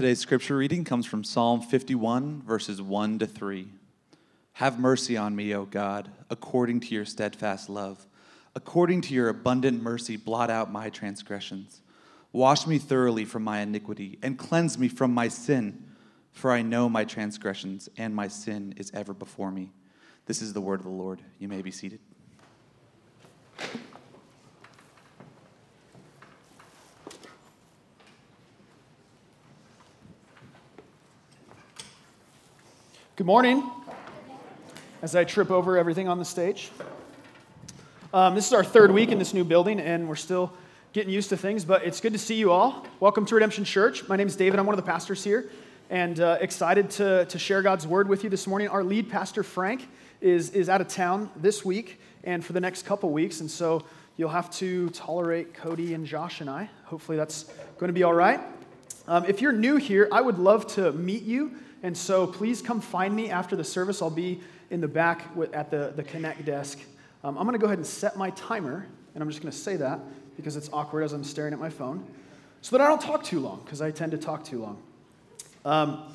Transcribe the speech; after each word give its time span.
Today's 0.00 0.18
scripture 0.18 0.56
reading 0.56 0.82
comes 0.82 1.04
from 1.04 1.22
Psalm 1.22 1.60
51, 1.60 2.40
verses 2.40 2.80
1 2.80 3.18
to 3.18 3.26
3. 3.26 3.68
Have 4.54 4.80
mercy 4.80 5.14
on 5.14 5.36
me, 5.36 5.54
O 5.54 5.66
God, 5.66 6.10
according 6.30 6.80
to 6.80 6.94
your 6.94 7.04
steadfast 7.04 7.68
love. 7.68 8.06
According 8.54 9.02
to 9.02 9.12
your 9.12 9.28
abundant 9.28 9.82
mercy, 9.82 10.16
blot 10.16 10.48
out 10.48 10.72
my 10.72 10.88
transgressions. 10.88 11.82
Wash 12.32 12.66
me 12.66 12.78
thoroughly 12.78 13.26
from 13.26 13.44
my 13.44 13.60
iniquity 13.60 14.18
and 14.22 14.38
cleanse 14.38 14.78
me 14.78 14.88
from 14.88 15.12
my 15.12 15.28
sin, 15.28 15.84
for 16.32 16.50
I 16.50 16.62
know 16.62 16.88
my 16.88 17.04
transgressions 17.04 17.90
and 17.98 18.16
my 18.16 18.26
sin 18.26 18.72
is 18.78 18.90
ever 18.94 19.12
before 19.12 19.50
me. 19.50 19.70
This 20.24 20.40
is 20.40 20.54
the 20.54 20.62
word 20.62 20.80
of 20.80 20.86
the 20.86 20.92
Lord. 20.92 21.20
You 21.38 21.48
may 21.48 21.60
be 21.60 21.70
seated. 21.70 22.00
Good 33.20 33.26
morning. 33.26 33.70
As 35.02 35.14
I 35.14 35.24
trip 35.24 35.50
over 35.50 35.76
everything 35.76 36.08
on 36.08 36.18
the 36.18 36.24
stage. 36.24 36.70
Um, 38.14 38.34
this 38.34 38.46
is 38.46 38.54
our 38.54 38.64
third 38.64 38.90
week 38.90 39.10
in 39.10 39.18
this 39.18 39.34
new 39.34 39.44
building, 39.44 39.78
and 39.78 40.08
we're 40.08 40.16
still 40.16 40.50
getting 40.94 41.12
used 41.12 41.28
to 41.28 41.36
things, 41.36 41.66
but 41.66 41.84
it's 41.84 42.00
good 42.00 42.14
to 42.14 42.18
see 42.18 42.36
you 42.36 42.50
all. 42.50 42.86
Welcome 42.98 43.26
to 43.26 43.34
Redemption 43.34 43.66
Church. 43.66 44.08
My 44.08 44.16
name 44.16 44.26
is 44.26 44.36
David. 44.36 44.58
I'm 44.58 44.64
one 44.64 44.72
of 44.72 44.82
the 44.82 44.90
pastors 44.90 45.22
here, 45.22 45.50
and 45.90 46.18
uh, 46.18 46.38
excited 46.40 46.88
to, 46.92 47.26
to 47.26 47.38
share 47.38 47.60
God's 47.60 47.86
word 47.86 48.08
with 48.08 48.24
you 48.24 48.30
this 48.30 48.46
morning. 48.46 48.68
Our 48.68 48.82
lead 48.82 49.10
pastor, 49.10 49.42
Frank, 49.42 49.86
is, 50.22 50.48
is 50.52 50.70
out 50.70 50.80
of 50.80 50.88
town 50.88 51.28
this 51.36 51.62
week 51.62 52.00
and 52.24 52.42
for 52.42 52.54
the 52.54 52.60
next 52.60 52.86
couple 52.86 53.10
weeks, 53.10 53.40
and 53.40 53.50
so 53.50 53.84
you'll 54.16 54.30
have 54.30 54.50
to 54.52 54.88
tolerate 54.88 55.52
Cody 55.52 55.92
and 55.92 56.06
Josh 56.06 56.40
and 56.40 56.48
I. 56.48 56.70
Hopefully, 56.84 57.18
that's 57.18 57.44
going 57.76 57.88
to 57.88 57.92
be 57.92 58.02
all 58.02 58.14
right. 58.14 58.40
Um, 59.06 59.26
if 59.26 59.42
you're 59.42 59.52
new 59.52 59.76
here, 59.76 60.08
I 60.10 60.22
would 60.22 60.38
love 60.38 60.66
to 60.68 60.92
meet 60.92 61.24
you. 61.24 61.52
And 61.82 61.96
so 61.96 62.26
please 62.26 62.60
come 62.60 62.80
find 62.80 63.14
me 63.14 63.30
after 63.30 63.56
the 63.56 63.64
service. 63.64 64.02
I'll 64.02 64.10
be 64.10 64.40
in 64.70 64.80
the 64.80 64.88
back 64.88 65.24
at 65.52 65.70
the, 65.70 65.92
the 65.96 66.02
Connect 66.02 66.44
desk. 66.44 66.78
Um, 67.24 67.36
I'm 67.36 67.44
going 67.44 67.54
to 67.54 67.58
go 67.58 67.66
ahead 67.66 67.78
and 67.78 67.86
set 67.86 68.16
my 68.16 68.30
timer, 68.30 68.86
and 69.14 69.22
I'm 69.22 69.28
just 69.28 69.42
going 69.42 69.52
to 69.52 69.58
say 69.58 69.76
that 69.76 70.00
because 70.36 70.56
it's 70.56 70.70
awkward 70.72 71.02
as 71.02 71.12
I'm 71.12 71.24
staring 71.24 71.52
at 71.52 71.58
my 71.58 71.70
phone, 71.70 72.06
so 72.62 72.76
that 72.76 72.84
I 72.84 72.88
don't 72.88 73.00
talk 73.00 73.24
too 73.24 73.40
long, 73.40 73.60
because 73.64 73.82
I 73.82 73.90
tend 73.90 74.12
to 74.12 74.18
talk 74.18 74.44
too 74.44 74.60
long. 74.62 74.82
Um, 75.64 76.14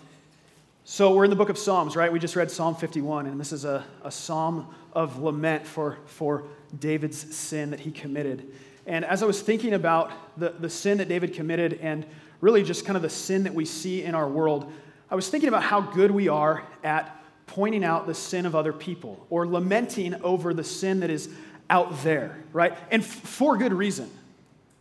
so 0.83 1.13
we're 1.13 1.23
in 1.23 1.30
the 1.31 1.35
book 1.35 1.49
of 1.49 1.57
Psalms, 1.57 1.95
right? 1.95 2.11
We 2.11 2.19
just 2.19 2.35
read 2.35 2.50
Psalm 2.50 2.75
51, 2.75 3.25
and 3.25 3.39
this 3.39 3.52
is 3.52 3.66
a, 3.66 3.83
a 4.03 4.11
psalm 4.11 4.67
of 4.94 5.19
lament 5.19 5.66
for, 5.66 5.97
for 6.05 6.44
David's 6.79 7.35
sin 7.35 7.72
that 7.72 7.79
he 7.79 7.91
committed. 7.91 8.52
And 8.85 9.03
as 9.03 9.23
I 9.23 9.25
was 9.25 9.41
thinking 9.41 9.73
about 9.73 10.11
the, 10.38 10.50
the 10.52 10.69
sin 10.69 11.00
that 11.00 11.07
David 11.07 11.33
committed 11.33 11.79
and 11.81 12.05
really 12.39 12.63
just 12.63 12.85
kind 12.85 12.95
of 12.95 13.02
the 13.02 13.09
sin 13.09 13.44
that 13.44 13.53
we 13.53 13.66
see 13.66 14.03
in 14.03 14.13
our 14.13 14.27
world, 14.27 14.72
I 15.09 15.16
was 15.16 15.30
thinking 15.30 15.50
about 15.50 15.64
how 15.64 15.81
good 15.81 16.11
we 16.11 16.28
are 16.28 16.64
at 16.84 17.16
pointing 17.48 17.84
out 17.84 18.08
the 18.08 18.14
sin 18.14 18.45
of 18.45 18.56
other 18.56 18.73
people 18.73 19.25
or 19.30 19.47
lamenting 19.47 20.16
over 20.23 20.53
the 20.53 20.64
sin 20.64 21.02
that 21.02 21.09
is 21.09 21.30
out 21.70 22.03
there, 22.03 22.38
right? 22.53 22.75
And 22.92 23.03
f- 23.03 23.08
for 23.08 23.58
good 23.58 23.73
reason, 23.73 24.09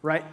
right? 0.03 0.25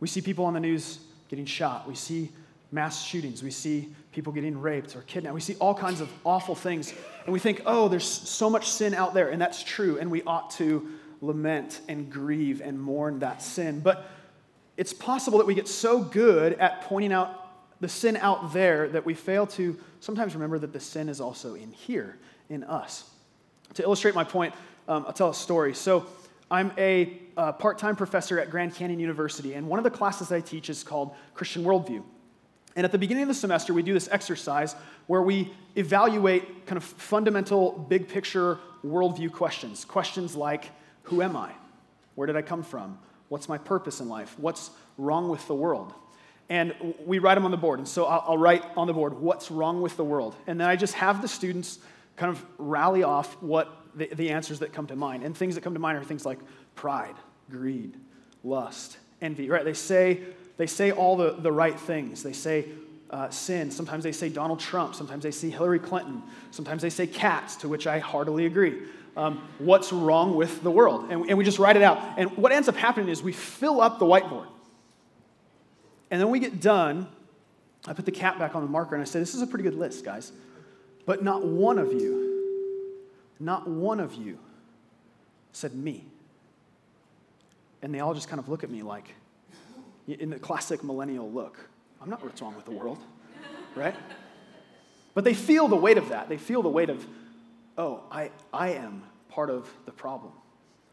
We 0.00 0.08
see 0.08 0.20
people 0.20 0.44
on 0.44 0.54
the 0.54 0.60
news 0.60 0.98
getting 1.28 1.46
shot. 1.46 1.88
We 1.88 1.94
see 1.94 2.30
mass 2.72 3.04
shootings. 3.04 3.42
We 3.42 3.50
see 3.50 3.88
people 4.12 4.32
getting 4.32 4.60
raped 4.60 4.96
or 4.96 5.02
kidnapped. 5.02 5.34
We 5.34 5.40
see 5.40 5.54
all 5.56 5.74
kinds 5.74 6.00
of 6.00 6.10
awful 6.24 6.54
things. 6.54 6.92
And 7.24 7.32
we 7.32 7.38
think, 7.38 7.62
oh, 7.66 7.88
there's 7.88 8.04
so 8.04 8.50
much 8.50 8.68
sin 8.68 8.94
out 8.94 9.14
there. 9.14 9.30
And 9.30 9.40
that's 9.40 9.62
true. 9.62 9.98
And 9.98 10.10
we 10.10 10.22
ought 10.24 10.50
to 10.52 10.88
lament 11.20 11.80
and 11.88 12.10
grieve 12.10 12.60
and 12.60 12.80
mourn 12.80 13.20
that 13.20 13.42
sin. 13.42 13.80
But 13.80 14.08
it's 14.76 14.92
possible 14.92 15.38
that 15.38 15.46
we 15.46 15.54
get 15.54 15.68
so 15.68 16.00
good 16.00 16.54
at 16.54 16.82
pointing 16.82 17.12
out 17.12 17.43
the 17.80 17.88
sin 17.88 18.16
out 18.16 18.52
there 18.52 18.88
that 18.88 19.04
we 19.04 19.14
fail 19.14 19.46
to 19.46 19.78
sometimes 20.00 20.34
remember 20.34 20.58
that 20.58 20.72
the 20.72 20.80
sin 20.80 21.08
is 21.08 21.20
also 21.20 21.54
in 21.54 21.72
here, 21.72 22.16
in 22.48 22.64
us. 22.64 23.10
To 23.74 23.82
illustrate 23.82 24.14
my 24.14 24.24
point, 24.24 24.54
um, 24.88 25.04
I'll 25.06 25.12
tell 25.12 25.30
a 25.30 25.34
story. 25.34 25.74
So, 25.74 26.06
I'm 26.50 26.72
a 26.76 27.18
uh, 27.36 27.52
part 27.52 27.78
time 27.78 27.96
professor 27.96 28.38
at 28.38 28.50
Grand 28.50 28.74
Canyon 28.74 29.00
University, 29.00 29.54
and 29.54 29.66
one 29.66 29.78
of 29.78 29.84
the 29.84 29.90
classes 29.90 30.30
I 30.30 30.40
teach 30.40 30.68
is 30.70 30.84
called 30.84 31.14
Christian 31.34 31.64
Worldview. 31.64 32.02
And 32.76 32.84
at 32.84 32.92
the 32.92 32.98
beginning 32.98 33.22
of 33.22 33.28
the 33.28 33.34
semester, 33.34 33.72
we 33.72 33.82
do 33.82 33.92
this 33.92 34.08
exercise 34.10 34.74
where 35.06 35.22
we 35.22 35.52
evaluate 35.76 36.66
kind 36.66 36.76
of 36.76 36.84
fundamental, 36.84 37.72
big 37.72 38.08
picture 38.08 38.58
worldview 38.84 39.32
questions. 39.32 39.84
Questions 39.84 40.36
like 40.36 40.70
Who 41.04 41.22
am 41.22 41.36
I? 41.36 41.52
Where 42.14 42.26
did 42.26 42.36
I 42.36 42.42
come 42.42 42.62
from? 42.62 42.98
What's 43.28 43.48
my 43.48 43.58
purpose 43.58 44.00
in 44.00 44.08
life? 44.08 44.34
What's 44.38 44.70
wrong 44.98 45.28
with 45.28 45.46
the 45.46 45.54
world? 45.54 45.92
And 46.48 46.74
we 47.06 47.18
write 47.18 47.36
them 47.36 47.44
on 47.44 47.50
the 47.50 47.56
board. 47.56 47.78
And 47.78 47.88
so 47.88 48.04
I'll, 48.04 48.24
I'll, 48.28 48.38
write 48.38 48.64
on 48.76 48.86
the 48.86 48.92
board 48.92 49.14
what's 49.14 49.50
wrong 49.50 49.80
with 49.80 49.96
the 49.96 50.04
world. 50.04 50.36
And 50.46 50.60
then 50.60 50.68
I 50.68 50.76
just 50.76 50.94
have 50.94 51.22
the 51.22 51.28
students 51.28 51.78
kind 52.16 52.30
of 52.30 52.44
rally 52.58 53.02
off 53.02 53.40
what 53.42 53.74
the, 53.94 54.08
the 54.08 54.30
answers 54.30 54.58
that 54.58 54.72
come 54.72 54.86
to 54.88 54.96
mind. 54.96 55.22
And 55.22 55.36
things 55.36 55.54
that 55.54 55.62
come 55.62 55.74
to 55.74 55.80
mind 55.80 55.98
are 55.98 56.04
things 56.04 56.26
like 56.26 56.38
pride, 56.74 57.14
greed, 57.50 57.96
lust, 58.42 58.98
envy, 59.22 59.48
right? 59.48 59.64
They 59.64 59.74
say, 59.74 60.20
they 60.56 60.66
say 60.66 60.90
all 60.90 61.16
the, 61.16 61.32
the 61.32 61.52
right 61.52 61.78
things. 61.78 62.22
They 62.22 62.32
say 62.32 62.66
uh, 63.10 63.30
sin. 63.30 63.70
Sometimes 63.70 64.04
they 64.04 64.12
say 64.12 64.28
Donald 64.28 64.60
Trump. 64.60 64.94
Sometimes 64.94 65.22
they 65.22 65.30
say 65.30 65.48
Hillary 65.48 65.78
Clinton. 65.78 66.22
Sometimes 66.50 66.82
they 66.82 66.90
say 66.90 67.06
cats, 67.06 67.56
to 67.56 67.68
which 67.68 67.86
I 67.86 67.98
heartily 67.98 68.46
agree. 68.46 68.82
Um, 69.16 69.46
what's 69.58 69.92
wrong 69.92 70.34
with 70.34 70.62
the 70.62 70.70
world? 70.70 71.10
And, 71.10 71.28
and 71.28 71.38
we 71.38 71.44
just 71.44 71.58
write 71.58 71.76
it 71.76 71.82
out. 71.82 72.02
And 72.16 72.36
what 72.36 72.52
ends 72.52 72.68
up 72.68 72.76
happening 72.76 73.08
is 73.08 73.22
we 73.22 73.32
fill 73.32 73.80
up 73.80 73.98
the 73.98 74.04
whiteboard. 74.04 74.48
And 76.14 76.20
then 76.20 76.30
we 76.30 76.38
get 76.38 76.60
done, 76.60 77.08
I 77.88 77.92
put 77.92 78.04
the 78.04 78.12
cap 78.12 78.38
back 78.38 78.54
on 78.54 78.62
the 78.62 78.70
marker 78.70 78.94
and 78.94 79.02
I 79.02 79.04
said, 79.04 79.20
This 79.20 79.34
is 79.34 79.42
a 79.42 79.48
pretty 79.48 79.64
good 79.64 79.74
list, 79.74 80.04
guys. 80.04 80.30
But 81.06 81.24
not 81.24 81.44
one 81.44 81.76
of 81.76 81.92
you, 81.92 82.70
not 83.40 83.66
one 83.66 83.98
of 83.98 84.14
you 84.14 84.38
said 85.50 85.74
me. 85.74 86.04
And 87.82 87.92
they 87.92 87.98
all 87.98 88.14
just 88.14 88.28
kind 88.28 88.38
of 88.38 88.48
look 88.48 88.62
at 88.62 88.70
me 88.70 88.84
like, 88.84 89.12
in 90.06 90.30
the 90.30 90.38
classic 90.38 90.84
millennial 90.84 91.28
look, 91.28 91.68
I'm 92.00 92.08
not 92.08 92.22
what's 92.22 92.40
wrong 92.40 92.54
with 92.54 92.64
the 92.64 92.70
world, 92.70 92.98
right? 93.74 93.96
But 95.14 95.24
they 95.24 95.34
feel 95.34 95.66
the 95.66 95.74
weight 95.74 95.98
of 95.98 96.10
that. 96.10 96.28
They 96.28 96.38
feel 96.38 96.62
the 96.62 96.68
weight 96.68 96.90
of, 96.90 97.04
oh, 97.76 98.04
I, 98.08 98.30
I 98.52 98.74
am 98.74 99.02
part 99.30 99.50
of 99.50 99.68
the 99.84 99.90
problem. 99.90 100.30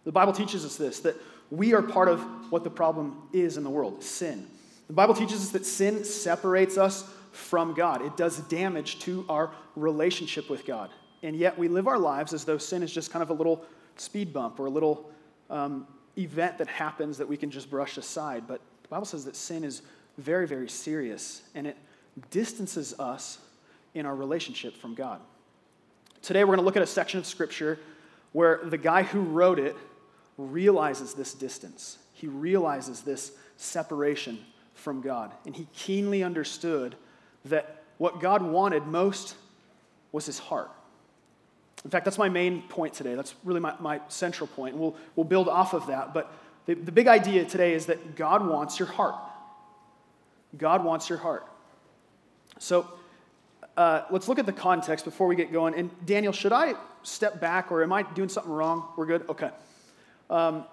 The 0.04 0.12
Bible 0.12 0.34
teaches 0.34 0.66
us 0.66 0.78
this 0.78 1.02
that 1.02 1.16
we 1.52 1.76
are 1.76 1.84
part 1.84 2.08
of 2.08 2.22
what 2.52 2.64
the 2.64 2.72
problem 2.72 3.22
is 3.32 3.56
in 3.58 3.64
the 3.64 3.70
world 3.70 4.02
sin. 4.02 4.48
The 4.92 4.96
Bible 4.96 5.14
teaches 5.14 5.42
us 5.42 5.52
that 5.52 5.66
sin 5.66 6.04
separates 6.04 6.78
us 6.78 7.10
from 7.32 7.74
God, 7.74 8.02
it 8.02 8.18
does 8.18 8.40
damage 8.42 9.00
to 9.00 9.26
our 9.30 9.52
relationship 9.78 10.50
with 10.50 10.66
God. 10.66 10.90
And 11.24 11.34
yet 11.34 11.58
we 11.58 11.70
live 11.70 11.88
our 11.88 11.98
lives 11.98 12.34
as 12.34 12.44
though 12.44 12.58
sin 12.58 12.84
is 12.84 12.92
just 12.92 13.10
kind 13.10 13.24
of 13.24 13.30
a 13.30 13.34
little 13.34 13.64
speed 13.96 14.34
bump 14.34 14.60
or 14.60 14.66
a 14.66 14.70
little 14.70 15.10
um, 15.50 15.88
event 16.18 16.58
that 16.58 16.68
happens 16.68 17.18
that 17.20 17.30
we 17.30 17.38
can 17.38 17.50
just 17.50 17.70
brush 17.70 17.96
aside. 17.96 18.44
But 18.50 18.60
the 18.84 18.90
Bible 18.90 19.06
says 19.06 19.24
that 19.24 19.38
sin 19.38 19.64
is 19.64 19.82
very, 20.18 20.46
very 20.46 20.68
serious 20.68 21.42
and 21.56 21.66
it 21.66 21.78
distances 22.30 22.94
us 23.00 23.40
in 23.94 24.06
our 24.06 24.14
relationship 24.14 24.76
from 24.76 24.94
God. 24.94 25.22
Today, 26.22 26.44
we're 26.44 26.58
going 26.58 26.60
to 26.60 26.66
look 26.66 26.76
at 26.76 26.84
a 26.84 26.86
section 26.86 27.18
of 27.18 27.26
Scripture 27.26 27.80
where 28.34 28.60
the 28.66 28.78
guy 28.78 29.04
who 29.04 29.22
wrote 29.22 29.58
it 29.58 29.78
realizes 30.38 31.14
this 31.14 31.34
distance. 31.34 31.98
He 32.12 32.28
realizes 32.28 33.04
this 33.04 33.32
separation 33.56 34.38
from 34.82 35.02
God. 35.02 35.32
And 35.46 35.56
he 35.56 35.68
keenly 35.74 36.24
understood 36.24 36.96
that 37.46 37.84
what 37.98 38.20
God 38.20 38.42
wanted 38.42 38.86
most 38.88 39.36
was 40.12 40.26
his 40.26 40.40
heart. 40.40 40.70
In 41.84 41.90
fact, 41.90 42.06
that's 42.06 42.18
my 42.18 42.30
main 42.30 42.62
point 42.64 42.94
today. 42.94 43.16
That's 43.16 43.34
really 43.44 43.60
my, 43.60 43.74
my 43.80 44.02
central 44.08 44.48
point. 44.48 44.76
We'll, 44.76 44.96
we'll 45.16 45.24
build 45.24 45.48
off 45.48 45.74
of 45.74 45.88
that. 45.88 46.14
But 46.14 46.32
the, 46.66 46.76
the 46.76 46.92
big 46.92 47.08
idea 47.08 47.46
today 47.46 47.74
is 47.74 47.88
that 47.88 48.16
God 48.16 48.46
wants 48.48 48.78
your 48.78 48.88
heart. 48.88 49.16
God 50.58 50.84
wants 50.84 51.10
your 51.10 51.18
heart. 51.18 51.48
So 52.60 52.88
uh, 53.78 54.04
let's 54.12 54.28
look 54.28 54.38
at 54.38 54.46
the 54.46 54.54
context 54.54 55.06
before 55.06 55.28
we 55.28 55.36
get 55.36 55.52
going. 55.52 55.74
And 55.74 55.90
Daniel, 56.06 56.34
should 56.34 56.54
I 56.54 56.74
step 57.04 57.40
back 57.40 57.72
or 57.72 57.82
am 57.82 57.94
I 57.94 58.04
doing 58.04 58.30
something 58.30 58.52
wrong? 58.52 58.86
We're 58.96 59.08
good? 59.08 59.28
Okay. 59.30 59.50
Um, 60.30 60.66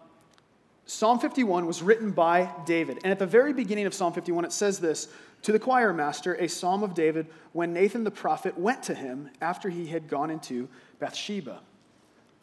Psalm 0.89 1.19
51 1.19 1.67
was 1.67 1.83
written 1.83 2.13
by 2.13 2.51
David. 2.65 2.99
And 3.05 3.13
at 3.13 3.19
the 3.19 3.27
very 3.27 3.53
beginning 3.53 3.85
of 3.85 3.93
Psalm 3.93 4.15
51, 4.15 4.47
it 4.47 4.53
says 4.53 4.81
this 4.81 5.09
To 5.43 5.53
the 5.53 5.59
choir 5.59 5.93
master, 5.93 6.35
a 6.37 6.49
psalm 6.49 6.83
of 6.83 6.95
David, 6.95 7.27
when 7.53 7.75
Nathan 7.75 8.05
the 8.05 8.11
prophet 8.11 8.57
went 8.57 8.83
to 8.85 8.95
him 8.95 9.29
after 9.43 9.69
he 9.69 9.87
had 9.87 10.09
gone 10.09 10.31
into 10.31 10.67
Bathsheba. 10.99 11.61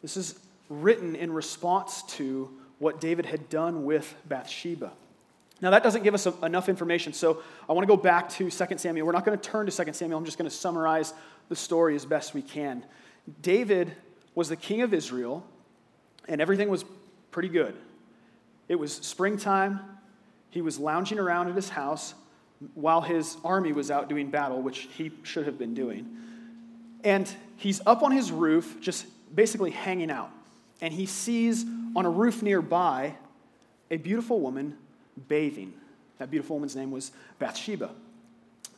This 0.00 0.16
is 0.16 0.38
written 0.68 1.16
in 1.16 1.32
response 1.32 2.04
to 2.04 2.48
what 2.78 3.00
David 3.00 3.26
had 3.26 3.48
done 3.48 3.84
with 3.84 4.14
Bathsheba. 4.26 4.92
Now, 5.60 5.70
that 5.70 5.82
doesn't 5.82 6.04
give 6.04 6.14
us 6.14 6.26
enough 6.44 6.68
information, 6.68 7.14
so 7.14 7.42
I 7.68 7.72
want 7.72 7.82
to 7.82 7.92
go 7.92 8.00
back 8.00 8.28
to 8.30 8.48
2 8.48 8.78
Samuel. 8.78 9.06
We're 9.06 9.12
not 9.12 9.24
going 9.24 9.36
to 9.36 9.42
turn 9.44 9.66
to 9.66 9.84
2 9.84 9.92
Samuel, 9.92 10.18
I'm 10.18 10.24
just 10.24 10.38
going 10.38 10.48
to 10.48 10.56
summarize 10.56 11.14
the 11.48 11.56
story 11.56 11.96
as 11.96 12.04
best 12.04 12.32
we 12.32 12.42
can. 12.42 12.84
David 13.42 13.92
was 14.36 14.50
the 14.50 14.56
king 14.56 14.82
of 14.82 14.94
Israel, 14.94 15.44
and 16.28 16.40
everything 16.40 16.68
was 16.68 16.84
pretty 17.32 17.48
good. 17.48 17.74
It 18.68 18.76
was 18.76 18.92
springtime. 18.92 19.80
He 20.50 20.60
was 20.60 20.78
lounging 20.78 21.18
around 21.18 21.48
at 21.48 21.54
his 21.54 21.68
house, 21.68 22.14
while 22.74 23.00
his 23.00 23.36
army 23.44 23.72
was 23.72 23.90
out 23.90 24.08
doing 24.08 24.30
battle, 24.30 24.62
which 24.62 24.88
he 24.96 25.12
should 25.22 25.46
have 25.46 25.58
been 25.58 25.74
doing. 25.74 26.08
And 27.04 27.30
he's 27.56 27.80
up 27.86 28.02
on 28.02 28.12
his 28.12 28.32
roof, 28.32 28.78
just 28.80 29.06
basically 29.34 29.70
hanging 29.70 30.10
out. 30.10 30.30
And 30.80 30.92
he 30.92 31.06
sees 31.06 31.64
on 31.94 32.06
a 32.06 32.10
roof 32.10 32.42
nearby 32.42 33.14
a 33.90 33.96
beautiful 33.96 34.40
woman 34.40 34.76
bathing. 35.28 35.72
That 36.18 36.30
beautiful 36.30 36.56
woman's 36.56 36.76
name 36.76 36.90
was 36.90 37.12
Bathsheba. 37.38 37.90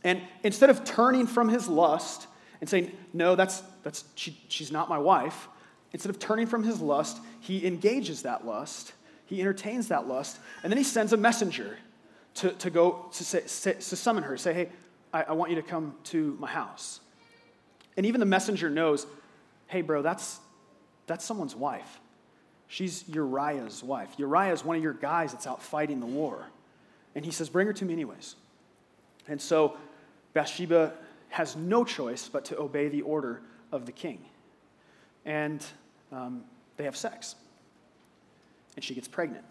And 0.05 0.21
instead 0.43 0.71
of 0.71 0.85
turning 0.85 1.27
from 1.27 1.49
his 1.49 1.69
lust 1.69 2.27
and 2.61 2.69
saying, 2.69 2.93
No, 3.13 3.35
that's, 3.35 3.63
that's, 3.83 4.05
she, 4.15 4.39
she's 4.49 4.71
not 4.71 4.89
my 4.89 4.99
wife, 4.99 5.49
instead 5.93 6.11
of 6.11 6.19
turning 6.19 6.47
from 6.47 6.63
his 6.63 6.81
lust, 6.81 7.19
he 7.41 7.67
engages 7.67 8.23
that 8.23 8.47
lust, 8.47 8.93
he 9.29 9.41
entertains 9.43 9.89
that 9.89 10.09
lust, 10.09 10.39
and 10.63 10.73
then 10.73 10.79
he 10.79 10.85
sends 10.85 11.13
a 11.13 11.17
messenger 11.17 11.77
to, 12.37 12.51
to 12.53 12.71
go 12.71 13.07
to, 13.13 13.25
say, 13.25 13.43
say, 13.47 13.75
to 13.75 13.97
summon 13.97 14.25
her, 14.25 14.39
say, 14.39 14.55
Hey, 14.55 14.69
I, 15.13 15.25
I 15.25 15.33
want 15.33 15.51
you 15.51 15.57
to 15.57 15.63
come 15.63 15.95
to 16.05 16.37
my 16.41 16.49
house. 16.49 17.01
And 17.97 18.07
even 18.07 18.21
the 18.21 18.27
messenger 18.27 18.71
knows, 18.71 19.07
Hey, 19.67 19.83
bro, 19.83 20.01
that's, 20.01 20.39
that's 21.07 21.27
someone's 21.27 21.55
wife. 21.55 22.01
She's 22.69 23.07
Uriah's 23.09 23.83
wife. 23.83 24.09
Uriah 24.17 24.53
is 24.53 24.65
one 24.65 24.77
of 24.77 24.83
your 24.83 24.95
guys 24.95 25.33
that's 25.33 25.47
out 25.47 25.63
fighting 25.63 26.01
the 26.01 26.07
war. 26.07 26.47
And 27.15 27.23
he 27.23 27.31
says, 27.31 27.51
Bring 27.51 27.67
her 27.67 27.75
to 27.75 27.85
me, 27.85 27.93
anyways. 27.93 28.35
And 29.29 29.39
so 29.39 29.77
Bathsheba 30.33 30.95
has 31.29 31.55
no 31.55 31.85
choice 31.85 32.29
but 32.29 32.47
to 32.47 32.59
obey 32.59 32.89
the 32.89 33.03
order 33.03 33.43
of 33.73 33.85
the 33.85 33.93
king. 33.93 34.25
And 35.27 35.63
um, 36.11 36.45
they 36.79 36.85
have 36.85 36.97
sex. 36.97 37.35
And 38.79 38.85
she 38.85 38.95
gets 38.95 39.09
pregnant. 39.09 39.45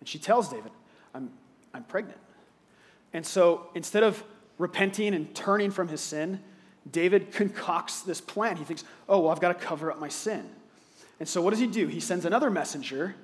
And 0.00 0.08
she 0.08 0.18
tells 0.18 0.48
David, 0.48 0.72
I'm, 1.14 1.30
I'm 1.74 1.84
pregnant. 1.84 2.16
And 3.12 3.26
so 3.26 3.66
instead 3.74 4.02
of 4.02 4.24
repenting 4.56 5.12
and 5.12 5.34
turning 5.34 5.70
from 5.70 5.88
his 5.88 6.00
sin, 6.00 6.40
David 6.90 7.30
concocts 7.30 8.00
this 8.00 8.22
plan. 8.22 8.56
He 8.56 8.64
thinks, 8.64 8.84
oh, 9.06 9.20
well, 9.20 9.32
I've 9.32 9.40
got 9.40 9.48
to 9.48 9.66
cover 9.66 9.92
up 9.92 10.00
my 10.00 10.08
sin. 10.08 10.48
And 11.20 11.28
so 11.28 11.42
what 11.42 11.50
does 11.50 11.58
he 11.58 11.66
do? 11.66 11.88
He 11.88 12.00
sends 12.00 12.24
another 12.24 12.48
messenger 12.48 13.14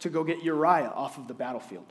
to 0.00 0.10
go 0.10 0.24
get 0.24 0.42
Uriah 0.42 0.92
off 0.94 1.16
of 1.16 1.26
the 1.26 1.32
battlefield. 1.32 1.90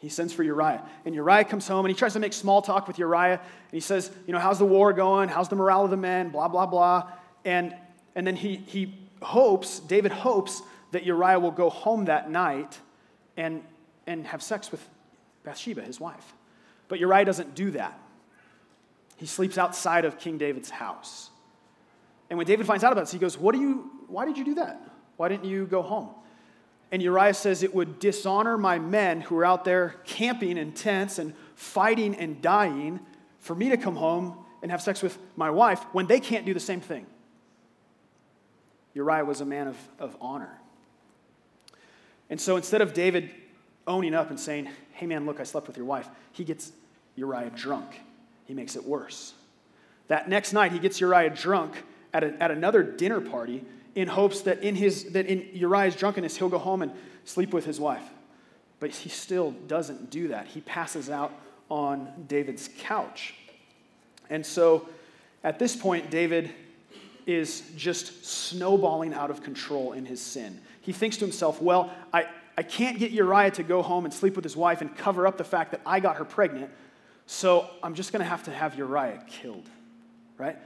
He 0.00 0.10
sends 0.10 0.34
for 0.34 0.42
Uriah. 0.42 0.82
And 1.06 1.14
Uriah 1.14 1.44
comes 1.44 1.66
home 1.66 1.86
and 1.86 1.94
he 1.94 1.98
tries 1.98 2.12
to 2.12 2.20
make 2.20 2.34
small 2.34 2.60
talk 2.60 2.86
with 2.86 2.98
Uriah. 2.98 3.40
And 3.40 3.72
he 3.72 3.80
says, 3.80 4.10
You 4.26 4.34
know, 4.34 4.38
how's 4.38 4.58
the 4.58 4.66
war 4.66 4.92
going? 4.92 5.30
How's 5.30 5.48
the 5.48 5.56
morale 5.56 5.86
of 5.86 5.90
the 5.90 5.96
men? 5.96 6.28
Blah, 6.28 6.48
blah, 6.48 6.66
blah. 6.66 7.10
And, 7.46 7.74
and 8.14 8.26
then 8.26 8.36
he, 8.36 8.56
he 8.56 9.08
hopes, 9.22 9.80
David 9.80 10.12
hopes, 10.12 10.62
that 10.90 11.04
Uriah 11.04 11.38
will 11.38 11.50
go 11.50 11.70
home 11.70 12.06
that 12.06 12.30
night 12.30 12.78
and, 13.36 13.62
and 14.06 14.26
have 14.26 14.42
sex 14.42 14.70
with 14.70 14.86
Bathsheba, 15.44 15.82
his 15.82 16.00
wife. 16.00 16.34
But 16.88 16.98
Uriah 16.98 17.24
doesn't 17.24 17.54
do 17.54 17.70
that. 17.72 17.98
He 19.16 19.26
sleeps 19.26 19.58
outside 19.58 20.04
of 20.04 20.18
King 20.18 20.38
David's 20.38 20.70
house. 20.70 21.30
And 22.30 22.36
when 22.36 22.46
David 22.46 22.66
finds 22.66 22.84
out 22.84 22.92
about 22.92 23.02
this, 23.02 23.12
he 23.12 23.18
goes, 23.18 23.36
What 23.38 23.54
do 23.54 23.60
you, 23.60 23.90
Why 24.06 24.24
did 24.24 24.38
you 24.38 24.44
do 24.44 24.54
that? 24.56 24.80
Why 25.16 25.28
didn't 25.28 25.46
you 25.46 25.66
go 25.66 25.82
home? 25.82 26.10
And 26.90 27.02
Uriah 27.02 27.34
says, 27.34 27.62
It 27.62 27.74
would 27.74 27.98
dishonor 27.98 28.56
my 28.56 28.78
men 28.78 29.20
who 29.20 29.36
are 29.38 29.44
out 29.44 29.64
there 29.64 29.96
camping 30.04 30.56
in 30.56 30.72
tents 30.72 31.18
and 31.18 31.34
fighting 31.54 32.14
and 32.14 32.40
dying 32.40 33.00
for 33.40 33.54
me 33.54 33.70
to 33.70 33.76
come 33.76 33.96
home 33.96 34.36
and 34.62 34.70
have 34.70 34.82
sex 34.82 35.02
with 35.02 35.18
my 35.36 35.50
wife 35.50 35.82
when 35.92 36.06
they 36.06 36.20
can't 36.20 36.46
do 36.46 36.54
the 36.54 36.60
same 36.60 36.80
thing. 36.80 37.06
Uriah 38.94 39.24
was 39.24 39.40
a 39.40 39.44
man 39.44 39.68
of, 39.68 39.76
of 39.98 40.16
honor. 40.20 40.58
And 42.30 42.40
so 42.40 42.56
instead 42.56 42.80
of 42.80 42.94
David 42.94 43.30
owning 43.86 44.14
up 44.14 44.30
and 44.30 44.38
saying, 44.38 44.68
Hey 44.92 45.06
man, 45.06 45.26
look, 45.26 45.40
I 45.40 45.44
slept 45.44 45.66
with 45.66 45.76
your 45.76 45.86
wife, 45.86 46.08
he 46.32 46.44
gets 46.44 46.72
Uriah 47.16 47.50
drunk. 47.54 48.00
He 48.44 48.54
makes 48.54 48.76
it 48.76 48.84
worse. 48.84 49.34
That 50.08 50.28
next 50.28 50.52
night, 50.52 50.72
he 50.72 50.78
gets 50.78 51.00
Uriah 51.00 51.30
drunk 51.30 51.82
at, 52.12 52.24
a, 52.24 52.42
at 52.42 52.50
another 52.50 52.82
dinner 52.82 53.20
party 53.20 53.64
in 53.94 54.08
hopes 54.08 54.42
that 54.42 54.62
in, 54.62 54.74
his, 54.74 55.12
that 55.12 55.26
in 55.26 55.48
Uriah's 55.52 55.96
drunkenness, 55.96 56.36
he'll 56.36 56.48
go 56.48 56.58
home 56.58 56.82
and 56.82 56.92
sleep 57.24 57.52
with 57.52 57.64
his 57.64 57.78
wife. 57.78 58.02
But 58.80 58.90
he 58.90 59.08
still 59.08 59.50
doesn't 59.50 60.10
do 60.10 60.28
that. 60.28 60.46
He 60.46 60.60
passes 60.60 61.10
out 61.10 61.32
on 61.68 62.24
David's 62.28 62.70
couch. 62.78 63.34
And 64.30 64.44
so 64.44 64.88
at 65.44 65.58
this 65.58 65.76
point, 65.76 66.10
David 66.10 66.50
is 67.26 67.62
just 67.76 68.24
snowballing 68.24 69.12
out 69.12 69.30
of 69.30 69.42
control 69.42 69.92
in 69.92 70.06
his 70.06 70.20
sin. 70.20 70.60
He 70.80 70.92
thinks 70.92 71.16
to 71.18 71.24
himself, 71.24 71.60
well, 71.60 71.92
I, 72.12 72.26
I 72.56 72.62
can't 72.62 72.98
get 72.98 73.10
Uriah 73.10 73.50
to 73.52 73.62
go 73.62 73.82
home 73.82 74.04
and 74.04 74.12
sleep 74.12 74.34
with 74.34 74.44
his 74.44 74.56
wife 74.56 74.80
and 74.80 74.96
cover 74.96 75.26
up 75.26 75.36
the 75.38 75.44
fact 75.44 75.70
that 75.72 75.80
I 75.84 76.00
got 76.00 76.16
her 76.16 76.24
pregnant, 76.24 76.70
so 77.26 77.68
I'm 77.82 77.94
just 77.94 78.12
going 78.12 78.20
to 78.20 78.28
have 78.28 78.44
to 78.44 78.50
have 78.50 78.76
Uriah 78.76 79.22
killed, 79.28 79.68
right? 80.38 80.56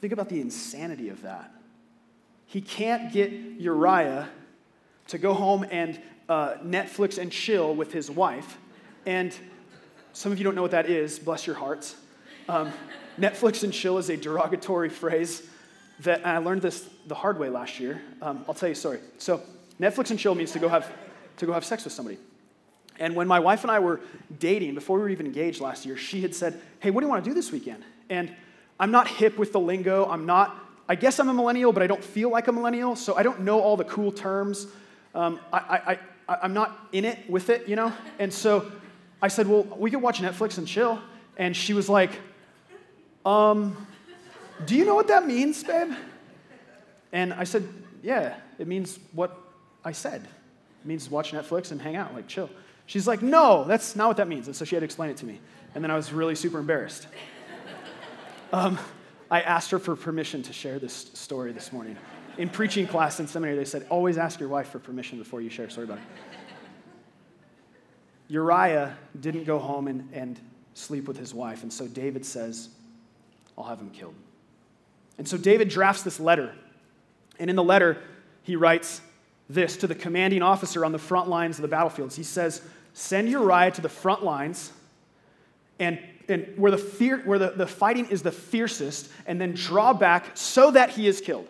Think 0.00 0.12
about 0.12 0.28
the 0.28 0.40
insanity 0.40 1.08
of 1.08 1.22
that. 1.22 1.52
He 2.46 2.60
can't 2.60 3.12
get 3.12 3.32
Uriah 3.32 4.28
to 5.08 5.18
go 5.18 5.34
home 5.34 5.66
and 5.70 6.00
uh, 6.28 6.54
Netflix 6.64 7.18
and 7.18 7.32
chill 7.32 7.74
with 7.74 7.92
his 7.92 8.10
wife. 8.10 8.58
And 9.04 9.36
some 10.12 10.32
of 10.32 10.38
you 10.38 10.44
don't 10.44 10.54
know 10.54 10.62
what 10.62 10.70
that 10.70 10.88
is, 10.88 11.18
bless 11.18 11.46
your 11.46 11.56
hearts. 11.56 11.96
Um, 12.48 12.72
Netflix 13.18 13.64
and 13.64 13.72
chill 13.72 13.98
is 13.98 14.08
a 14.08 14.16
derogatory 14.16 14.88
phrase 14.88 15.42
that 16.00 16.18
and 16.18 16.28
I 16.28 16.38
learned 16.38 16.62
this 16.62 16.88
the 17.06 17.14
hard 17.14 17.38
way 17.38 17.48
last 17.48 17.80
year. 17.80 18.02
Um, 18.20 18.44
I'll 18.48 18.54
tell 18.54 18.68
you 18.68 18.74
a 18.74 18.76
story. 18.76 19.00
So, 19.18 19.42
Netflix 19.80 20.10
and 20.10 20.18
chill 20.18 20.34
means 20.34 20.52
to 20.52 20.58
go 20.58 20.68
have, 20.68 20.90
to 21.36 21.46
go 21.46 21.52
have 21.52 21.64
sex 21.64 21.84
with 21.84 21.92
somebody. 21.92 22.18
And 22.98 23.14
when 23.14 23.28
my 23.28 23.40
wife 23.40 23.62
and 23.62 23.70
I 23.70 23.78
were 23.78 24.00
dating, 24.38 24.74
before 24.74 24.96
we 24.96 25.02
were 25.02 25.08
even 25.10 25.26
engaged 25.26 25.60
last 25.60 25.84
year, 25.84 25.96
she 25.96 26.22
had 26.22 26.34
said, 26.34 26.60
Hey, 26.80 26.90
what 26.90 27.00
do 27.00 27.06
you 27.06 27.10
want 27.10 27.24
to 27.24 27.30
do 27.30 27.34
this 27.34 27.52
weekend? 27.52 27.82
And 28.08 28.34
I'm 28.78 28.90
not 28.90 29.08
hip 29.08 29.38
with 29.38 29.52
the 29.52 29.60
lingo. 29.60 30.06
I'm 30.06 30.26
not, 30.26 30.56
I 30.88 30.94
guess 30.94 31.18
I'm 31.18 31.28
a 31.28 31.34
millennial, 31.34 31.72
but 31.72 31.82
I 31.82 31.86
don't 31.86 32.02
feel 32.02 32.30
like 32.30 32.48
a 32.48 32.52
millennial, 32.52 32.96
so 32.96 33.14
I 33.16 33.22
don't 33.22 33.40
know 33.40 33.60
all 33.60 33.76
the 33.76 33.84
cool 33.84 34.12
terms. 34.12 34.66
Um, 35.14 35.40
I, 35.52 35.58
I, 35.58 35.98
I, 36.28 36.38
I'm 36.42 36.54
not 36.54 36.88
in 36.92 37.04
it 37.04 37.28
with 37.28 37.50
it, 37.50 37.68
you 37.68 37.76
know? 37.76 37.92
And 38.18 38.32
so 38.32 38.70
I 39.20 39.28
said, 39.28 39.46
Well, 39.46 39.64
we 39.64 39.90
could 39.90 40.02
watch 40.02 40.20
Netflix 40.20 40.58
and 40.58 40.66
chill. 40.66 41.00
And 41.36 41.56
she 41.56 41.74
was 41.74 41.88
like, 41.88 42.12
Um, 43.24 43.86
do 44.64 44.74
you 44.74 44.84
know 44.84 44.94
what 44.94 45.08
that 45.08 45.26
means, 45.26 45.62
babe? 45.62 45.92
And 47.12 47.32
I 47.34 47.44
said, 47.44 47.68
Yeah, 48.02 48.36
it 48.58 48.66
means 48.66 48.98
what 49.12 49.36
I 49.84 49.92
said. 49.92 50.22
It 50.22 50.86
means 50.86 51.10
watch 51.10 51.32
Netflix 51.32 51.72
and 51.72 51.80
hang 51.80 51.96
out, 51.96 52.14
like 52.14 52.26
chill. 52.26 52.50
She's 52.86 53.06
like, 53.06 53.22
No, 53.22 53.64
that's 53.64 53.96
not 53.96 54.08
what 54.08 54.16
that 54.16 54.28
means. 54.28 54.46
And 54.46 54.56
so 54.56 54.64
she 54.64 54.74
had 54.74 54.80
to 54.80 54.84
explain 54.84 55.10
it 55.10 55.16
to 55.18 55.26
me. 55.26 55.40
And 55.74 55.84
then 55.84 55.90
I 55.90 55.96
was 55.96 56.12
really 56.12 56.34
super 56.34 56.58
embarrassed. 56.58 57.06
Um, 58.52 58.78
I 59.30 59.40
asked 59.40 59.72
her 59.72 59.78
for 59.78 59.96
permission 59.96 60.42
to 60.44 60.52
share 60.52 60.78
this 60.78 60.92
story 60.92 61.52
this 61.52 61.72
morning. 61.72 61.96
In 62.38 62.48
preaching 62.48 62.86
class 62.86 63.18
in 63.18 63.26
seminary, 63.26 63.56
they 63.56 63.64
said, 63.64 63.86
always 63.90 64.18
ask 64.18 64.38
your 64.38 64.48
wife 64.48 64.68
for 64.68 64.78
permission 64.78 65.18
before 65.18 65.40
you 65.40 65.50
share 65.50 65.66
a 65.66 65.70
story 65.70 65.84
about 65.84 65.98
it. 65.98 66.04
Uriah 68.28 68.96
didn't 69.20 69.44
go 69.44 69.58
home 69.58 69.88
and, 69.88 70.08
and 70.12 70.38
sleep 70.74 71.08
with 71.08 71.16
his 71.16 71.32
wife, 71.32 71.62
and 71.62 71.72
so 71.72 71.86
David 71.86 72.24
says, 72.24 72.68
I'll 73.56 73.64
have 73.64 73.80
him 73.80 73.90
killed. 73.90 74.14
And 75.18 75.26
so 75.26 75.36
David 75.36 75.68
drafts 75.68 76.02
this 76.02 76.20
letter. 76.20 76.54
And 77.38 77.50
in 77.50 77.56
the 77.56 77.64
letter, 77.64 77.98
he 78.42 78.56
writes 78.56 79.00
this 79.48 79.76
to 79.78 79.86
the 79.86 79.94
commanding 79.94 80.42
officer 80.42 80.84
on 80.84 80.92
the 80.92 80.98
front 80.98 81.28
lines 81.28 81.58
of 81.58 81.62
the 81.62 81.68
battlefields. 81.68 82.16
He 82.16 82.22
says, 82.22 82.62
Send 82.92 83.28
Uriah 83.28 83.70
to 83.72 83.80
the 83.80 83.88
front 83.88 84.24
lines 84.24 84.72
and, 85.78 85.98
and 86.28 86.54
where, 86.56 86.70
the, 86.70 86.78
fear, 86.78 87.18
where 87.24 87.38
the, 87.38 87.50
the 87.50 87.66
fighting 87.66 88.06
is 88.06 88.22
the 88.22 88.32
fiercest, 88.32 89.10
and 89.26 89.40
then 89.40 89.52
draw 89.52 89.92
back 89.92 90.30
so 90.34 90.70
that 90.70 90.90
he 90.90 91.06
is 91.06 91.20
killed. 91.20 91.46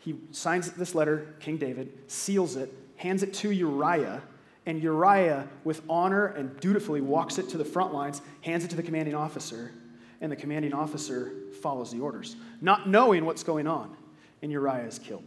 He 0.00 0.16
signs 0.32 0.70
this 0.72 0.94
letter, 0.94 1.34
King 1.40 1.56
David, 1.56 1.92
seals 2.08 2.56
it, 2.56 2.72
hands 2.96 3.22
it 3.22 3.32
to 3.34 3.50
Uriah, 3.50 4.22
and 4.66 4.82
Uriah, 4.82 5.48
with 5.62 5.82
honor 5.88 6.26
and 6.26 6.58
dutifully, 6.58 7.00
walks 7.00 7.38
it 7.38 7.48
to 7.50 7.58
the 7.58 7.64
front 7.64 7.94
lines, 7.94 8.20
hands 8.40 8.64
it 8.64 8.70
to 8.70 8.76
the 8.76 8.82
commanding 8.82 9.14
officer, 9.14 9.72
and 10.20 10.30
the 10.32 10.36
commanding 10.36 10.72
officer 10.72 11.32
follows 11.60 11.90
the 11.90 12.00
orders, 12.00 12.36
not 12.60 12.88
knowing 12.88 13.24
what's 13.24 13.42
going 13.42 13.66
on, 13.66 13.94
and 14.42 14.50
Uriah 14.50 14.86
is 14.86 14.98
killed. 14.98 15.24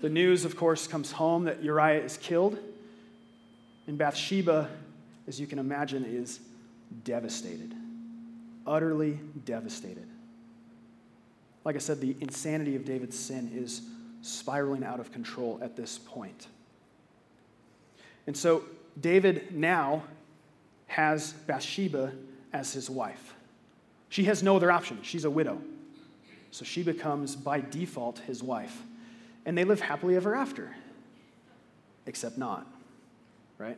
The 0.00 0.08
news, 0.10 0.44
of 0.44 0.56
course, 0.56 0.86
comes 0.86 1.12
home 1.12 1.44
that 1.44 1.62
Uriah 1.62 2.02
is 2.02 2.16
killed. 2.16 2.58
And 3.86 3.96
Bathsheba, 3.96 4.68
as 5.26 5.40
you 5.40 5.46
can 5.46 5.58
imagine, 5.58 6.04
is 6.04 6.40
devastated, 7.04 7.74
utterly 8.66 9.18
devastated. 9.44 10.06
Like 11.64 11.76
I 11.76 11.78
said, 11.78 12.00
the 12.00 12.16
insanity 12.20 12.76
of 12.76 12.84
David's 12.84 13.18
sin 13.18 13.50
is 13.54 13.82
spiraling 14.22 14.84
out 14.84 15.00
of 15.00 15.12
control 15.12 15.58
at 15.62 15.76
this 15.76 15.98
point. 15.98 16.48
And 18.26 18.36
so 18.36 18.64
David 19.00 19.54
now 19.54 20.02
has 20.86 21.32
Bathsheba 21.32 22.12
as 22.52 22.72
his 22.72 22.88
wife. 22.88 23.34
She 24.08 24.24
has 24.24 24.42
no 24.42 24.56
other 24.56 24.70
option. 24.70 24.98
She's 25.02 25.24
a 25.24 25.30
widow. 25.30 25.60
So 26.50 26.64
she 26.64 26.82
becomes, 26.82 27.34
by 27.34 27.60
default, 27.60 28.20
his 28.20 28.42
wife. 28.42 28.80
And 29.44 29.58
they 29.58 29.64
live 29.64 29.80
happily 29.80 30.14
ever 30.14 30.34
after. 30.34 30.74
Except 32.06 32.38
not. 32.38 32.66
right? 33.58 33.76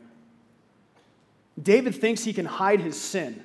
David 1.61 1.95
thinks 1.95 2.23
he 2.23 2.33
can 2.33 2.45
hide 2.45 2.79
his 2.79 2.99
sin 2.99 3.43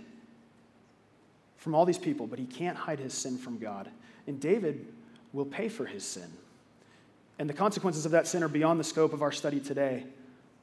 from 1.56 1.74
all 1.74 1.86
these 1.86 1.98
people, 1.98 2.26
but 2.26 2.38
he 2.38 2.44
can't 2.44 2.76
hide 2.76 2.98
his 2.98 3.14
sin 3.14 3.38
from 3.38 3.58
God. 3.58 3.88
And 4.26 4.38
David 4.38 4.86
will 5.32 5.46
pay 5.46 5.68
for 5.68 5.86
his 5.86 6.04
sin. 6.04 6.30
And 7.38 7.48
the 7.48 7.54
consequences 7.54 8.04
of 8.04 8.12
that 8.12 8.26
sin 8.26 8.42
are 8.42 8.48
beyond 8.48 8.78
the 8.78 8.84
scope 8.84 9.12
of 9.12 9.22
our 9.22 9.32
study 9.32 9.60
today, 9.60 10.04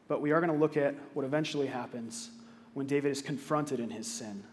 but 0.08 0.22
we 0.22 0.32
are 0.32 0.40
going 0.40 0.54
to 0.54 0.60
look 0.60 0.78
at 0.78 0.94
what 1.14 1.26
eventually 1.26 1.68
happens 1.68 2.30
when 2.74 2.88
David 2.88 3.12
is 3.12 3.22
confronted 3.22 3.80
in 3.80 3.90
his 3.90 4.08
sin. 4.08 4.44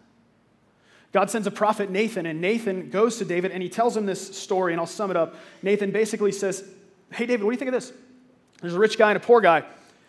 God 1.12 1.30
sends 1.30 1.46
a 1.46 1.50
prophet, 1.50 1.90
Nathan, 1.90 2.26
and 2.26 2.40
Nathan 2.40 2.90
goes 2.90 3.18
to 3.18 3.24
David 3.24 3.52
and 3.52 3.62
he 3.62 3.68
tells 3.68 3.96
him 3.96 4.06
this 4.06 4.36
story, 4.36 4.72
and 4.72 4.80
I'll 4.80 4.86
sum 4.86 5.10
it 5.10 5.16
up. 5.16 5.36
Nathan 5.62 5.90
basically 5.90 6.32
says, 6.32 6.64
Hey, 7.10 7.26
David, 7.26 7.44
what 7.44 7.52
do 7.52 7.54
you 7.54 7.58
think 7.58 7.68
of 7.68 7.74
this? 7.74 7.92
There's 8.60 8.74
a 8.74 8.78
rich 8.78 8.98
guy 8.98 9.10
and 9.10 9.16
a 9.16 9.24
poor 9.24 9.40
guy. 9.40 9.64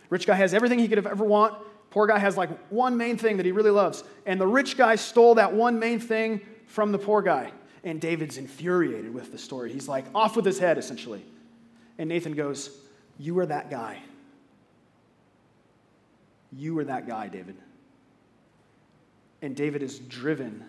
Rich 0.09 0.25
guy 0.25 0.35
has 0.35 0.53
everything 0.53 0.79
he 0.79 0.87
could 0.87 0.97
have 0.97 1.07
ever 1.07 1.23
want. 1.23 1.53
Poor 1.91 2.07
guy 2.07 2.17
has 2.17 2.37
like 2.37 2.49
one 2.69 2.97
main 2.97 3.17
thing 3.17 3.37
that 3.37 3.45
he 3.45 3.51
really 3.51 3.71
loves. 3.71 4.03
And 4.25 4.39
the 4.39 4.47
rich 4.47 4.77
guy 4.77 4.95
stole 4.95 5.35
that 5.35 5.53
one 5.53 5.79
main 5.79 5.99
thing 5.99 6.41
from 6.65 6.91
the 6.91 6.97
poor 6.97 7.21
guy. 7.21 7.51
And 7.83 8.01
David's 8.01 8.37
infuriated 8.37 9.13
with 9.13 9.31
the 9.31 9.37
story. 9.37 9.71
He's 9.71 9.87
like 9.87 10.05
off 10.13 10.35
with 10.35 10.45
his 10.45 10.59
head, 10.59 10.77
essentially. 10.77 11.23
And 11.97 12.09
Nathan 12.09 12.33
goes, 12.33 12.69
You 13.17 13.37
are 13.39 13.45
that 13.45 13.69
guy. 13.69 14.01
You 16.51 16.77
are 16.79 16.83
that 16.85 17.07
guy, 17.07 17.27
David. 17.27 17.55
And 19.41 19.55
David 19.55 19.83
is 19.83 19.99
driven 19.99 20.63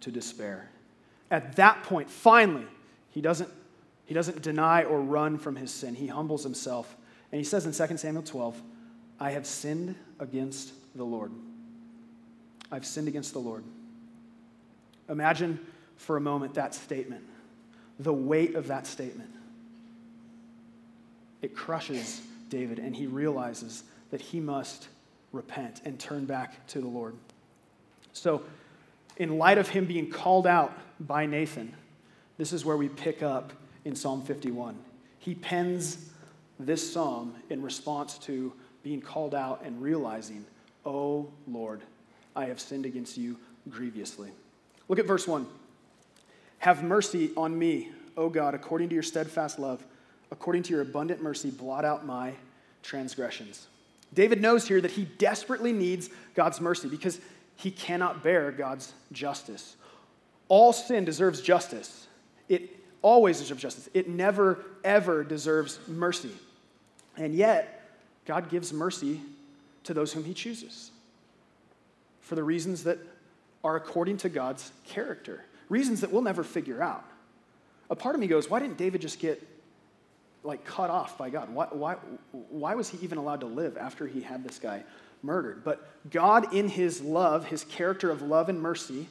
to 0.00 0.10
despair. 0.10 0.68
At 1.30 1.56
that 1.56 1.82
point, 1.84 2.10
finally, 2.10 2.66
he 3.10 3.20
doesn't, 3.20 3.48
he 4.04 4.14
doesn't 4.14 4.42
deny 4.42 4.84
or 4.84 5.00
run 5.00 5.38
from 5.38 5.56
his 5.56 5.70
sin. 5.70 5.94
He 5.94 6.06
humbles 6.06 6.42
himself. 6.42 6.96
And 7.30 7.38
he 7.38 7.44
says 7.44 7.64
in 7.64 7.88
2 7.88 7.96
Samuel 7.96 8.22
12, 8.22 8.60
I 9.18 9.30
have 9.30 9.46
sinned 9.46 9.94
against 10.18 10.72
the 10.94 11.04
Lord. 11.04 11.32
I've 12.70 12.84
sinned 12.84 13.08
against 13.08 13.32
the 13.32 13.38
Lord. 13.38 13.64
Imagine 15.08 15.58
for 15.96 16.16
a 16.16 16.20
moment 16.20 16.54
that 16.54 16.74
statement, 16.74 17.22
the 17.98 18.12
weight 18.12 18.54
of 18.54 18.66
that 18.68 18.86
statement. 18.86 19.30
It 21.42 21.54
crushes 21.54 22.22
David, 22.48 22.78
and 22.78 22.94
he 22.94 23.06
realizes 23.06 23.84
that 24.10 24.20
he 24.20 24.40
must 24.40 24.88
repent 25.32 25.80
and 25.84 25.98
turn 25.98 26.24
back 26.24 26.66
to 26.68 26.80
the 26.80 26.88
Lord. 26.88 27.14
So, 28.12 28.42
in 29.16 29.38
light 29.38 29.58
of 29.58 29.68
him 29.68 29.84
being 29.84 30.10
called 30.10 30.46
out 30.46 30.76
by 31.00 31.26
Nathan, 31.26 31.74
this 32.38 32.52
is 32.52 32.64
where 32.64 32.76
we 32.76 32.88
pick 32.88 33.22
up 33.22 33.52
in 33.84 33.94
Psalm 33.94 34.22
51. 34.22 34.76
He 35.18 35.34
pens 35.34 36.10
this 36.58 36.92
psalm 36.92 37.34
in 37.50 37.62
response 37.62 38.18
to 38.18 38.52
being 38.82 39.00
called 39.00 39.34
out 39.34 39.62
and 39.64 39.80
realizing, 39.80 40.44
Oh 40.84 41.30
Lord, 41.46 41.82
I 42.34 42.46
have 42.46 42.60
sinned 42.60 42.86
against 42.86 43.16
you 43.16 43.36
grievously. 43.68 44.30
Look 44.88 44.98
at 44.98 45.06
verse 45.06 45.26
1. 45.26 45.46
Have 46.58 46.82
mercy 46.82 47.30
on 47.36 47.58
me, 47.58 47.90
O 48.16 48.28
God, 48.28 48.54
according 48.54 48.88
to 48.88 48.94
your 48.94 49.02
steadfast 49.02 49.58
love, 49.58 49.84
according 50.30 50.62
to 50.64 50.70
your 50.70 50.82
abundant 50.82 51.22
mercy, 51.22 51.50
blot 51.50 51.84
out 51.84 52.06
my 52.06 52.34
transgressions. 52.82 53.66
David 54.14 54.40
knows 54.40 54.66
here 54.68 54.80
that 54.80 54.90
he 54.90 55.04
desperately 55.04 55.72
needs 55.72 56.10
God's 56.34 56.60
mercy 56.60 56.88
because 56.88 57.20
he 57.62 57.70
cannot 57.70 58.24
bear 58.24 58.50
God's 58.50 58.92
justice. 59.12 59.76
All 60.48 60.72
sin 60.72 61.04
deserves 61.04 61.40
justice. 61.40 62.08
It 62.48 62.76
always 63.02 63.38
deserves 63.38 63.62
justice. 63.62 63.88
It 63.94 64.08
never, 64.08 64.64
ever 64.82 65.22
deserves 65.22 65.78
mercy. 65.86 66.32
And 67.16 67.34
yet, 67.34 67.88
God 68.26 68.50
gives 68.50 68.72
mercy 68.72 69.20
to 69.84 69.94
those 69.94 70.12
whom 70.12 70.24
he 70.24 70.34
chooses 70.34 70.90
for 72.20 72.34
the 72.34 72.42
reasons 72.42 72.84
that 72.84 72.98
are 73.62 73.76
according 73.76 74.16
to 74.18 74.28
God's 74.28 74.72
character, 74.84 75.44
reasons 75.68 76.00
that 76.00 76.10
we'll 76.10 76.22
never 76.22 76.42
figure 76.42 76.82
out. 76.82 77.04
A 77.90 77.94
part 77.94 78.16
of 78.16 78.20
me 78.20 78.26
goes, 78.26 78.50
why 78.50 78.58
didn't 78.58 78.76
David 78.76 79.00
just 79.00 79.20
get 79.20 79.40
like 80.44 80.64
cut 80.64 80.90
off 80.90 81.16
by 81.18 81.30
God? 81.30 81.50
Why, 81.50 81.66
why, 81.70 81.96
why 82.32 82.74
was 82.74 82.88
he 82.88 82.98
even 83.02 83.18
allowed 83.18 83.40
to 83.40 83.46
live 83.46 83.76
after 83.76 84.06
he 84.06 84.20
had 84.20 84.44
this 84.44 84.58
guy 84.58 84.84
murdered? 85.22 85.64
But 85.64 85.88
God, 86.10 86.54
in 86.54 86.68
his 86.68 87.00
love, 87.00 87.46
his 87.46 87.64
character 87.64 88.10
of 88.10 88.22
love 88.22 88.48
and 88.48 88.60
mercy, 88.60 89.08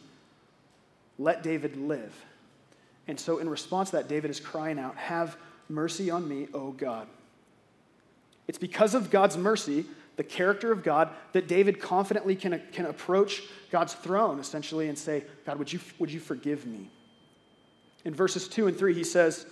let 1.17 1.43
David 1.43 1.77
live. 1.77 2.13
And 3.07 3.19
so, 3.19 3.39
in 3.39 3.49
response 3.49 3.91
to 3.91 3.97
that, 3.97 4.07
David 4.07 4.31
is 4.31 4.39
crying 4.39 4.79
out, 4.79 4.95
Have 4.95 5.37
mercy 5.69 6.09
on 6.09 6.27
me, 6.27 6.47
O 6.53 6.71
God. 6.71 7.07
It's 8.47 8.57
because 8.57 8.95
of 8.95 9.09
God's 9.09 9.37
mercy, 9.37 9.85
the 10.17 10.23
character 10.23 10.71
of 10.71 10.83
God, 10.83 11.09
that 11.33 11.47
David 11.47 11.79
confidently 11.79 12.35
can, 12.35 12.61
can 12.71 12.85
approach 12.85 13.43
God's 13.71 13.93
throne, 13.93 14.39
essentially, 14.39 14.89
and 14.89 14.97
say, 14.97 15.23
God, 15.45 15.57
would 15.57 15.71
you, 15.71 15.79
would 15.99 16.11
you 16.11 16.19
forgive 16.19 16.65
me? 16.65 16.89
In 18.03 18.13
verses 18.13 18.47
2 18.47 18.67
and 18.67 18.77
3, 18.77 18.93
he 18.93 19.03
says, 19.03 19.45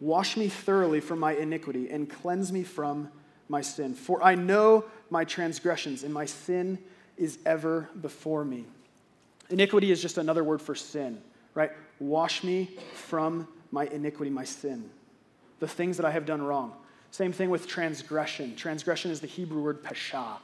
Wash 0.00 0.36
me 0.36 0.48
thoroughly 0.48 1.00
from 1.00 1.18
my 1.18 1.32
iniquity 1.32 1.90
and 1.90 2.08
cleanse 2.08 2.52
me 2.52 2.62
from 2.62 3.10
my 3.48 3.60
sin. 3.60 3.94
For 3.94 4.22
I 4.22 4.34
know 4.34 4.84
my 5.10 5.24
transgressions, 5.24 6.04
and 6.04 6.14
my 6.14 6.24
sin 6.24 6.78
is 7.16 7.38
ever 7.44 7.88
before 8.00 8.44
me. 8.44 8.64
Iniquity 9.50 9.90
is 9.90 10.00
just 10.00 10.16
another 10.16 10.44
word 10.44 10.62
for 10.62 10.74
sin, 10.74 11.20
right? 11.54 11.72
Wash 11.98 12.44
me 12.44 12.70
from 12.94 13.46
my 13.72 13.86
iniquity, 13.86 14.30
my 14.30 14.44
sin, 14.44 14.88
the 15.58 15.68
things 15.68 15.96
that 15.96 16.06
I 16.06 16.10
have 16.12 16.24
done 16.24 16.40
wrong. 16.40 16.72
Same 17.10 17.32
thing 17.32 17.50
with 17.50 17.66
transgression. 17.66 18.54
Transgression 18.54 19.10
is 19.10 19.20
the 19.20 19.26
Hebrew 19.26 19.60
word 19.60 19.82
pesha. 19.82 20.36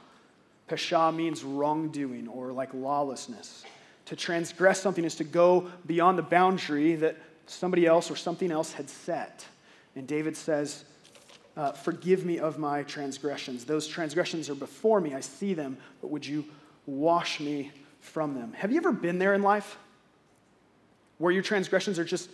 Pesha 0.69 1.15
means 1.15 1.43
wrongdoing 1.43 2.27
or 2.27 2.51
like 2.51 2.73
lawlessness. 2.73 3.63
To 4.05 4.15
transgress 4.15 4.81
something 4.81 5.05
is 5.05 5.15
to 5.15 5.23
go 5.23 5.69
beyond 5.85 6.17
the 6.17 6.23
boundary 6.23 6.95
that 6.95 7.17
somebody 7.47 7.85
else 7.85 8.11
or 8.11 8.15
something 8.15 8.51
else 8.51 8.73
had 8.73 8.89
set. 8.89 9.45
And 9.95 10.07
David 10.07 10.37
says, 10.37 10.85
uh, 11.55 11.71
Forgive 11.71 12.25
me 12.25 12.39
of 12.39 12.59
my 12.59 12.83
transgressions. 12.83 13.65
Those 13.65 13.87
transgressions 13.87 14.49
are 14.49 14.55
before 14.55 15.01
me. 15.01 15.13
I 15.13 15.21
see 15.21 15.53
them, 15.53 15.77
but 16.01 16.09
would 16.09 16.25
you 16.25 16.45
wash 16.85 17.39
me 17.39 17.71
from 17.99 18.35
them? 18.35 18.53
Have 18.53 18.71
you 18.71 18.77
ever 18.77 18.91
been 18.91 19.17
there 19.17 19.33
in 19.33 19.41
life 19.41 19.77
where 21.17 21.31
your 21.31 21.43
transgressions 21.43 21.97
are 21.97 22.05
just, 22.05 22.29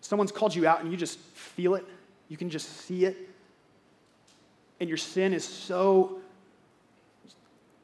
someone's 0.00 0.32
called 0.32 0.54
you 0.54 0.66
out 0.66 0.82
and 0.82 0.90
you 0.90 0.96
just 0.96 1.18
feel 1.18 1.74
it? 1.74 1.84
You 2.28 2.36
can 2.36 2.50
just 2.50 2.68
see 2.68 3.04
it 3.04 3.16
and 4.80 4.88
your 4.88 4.98
sin 4.98 5.32
is 5.32 5.44
so 5.44 6.18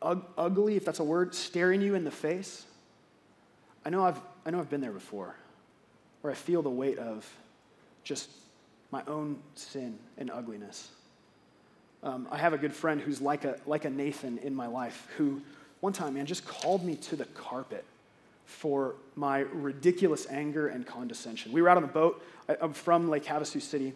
ugly, 0.02 0.76
if 0.76 0.84
that's 0.84 0.98
a 0.98 1.04
word, 1.04 1.34
staring 1.34 1.80
you 1.80 1.94
in 1.94 2.04
the 2.04 2.10
face. 2.10 2.66
I 3.84 3.90
know 3.90 4.04
I've, 4.04 4.20
I 4.44 4.50
know 4.50 4.58
I've 4.58 4.70
been 4.70 4.80
there 4.80 4.92
before, 4.92 5.34
where 6.22 6.32
I 6.32 6.36
feel 6.36 6.62
the 6.62 6.70
weight 6.70 6.98
of 6.98 7.28
just 8.04 8.30
my 8.90 9.02
own 9.06 9.38
sin 9.54 9.98
and 10.18 10.30
ugliness. 10.30 10.90
Um, 12.02 12.26
I 12.32 12.38
have 12.38 12.52
a 12.52 12.58
good 12.58 12.74
friend 12.74 13.00
who's 13.00 13.20
like 13.20 13.44
a, 13.44 13.58
like 13.66 13.84
a 13.84 13.90
Nathan 13.90 14.38
in 14.38 14.54
my 14.54 14.66
life 14.66 15.06
who 15.16 15.40
one 15.80 15.92
time, 15.92 16.14
man, 16.14 16.26
just 16.26 16.46
called 16.46 16.84
me 16.84 16.94
to 16.96 17.16
the 17.16 17.24
carpet 17.26 17.84
for 18.44 18.94
my 19.16 19.40
ridiculous 19.52 20.26
anger 20.30 20.68
and 20.68 20.86
condescension. 20.86 21.52
We 21.52 21.60
were 21.60 21.68
out 21.68 21.76
on 21.76 21.82
the 21.82 21.88
boat. 21.88 22.24
I, 22.48 22.56
I'm 22.60 22.72
from 22.72 23.08
Lake 23.08 23.24
Havasu 23.24 23.60
City. 23.60 23.92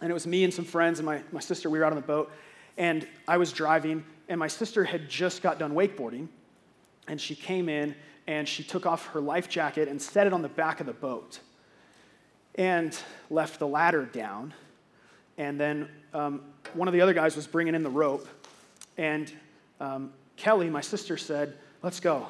And 0.00 0.10
it 0.10 0.14
was 0.14 0.26
me 0.26 0.44
and 0.44 0.54
some 0.54 0.64
friends 0.64 0.98
and 0.98 1.06
my, 1.06 1.22
my 1.32 1.40
sister. 1.40 1.68
We 1.68 1.78
were 1.78 1.84
out 1.84 1.92
on 1.92 1.96
the 1.96 2.06
boat. 2.06 2.30
And 2.76 3.06
I 3.26 3.36
was 3.38 3.52
driving, 3.52 4.04
and 4.28 4.38
my 4.38 4.46
sister 4.46 4.84
had 4.84 5.08
just 5.08 5.42
got 5.42 5.58
done 5.58 5.72
wakeboarding. 5.72 6.28
And 7.08 7.20
she 7.20 7.34
came 7.34 7.68
in 7.68 7.94
and 8.30 8.48
she 8.48 8.62
took 8.62 8.86
off 8.86 9.08
her 9.08 9.20
life 9.20 9.48
jacket 9.48 9.88
and 9.88 10.00
set 10.00 10.24
it 10.24 10.32
on 10.32 10.40
the 10.40 10.48
back 10.48 10.78
of 10.78 10.86
the 10.86 10.92
boat 10.92 11.40
and 12.54 12.96
left 13.28 13.58
the 13.58 13.66
ladder 13.66 14.04
down. 14.04 14.54
And 15.36 15.58
then 15.58 15.88
um, 16.14 16.42
one 16.74 16.86
of 16.86 16.94
the 16.94 17.00
other 17.00 17.12
guys 17.12 17.34
was 17.34 17.48
bringing 17.48 17.74
in 17.74 17.82
the 17.82 17.90
rope. 17.90 18.28
And 18.96 19.32
um, 19.80 20.12
Kelly, 20.36 20.70
my 20.70 20.80
sister, 20.80 21.16
said, 21.16 21.58
Let's 21.82 21.98
go. 21.98 22.28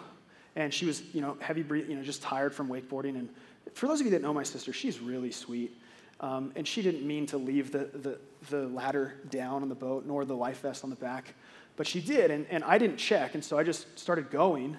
And 0.57 0.73
she 0.73 0.87
was, 0.87 1.03
you 1.13 1.21
know, 1.21 1.37
heavy 1.39 1.63
breathing, 1.63 1.91
you 1.91 1.97
know, 1.99 2.03
just 2.03 2.23
tired 2.23 2.55
from 2.55 2.69
wakeboarding. 2.69 3.17
And 3.17 3.29
for 3.75 3.87
those 3.87 4.01
of 4.01 4.07
you 4.07 4.13
that 4.13 4.23
know 4.23 4.33
my 4.33 4.43
sister, 4.43 4.73
she's 4.73 5.01
really 5.01 5.31
sweet. 5.31 5.77
Um, 6.21 6.51
and 6.57 6.67
she 6.67 6.81
didn't 6.81 7.07
mean 7.07 7.27
to 7.27 7.37
leave 7.37 7.73
the, 7.73 7.91
the, 7.93 8.19
the 8.49 8.69
ladder 8.69 9.17
down 9.29 9.61
on 9.61 9.69
the 9.69 9.75
boat, 9.75 10.07
nor 10.07 10.25
the 10.25 10.35
life 10.37 10.63
vest 10.63 10.83
on 10.83 10.89
the 10.89 10.97
back. 10.97 11.35
But 11.77 11.87
she 11.87 12.01
did, 12.01 12.31
and, 12.31 12.47
and 12.49 12.65
I 12.65 12.79
didn't 12.79 12.97
check, 12.97 13.35
and 13.35 13.45
so 13.45 13.59
I 13.59 13.65
just 13.65 13.99
started 13.99 14.31
going. 14.31 14.79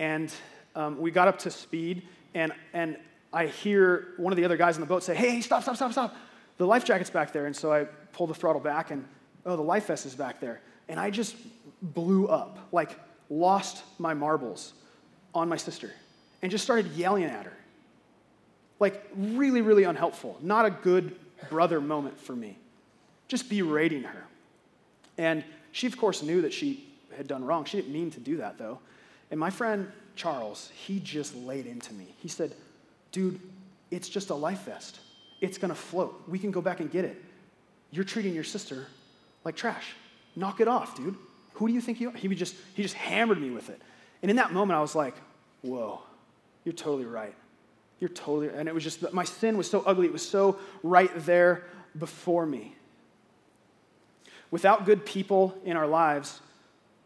And 0.00 0.32
um, 0.74 0.98
we 0.98 1.10
got 1.10 1.28
up 1.28 1.38
to 1.40 1.50
speed, 1.50 2.02
and, 2.34 2.52
and 2.72 2.96
I 3.34 3.46
hear 3.46 4.14
one 4.16 4.32
of 4.32 4.38
the 4.38 4.46
other 4.46 4.56
guys 4.56 4.74
on 4.76 4.80
the 4.80 4.86
boat 4.86 5.04
say, 5.04 5.14
hey, 5.14 5.42
stop, 5.42 5.62
stop, 5.62 5.76
stop, 5.76 5.92
stop. 5.92 6.16
The 6.56 6.66
life 6.66 6.86
jacket's 6.86 7.10
back 7.10 7.32
there. 7.32 7.44
And 7.44 7.54
so 7.54 7.70
I 7.70 7.84
pull 8.12 8.26
the 8.26 8.34
throttle 8.34 8.62
back, 8.62 8.90
and 8.90 9.04
oh, 9.44 9.56
the 9.56 9.62
life 9.62 9.86
vest 9.86 10.06
is 10.06 10.14
back 10.14 10.40
there. 10.40 10.62
And 10.88 10.98
I 10.98 11.10
just 11.10 11.36
blew 11.82 12.28
up, 12.28 12.58
like 12.72 12.98
lost 13.28 13.84
my 13.98 14.14
marbles 14.14 14.72
on 15.34 15.50
my 15.50 15.56
sister, 15.56 15.92
and 16.40 16.50
just 16.50 16.64
started 16.64 16.86
yelling 16.92 17.24
at 17.24 17.44
her. 17.44 17.56
Like, 18.78 19.04
really, 19.14 19.60
really 19.60 19.84
unhelpful. 19.84 20.38
Not 20.40 20.64
a 20.64 20.70
good 20.70 21.14
brother 21.50 21.78
moment 21.78 22.18
for 22.18 22.34
me. 22.34 22.56
Just 23.28 23.50
berating 23.50 24.04
her. 24.04 24.24
And 25.18 25.44
she, 25.72 25.86
of 25.86 25.98
course, 25.98 26.22
knew 26.22 26.40
that 26.40 26.54
she 26.54 26.88
had 27.14 27.28
done 27.28 27.44
wrong. 27.44 27.66
She 27.66 27.76
didn't 27.76 27.92
mean 27.92 28.10
to 28.12 28.20
do 28.20 28.38
that, 28.38 28.56
though. 28.56 28.78
And 29.30 29.38
my 29.38 29.50
friend 29.50 29.90
Charles, 30.16 30.70
he 30.86 31.00
just 31.00 31.34
laid 31.34 31.66
into 31.66 31.94
me. 31.94 32.14
He 32.18 32.28
said, 32.28 32.52
Dude, 33.12 33.40
it's 33.90 34.08
just 34.08 34.30
a 34.30 34.34
life 34.34 34.62
vest. 34.62 35.00
It's 35.40 35.58
gonna 35.58 35.74
float. 35.74 36.22
We 36.28 36.38
can 36.38 36.50
go 36.50 36.60
back 36.60 36.80
and 36.80 36.90
get 36.90 37.04
it. 37.04 37.22
You're 37.90 38.04
treating 38.04 38.34
your 38.34 38.44
sister 38.44 38.86
like 39.44 39.56
trash. 39.56 39.94
Knock 40.36 40.60
it 40.60 40.68
off, 40.68 40.96
dude. 40.96 41.16
Who 41.54 41.66
do 41.66 41.72
you 41.72 41.80
think 41.80 42.00
you 42.00 42.10
are? 42.10 42.12
He 42.12 42.28
would 42.28 42.38
just 42.38 42.54
he 42.74 42.82
just 42.82 42.94
hammered 42.94 43.40
me 43.40 43.50
with 43.50 43.70
it. 43.70 43.80
And 44.22 44.30
in 44.30 44.36
that 44.36 44.52
moment, 44.52 44.76
I 44.76 44.80
was 44.80 44.94
like, 44.94 45.14
whoa, 45.62 46.00
you're 46.64 46.74
totally 46.74 47.06
right. 47.06 47.34
You're 47.98 48.10
totally 48.10 48.48
and 48.48 48.68
it 48.68 48.74
was 48.74 48.84
just 48.84 49.12
my 49.12 49.24
sin 49.24 49.56
was 49.56 49.68
so 49.68 49.82
ugly, 49.86 50.06
it 50.06 50.12
was 50.12 50.26
so 50.26 50.58
right 50.82 51.10
there 51.16 51.64
before 51.98 52.46
me. 52.46 52.74
Without 54.50 54.84
good 54.84 55.06
people 55.06 55.54
in 55.64 55.76
our 55.76 55.86
lives 55.86 56.40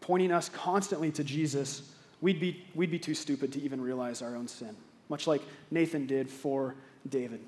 pointing 0.00 0.32
us 0.32 0.48
constantly 0.50 1.10
to 1.12 1.24
Jesus, 1.24 1.93
we'd 2.24 2.40
be, 2.40 2.64
we'd 2.74 2.90
be 2.90 2.98
too 2.98 3.14
stupid 3.14 3.52
to 3.52 3.60
even 3.60 3.82
realize 3.82 4.22
our 4.22 4.34
own 4.34 4.48
sin, 4.48 4.74
much 5.10 5.26
like 5.26 5.42
Nathan 5.70 6.06
did 6.06 6.30
for 6.30 6.74
David. 7.06 7.38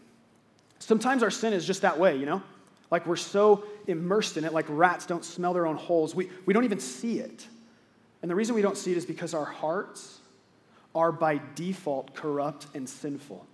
Sometimes 0.80 1.22
our 1.22 1.30
sin 1.30 1.54
is 1.54 1.66
just 1.66 1.80
that 1.80 1.98
way, 1.98 2.14
you 2.14 2.26
know? 2.26 2.42
Like 2.90 3.06
we're 3.06 3.16
so 3.16 3.64
immersed 3.86 4.36
in 4.36 4.44
it, 4.44 4.52
like 4.52 4.66
rats 4.68 5.06
don't 5.06 5.24
smell 5.24 5.54
their 5.54 5.66
own 5.66 5.76
holes. 5.76 6.14
We, 6.14 6.28
we 6.44 6.52
don't 6.52 6.64
even 6.64 6.78
see 6.78 7.20
it. 7.20 7.46
And 8.20 8.30
the 8.30 8.34
reason 8.34 8.54
we 8.54 8.60
don't 8.60 8.76
see 8.76 8.92
it 8.92 8.98
is 8.98 9.06
because 9.06 9.32
our 9.32 9.46
hearts 9.46 10.18
are 10.94 11.10
by 11.10 11.40
default 11.54 12.14
corrupt 12.14 12.66
and 12.74 12.86
sinful. 12.86 13.46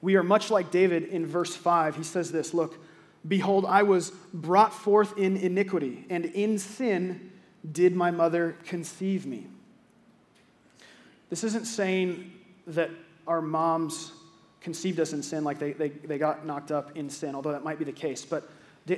We 0.00 0.16
are 0.16 0.22
much 0.22 0.50
like 0.50 0.70
David 0.70 1.04
in 1.04 1.26
verse 1.26 1.54
5. 1.54 1.96
He 1.96 2.02
says 2.02 2.32
this 2.32 2.54
Look, 2.54 2.78
behold, 3.28 3.66
I 3.66 3.82
was 3.82 4.10
brought 4.32 4.72
forth 4.72 5.18
in 5.18 5.36
iniquity, 5.36 6.06
and 6.08 6.24
in 6.24 6.58
sin 6.58 7.30
did 7.70 7.94
my 7.94 8.10
mother 8.10 8.56
conceive 8.64 9.26
me. 9.26 9.48
This 11.32 11.44
isn't 11.44 11.64
saying 11.64 12.30
that 12.66 12.90
our 13.26 13.40
moms 13.40 14.12
conceived 14.60 15.00
us 15.00 15.14
in 15.14 15.22
sin, 15.22 15.44
like 15.44 15.58
they, 15.58 15.72
they, 15.72 15.88
they 15.88 16.18
got 16.18 16.44
knocked 16.44 16.70
up 16.70 16.94
in 16.94 17.08
sin, 17.08 17.34
although 17.34 17.52
that 17.52 17.64
might 17.64 17.78
be 17.78 17.86
the 17.86 17.90
case. 17.90 18.22
But 18.22 18.50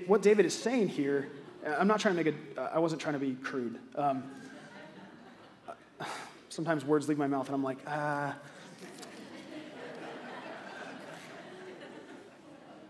what 0.09 0.21
David 0.21 0.45
is 0.45 0.53
saying 0.53 0.89
here, 0.89 1.29
I'm 1.65 1.87
not 1.87 2.01
trying 2.01 2.17
to 2.17 2.25
make 2.25 2.35
it, 2.35 2.59
I 2.59 2.81
wasn't 2.81 3.01
trying 3.01 3.13
to 3.13 3.21
be 3.21 3.37
crude. 3.37 3.79
Um, 3.95 4.25
sometimes 6.49 6.85
words 6.85 7.09
leave 7.09 7.19
my 7.19 7.29
mouth 7.29 7.47
and 7.47 7.55
I'm 7.55 7.63
like, 7.63 7.79
ah. 7.87 8.35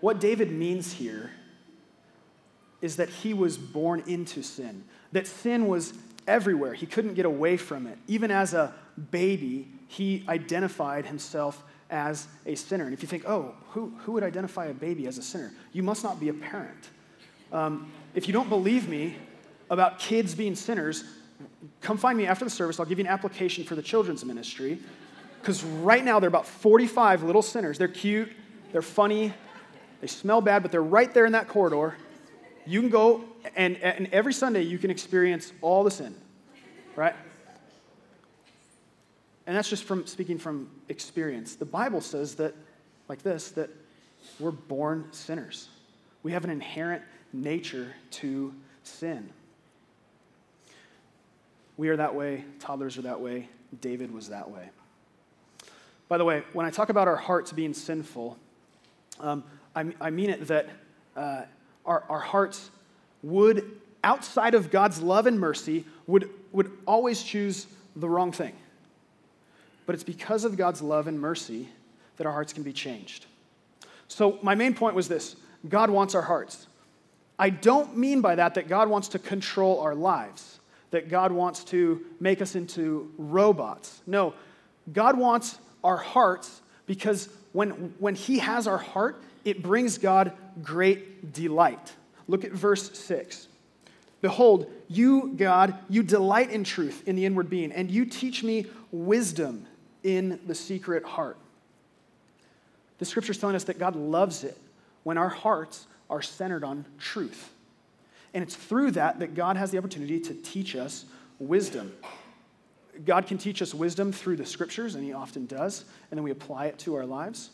what 0.00 0.20
David 0.20 0.50
means 0.52 0.90
here 0.90 1.30
is 2.80 2.96
that 2.96 3.10
he 3.10 3.34
was 3.34 3.58
born 3.58 4.04
into 4.06 4.42
sin, 4.42 4.84
that 5.12 5.26
sin 5.26 5.66
was 5.66 5.92
everywhere. 6.26 6.72
He 6.72 6.86
couldn't 6.86 7.12
get 7.12 7.26
away 7.26 7.58
from 7.58 7.86
it. 7.86 7.98
Even 8.08 8.30
as 8.30 8.54
a 8.54 8.72
baby, 9.10 9.68
he 9.88 10.24
identified 10.28 11.06
himself 11.06 11.62
as 11.90 12.26
a 12.46 12.54
sinner. 12.54 12.84
And 12.84 12.94
if 12.94 13.02
you 13.02 13.08
think, 13.08 13.28
oh, 13.28 13.54
who, 13.70 13.92
who 13.98 14.12
would 14.12 14.22
identify 14.22 14.66
a 14.66 14.74
baby 14.74 15.06
as 15.06 15.18
a 15.18 15.22
sinner? 15.22 15.52
You 15.72 15.82
must 15.82 16.02
not 16.02 16.18
be 16.18 16.28
a 16.28 16.34
parent. 16.34 16.90
Um, 17.52 17.92
if 18.14 18.26
you 18.26 18.32
don't 18.32 18.48
believe 18.48 18.88
me 18.88 19.16
about 19.70 19.98
kids 19.98 20.34
being 20.34 20.54
sinners, 20.54 21.04
come 21.80 21.96
find 21.96 22.18
me 22.18 22.26
after 22.26 22.44
the 22.44 22.50
service. 22.50 22.80
I'll 22.80 22.86
give 22.86 22.98
you 22.98 23.04
an 23.04 23.10
application 23.10 23.64
for 23.64 23.74
the 23.74 23.82
children's 23.82 24.24
ministry. 24.24 24.78
Because 25.40 25.62
right 25.62 26.04
now, 26.04 26.18
they're 26.20 26.28
about 26.28 26.46
45 26.46 27.22
little 27.22 27.42
sinners. 27.42 27.76
They're 27.76 27.86
cute, 27.86 28.32
they're 28.72 28.82
funny, 28.82 29.32
they 30.00 30.06
smell 30.06 30.40
bad, 30.40 30.62
but 30.62 30.72
they're 30.72 30.82
right 30.82 31.12
there 31.12 31.26
in 31.26 31.32
that 31.32 31.48
corridor. 31.48 31.96
You 32.66 32.80
can 32.80 32.88
go, 32.88 33.24
and, 33.54 33.76
and 33.76 34.08
every 34.10 34.32
Sunday, 34.32 34.62
you 34.62 34.78
can 34.78 34.90
experience 34.90 35.52
all 35.60 35.84
the 35.84 35.90
sin, 35.90 36.14
right? 36.96 37.14
And 39.46 39.56
that's 39.56 39.68
just 39.68 39.84
from 39.84 40.06
speaking 40.06 40.38
from 40.38 40.70
experience. 40.88 41.56
The 41.56 41.64
Bible 41.64 42.00
says 42.00 42.34
that, 42.36 42.54
like 43.08 43.22
this, 43.22 43.50
that 43.52 43.70
we're 44.40 44.50
born 44.50 45.08
sinners. 45.10 45.68
We 46.22 46.32
have 46.32 46.44
an 46.44 46.50
inherent 46.50 47.02
nature 47.32 47.94
to 48.12 48.54
sin. 48.82 49.28
We 51.76 51.88
are 51.88 51.96
that 51.96 52.14
way, 52.14 52.44
toddlers 52.60 52.96
are 52.98 53.02
that 53.02 53.20
way, 53.20 53.48
David 53.80 54.14
was 54.14 54.28
that 54.28 54.50
way. 54.50 54.70
By 56.08 56.18
the 56.18 56.24
way, 56.24 56.44
when 56.52 56.64
I 56.64 56.70
talk 56.70 56.88
about 56.88 57.08
our 57.08 57.16
hearts 57.16 57.52
being 57.52 57.74
sinful, 57.74 58.38
um, 59.20 59.42
I, 59.74 59.86
I, 60.00 60.10
mean 60.10 60.30
it 60.30 60.46
that 60.46 60.68
uh, 61.16 61.42
our, 61.84 62.04
our 62.08 62.20
hearts 62.20 62.70
would, 63.22 63.80
outside 64.04 64.54
of 64.54 64.70
God's 64.70 65.00
love 65.00 65.26
and 65.26 65.40
mercy, 65.40 65.84
would, 66.06 66.30
would 66.52 66.70
always 66.86 67.22
choose 67.22 67.66
the 67.96 68.08
wrong 68.08 68.32
thing. 68.32 68.52
But 69.86 69.94
it's 69.94 70.04
because 70.04 70.44
of 70.44 70.56
God's 70.56 70.82
love 70.82 71.06
and 71.06 71.20
mercy 71.20 71.68
that 72.16 72.26
our 72.26 72.32
hearts 72.32 72.52
can 72.52 72.62
be 72.62 72.72
changed. 72.72 73.26
So, 74.08 74.38
my 74.42 74.54
main 74.54 74.74
point 74.74 74.94
was 74.94 75.08
this 75.08 75.36
God 75.68 75.90
wants 75.90 76.14
our 76.14 76.22
hearts. 76.22 76.66
I 77.38 77.50
don't 77.50 77.96
mean 77.96 78.20
by 78.20 78.36
that 78.36 78.54
that 78.54 78.68
God 78.68 78.88
wants 78.88 79.08
to 79.08 79.18
control 79.18 79.80
our 79.80 79.94
lives, 79.94 80.60
that 80.92 81.08
God 81.08 81.32
wants 81.32 81.64
to 81.64 82.04
make 82.20 82.40
us 82.40 82.54
into 82.54 83.12
robots. 83.18 84.00
No, 84.06 84.34
God 84.92 85.18
wants 85.18 85.58
our 85.82 85.96
hearts 85.96 86.60
because 86.86 87.28
when, 87.52 87.94
when 87.98 88.14
He 88.14 88.38
has 88.38 88.66
our 88.66 88.78
heart, 88.78 89.20
it 89.44 89.62
brings 89.62 89.98
God 89.98 90.32
great 90.62 91.32
delight. 91.32 91.92
Look 92.28 92.44
at 92.44 92.52
verse 92.52 92.96
6. 92.98 93.48
Behold, 94.22 94.70
you, 94.88 95.34
God, 95.36 95.74
you 95.90 96.02
delight 96.02 96.50
in 96.50 96.64
truth 96.64 97.06
in 97.06 97.16
the 97.16 97.26
inward 97.26 97.50
being, 97.50 97.72
and 97.72 97.90
you 97.90 98.06
teach 98.06 98.42
me 98.42 98.66
wisdom 98.90 99.66
in 100.04 100.38
the 100.46 100.54
secret 100.54 101.04
heart. 101.04 101.36
The 102.98 103.04
scripture 103.04 103.32
is 103.32 103.38
telling 103.38 103.56
us 103.56 103.64
that 103.64 103.78
God 103.78 103.96
loves 103.96 104.44
it 104.44 104.56
when 105.02 105.18
our 105.18 105.28
hearts 105.28 105.86
are 106.08 106.22
centered 106.22 106.62
on 106.62 106.84
truth. 106.98 107.50
And 108.32 108.42
it's 108.42 108.54
through 108.54 108.92
that 108.92 109.18
that 109.18 109.34
God 109.34 109.56
has 109.56 109.70
the 109.70 109.78
opportunity 109.78 110.20
to 110.20 110.34
teach 110.34 110.76
us 110.76 111.04
wisdom. 111.38 111.92
God 113.04 113.26
can 113.26 113.38
teach 113.38 113.60
us 113.60 113.74
wisdom 113.74 114.12
through 114.12 114.36
the 114.36 114.46
scriptures, 114.46 114.94
and 114.94 115.02
He 115.02 115.12
often 115.12 115.46
does, 115.46 115.84
and 116.10 116.18
then 116.18 116.22
we 116.22 116.30
apply 116.30 116.66
it 116.66 116.78
to 116.80 116.94
our 116.94 117.06
lives. 117.06 117.50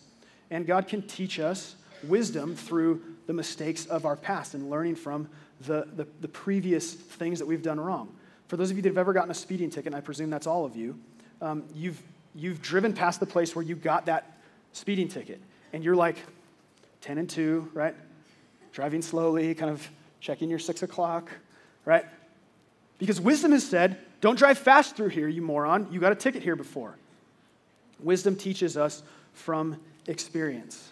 And 0.50 0.66
God 0.66 0.88
can 0.88 1.02
teach 1.02 1.38
us 1.38 1.76
wisdom 2.02 2.56
through 2.56 3.02
the 3.26 3.32
mistakes 3.32 3.86
of 3.86 4.04
our 4.04 4.16
past 4.16 4.54
and 4.54 4.68
learning 4.68 4.96
from 4.96 5.28
the, 5.62 5.86
the, 5.96 6.06
the, 6.20 6.28
previous 6.28 6.94
things 6.94 7.38
that 7.38 7.46
we've 7.46 7.62
done 7.62 7.78
wrong. 7.78 8.14
For 8.48 8.56
those 8.56 8.70
of 8.70 8.76
you 8.76 8.82
that 8.82 8.88
have 8.88 8.98
ever 8.98 9.12
gotten 9.12 9.30
a 9.30 9.34
speeding 9.34 9.70
ticket, 9.70 9.88
and 9.88 9.94
I 9.94 10.00
presume 10.00 10.30
that's 10.30 10.46
all 10.46 10.64
of 10.64 10.74
you, 10.74 10.98
um, 11.42 11.64
you've, 11.74 12.00
you've 12.34 12.62
driven 12.62 12.92
past 12.92 13.20
the 13.20 13.26
place 13.26 13.54
where 13.54 13.64
you 13.64 13.76
got 13.76 14.06
that 14.06 14.38
speeding 14.72 15.08
ticket, 15.08 15.40
and 15.72 15.82
you're 15.82 15.96
like 15.96 16.16
10 17.00 17.18
and 17.18 17.28
2, 17.28 17.70
right? 17.74 17.94
Driving 18.72 19.02
slowly, 19.02 19.54
kind 19.54 19.70
of 19.70 19.88
checking 20.20 20.48
your 20.50 20.58
6 20.58 20.82
o'clock, 20.82 21.30
right? 21.84 22.04
Because 22.98 23.20
wisdom 23.20 23.52
has 23.52 23.66
said, 23.66 23.98
don't 24.20 24.38
drive 24.38 24.58
fast 24.58 24.96
through 24.96 25.08
here, 25.08 25.28
you 25.28 25.42
moron. 25.42 25.88
You 25.90 25.98
got 25.98 26.12
a 26.12 26.16
ticket 26.16 26.42
here 26.42 26.56
before. 26.56 26.96
Wisdom 27.98 28.36
teaches 28.36 28.76
us 28.76 29.02
from 29.32 29.80
experience. 30.06 30.90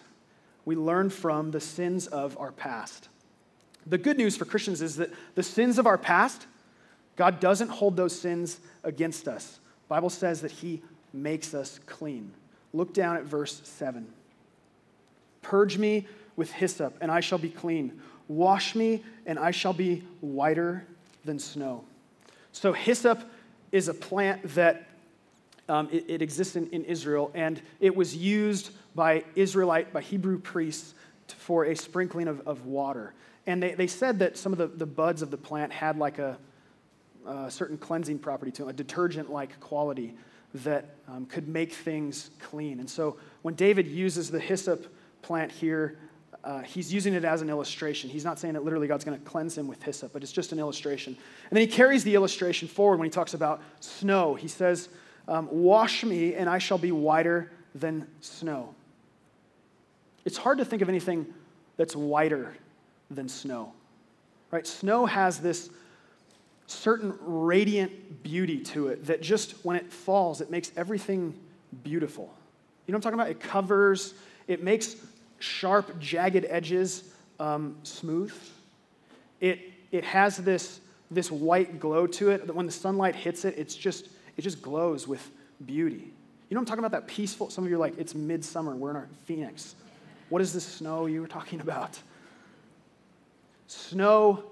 We 0.65 0.75
learn 0.75 1.09
from 1.09 1.51
the 1.51 1.61
sins 1.61 2.07
of 2.07 2.37
our 2.37 2.51
past. 2.51 3.09
The 3.85 3.97
good 3.97 4.17
news 4.17 4.35
for 4.35 4.45
Christians 4.45 4.81
is 4.81 4.97
that 4.97 5.11
the 5.35 5.43
sins 5.43 5.77
of 5.79 5.87
our 5.87 5.97
past, 5.97 6.47
God 7.15 7.39
doesn't 7.39 7.69
hold 7.69 7.95
those 7.95 8.19
sins 8.19 8.59
against 8.83 9.27
us. 9.27 9.59
Bible 9.87 10.09
says 10.09 10.41
that 10.41 10.51
he 10.51 10.81
makes 11.13 11.53
us 11.53 11.79
clean. 11.85 12.31
Look 12.73 12.93
down 12.93 13.17
at 13.17 13.23
verse 13.23 13.61
7. 13.63 14.07
Purge 15.41 15.77
me 15.77 16.07
with 16.35 16.51
hyssop, 16.51 16.95
and 17.01 17.11
I 17.11 17.19
shall 17.19 17.37
be 17.37 17.49
clean. 17.49 18.01
Wash 18.27 18.75
me, 18.75 19.03
and 19.25 19.39
I 19.39 19.51
shall 19.51 19.73
be 19.73 20.03
whiter 20.21 20.85
than 21.25 21.39
snow. 21.39 21.83
So, 22.51 22.73
hyssop 22.73 23.23
is 23.71 23.87
a 23.87 23.93
plant 23.93 24.55
that 24.55 24.87
um, 25.67 25.87
it, 25.91 26.05
it, 26.07 26.21
exists 26.21 26.55
in, 26.55 26.67
in 26.69 26.83
Israel, 26.85 27.31
and 27.33 27.61
it 27.79 27.95
was 27.95 28.15
used 28.15 28.71
by 28.95 29.23
Israelite, 29.35 29.93
by 29.93 30.01
Hebrew 30.01 30.39
priests 30.39 30.93
for 31.27 31.65
a 31.65 31.75
sprinkling 31.75 32.27
of, 32.27 32.47
of 32.47 32.65
water. 32.65 33.13
And 33.45 33.61
they, 33.61 33.73
they 33.73 33.87
said 33.87 34.19
that 34.19 34.37
some 34.37 34.51
of 34.51 34.57
the, 34.57 34.67
the 34.67 34.85
buds 34.85 35.21
of 35.21 35.31
the 35.31 35.37
plant 35.37 35.71
had 35.71 35.97
like 35.97 36.19
a, 36.19 36.37
a 37.25 37.51
certain 37.51 37.77
cleansing 37.77 38.19
property 38.19 38.51
to 38.51 38.63
them, 38.63 38.69
a 38.69 38.73
detergent 38.73 39.31
like 39.31 39.59
quality 39.59 40.15
that 40.53 40.95
um, 41.07 41.25
could 41.25 41.47
make 41.47 41.73
things 41.73 42.31
clean. 42.39 42.79
And 42.79 42.89
so 42.89 43.17
when 43.41 43.53
David 43.53 43.87
uses 43.87 44.31
the 44.31 44.39
hyssop 44.39 44.87
plant 45.21 45.51
here, 45.51 45.97
uh, 46.43 46.61
he's 46.61 46.93
using 46.93 47.13
it 47.13 47.25
as 47.25 47.41
an 47.41 47.49
illustration. 47.49 48.09
He's 48.09 48.23
not 48.23 48.39
saying 48.39 48.53
that 48.53 48.63
literally 48.63 48.87
God's 48.87 49.03
going 49.03 49.19
to 49.19 49.25
cleanse 49.25 49.57
him 49.57 49.67
with 49.67 49.83
hyssop, 49.83 50.13
but 50.13 50.23
it's 50.23 50.31
just 50.31 50.51
an 50.51 50.59
illustration. 50.59 51.13
And 51.49 51.57
then 51.57 51.61
he 51.61 51.67
carries 51.67 52.03
the 52.03 52.15
illustration 52.15 52.67
forward 52.67 52.97
when 52.97 53.05
he 53.05 53.11
talks 53.11 53.33
about 53.33 53.61
snow. 53.79 54.35
He 54.35 54.47
says, 54.47 54.89
um, 55.27 55.47
Wash 55.51 56.03
me, 56.03 56.35
and 56.35 56.49
I 56.49 56.57
shall 56.57 56.77
be 56.77 56.91
whiter 56.91 57.51
than 57.75 58.07
snow. 58.21 58.73
It's 60.25 60.37
hard 60.37 60.57
to 60.59 60.65
think 60.65 60.81
of 60.81 60.89
anything 60.89 61.25
that's 61.77 61.95
whiter 61.95 62.55
than 63.11 63.27
snow. 63.27 63.73
Right? 64.51 64.65
Snow 64.65 65.05
has 65.05 65.39
this 65.39 65.69
certain 66.69 67.17
radiant 67.21 68.23
beauty 68.23 68.59
to 68.59 68.87
it 68.87 69.05
that 69.05 69.21
just 69.21 69.53
when 69.63 69.75
it 69.75 69.91
falls, 69.91 70.41
it 70.41 70.51
makes 70.51 70.71
everything 70.77 71.33
beautiful. 71.83 72.33
You 72.85 72.91
know 72.91 72.97
what 72.97 73.05
I'm 73.05 73.11
talking 73.13 73.19
about? 73.19 73.31
It 73.31 73.39
covers, 73.39 74.13
it 74.47 74.63
makes 74.63 74.95
sharp, 75.39 75.99
jagged 75.99 76.45
edges 76.47 77.03
um, 77.39 77.75
smooth. 77.83 78.33
It, 79.39 79.59
it 79.91 80.03
has 80.03 80.37
this, 80.37 80.79
this 81.09 81.31
white 81.31 81.79
glow 81.79 82.05
to 82.07 82.29
it 82.29 82.45
that 82.45 82.55
when 82.55 82.65
the 82.65 82.71
sunlight 82.71 83.15
hits 83.15 83.45
it, 83.45 83.57
it's 83.57 83.75
just, 83.75 84.09
it 84.37 84.41
just 84.41 84.61
glows 84.61 85.07
with 85.07 85.27
beauty. 85.65 86.11
You 86.49 86.55
know 86.55 86.59
I'm 86.59 86.65
talking 86.65 86.83
about? 86.83 86.91
That 86.91 87.07
peaceful, 87.07 87.49
some 87.49 87.63
of 87.63 87.69
you 87.69 87.77
are 87.77 87.79
like, 87.79 87.97
it's 87.97 88.15
midsummer, 88.15 88.75
we're 88.75 88.89
in 88.91 88.95
our 88.95 89.07
Phoenix. 89.25 89.75
What 90.29 90.41
is 90.41 90.53
this 90.53 90.65
snow 90.65 91.05
you 91.05 91.21
were 91.21 91.27
talking 91.27 91.61
about? 91.61 91.99
Snow 93.67 94.43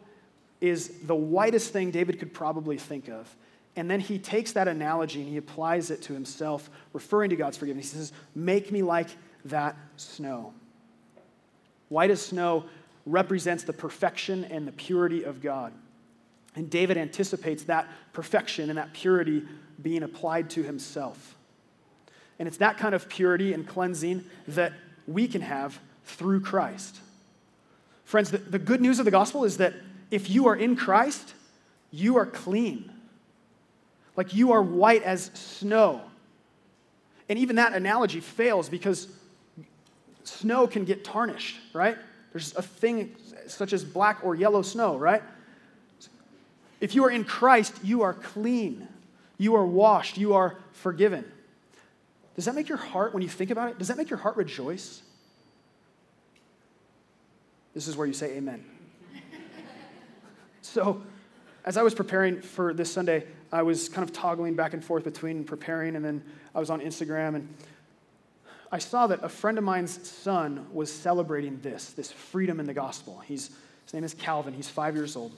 is 0.62 1.00
the 1.04 1.16
whitest 1.16 1.72
thing 1.72 1.92
David 1.92 2.20
could 2.20 2.34
probably 2.34 2.78
think 2.78 3.08
of. 3.08 3.34
And 3.76 3.90
then 3.90 4.00
he 4.00 4.18
takes 4.18 4.54
that 4.54 4.68
analogy 4.68 5.22
and 5.22 5.30
he 5.30 5.38
applies 5.38 5.92
it 5.92 6.02
to 6.04 6.14
himself, 6.14 6.70
referring 6.94 7.30
to 7.30 7.36
God's 7.36 7.58
forgiveness. 7.58 7.92
He 7.92 7.98
says, 7.98 8.12
Make 8.34 8.72
me 8.72 8.82
like 8.82 9.10
that 9.46 9.76
snow. 9.98 10.54
White 11.90 12.10
as 12.10 12.22
snow 12.22 12.66
represents 13.06 13.64
the 13.64 13.74
perfection 13.74 14.46
and 14.46 14.68
the 14.68 14.72
purity 14.72 15.24
of 15.24 15.42
God. 15.42 15.74
And 16.56 16.70
David 16.70 16.98
anticipates 16.98 17.64
that 17.66 17.88
perfection 18.14 18.70
and 18.70 18.80
that 18.80 18.94
purity 18.94 19.44
being 19.82 20.02
applied 20.02 20.50
to 20.52 20.64
himself. 20.64 21.36
And 22.40 22.48
it's 22.48 22.58
that 22.58 22.78
kind 22.78 22.96
of 22.96 23.08
purity 23.08 23.54
and 23.54 23.68
cleansing 23.68 24.26
that 24.48 24.74
we 25.08 25.28
can 25.28 25.42
have 25.42 25.80
through 26.04 26.42
Christ. 26.42 27.00
Friends, 28.06 28.32
the, 28.32 28.40
the 28.40 28.60
good 28.60 28.82
news 28.82 29.00
of 29.00 29.06
the 29.06 29.12
gospel 29.12 29.44
is 29.44 29.58
that 29.58 29.74
if 30.12 30.30
you 30.30 30.48
are 30.48 30.56
in 30.56 30.76
Christ, 30.76 31.34
you 31.92 32.18
are 32.18 32.26
clean. 32.26 32.92
Like 34.16 34.34
you 34.34 34.52
are 34.52 34.62
white 34.62 35.04
as 35.04 35.32
snow. 35.34 36.02
And 37.30 37.38
even 37.40 37.58
that 37.58 37.74
analogy 37.74 38.20
fails 38.20 38.70
because 38.70 39.08
snow 40.24 40.68
can 40.68 40.86
get 40.86 41.04
tarnished, 41.04 41.58
right? 41.74 41.98
There's 42.32 42.56
a 42.56 42.62
thing 42.62 43.16
such 43.48 43.74
as 43.74 43.84
black 43.84 44.20
or 44.24 44.36
yellow 44.36 44.62
snow, 44.62 44.98
right? 44.98 45.24
If 46.80 46.96
you 46.96 47.04
are 47.06 47.10
in 47.10 47.24
Christ, 47.24 47.74
you 47.84 48.04
are 48.04 48.14
clean. 48.14 48.88
You 49.38 49.56
are 49.56 49.66
washed. 49.66 50.18
You 50.18 50.34
are 50.34 50.58
forgiven. 50.74 51.26
Does 52.36 52.46
that 52.46 52.56
make 52.56 52.70
your 52.70 52.78
heart, 52.78 53.14
when 53.14 53.24
you 53.24 53.30
think 53.30 53.50
about 53.50 53.72
it, 53.72 53.80
does 53.80 53.88
that 53.88 53.98
make 53.98 54.10
your 54.10 54.20
heart 54.20 54.38
rejoice? 54.38 55.02
This 57.74 57.88
is 57.88 57.98
where 57.98 58.08
you 58.08 58.14
say 58.14 58.38
amen. 58.38 58.64
So, 60.68 61.02
as 61.66 61.78
I 61.78 61.82
was 61.82 61.94
preparing 61.94 62.42
for 62.42 62.74
this 62.74 62.92
Sunday, 62.92 63.26
I 63.52 63.62
was 63.62 63.90
kind 63.90 64.08
of 64.08 64.14
toggling 64.14 64.56
back 64.56 64.74
and 64.74 64.84
forth 64.84 65.04
between 65.04 65.44
preparing 65.44 65.96
and 65.96 66.04
then 66.04 66.24
I 66.54 66.60
was 66.60 66.70
on 66.70 66.82
Instagram 66.82 67.36
and 67.36 67.54
I 68.72 68.80
saw 68.80 69.08
that 69.08 69.24
a 69.24 69.30
friend 69.30 69.58
of 69.58 69.64
mine's 69.64 70.06
son 70.08 70.68
was 70.74 70.92
celebrating 70.92 71.60
this, 71.62 71.92
this 71.92 72.12
freedom 72.12 72.60
in 72.60 72.66
the 72.66 72.74
gospel. 72.74 73.20
He's, 73.26 73.50
his 73.86 73.94
name 73.94 74.04
is 74.04 74.14
Calvin. 74.14 74.54
He's 74.54 74.68
five 74.68 74.96
years 74.96 75.16
old. 75.16 75.32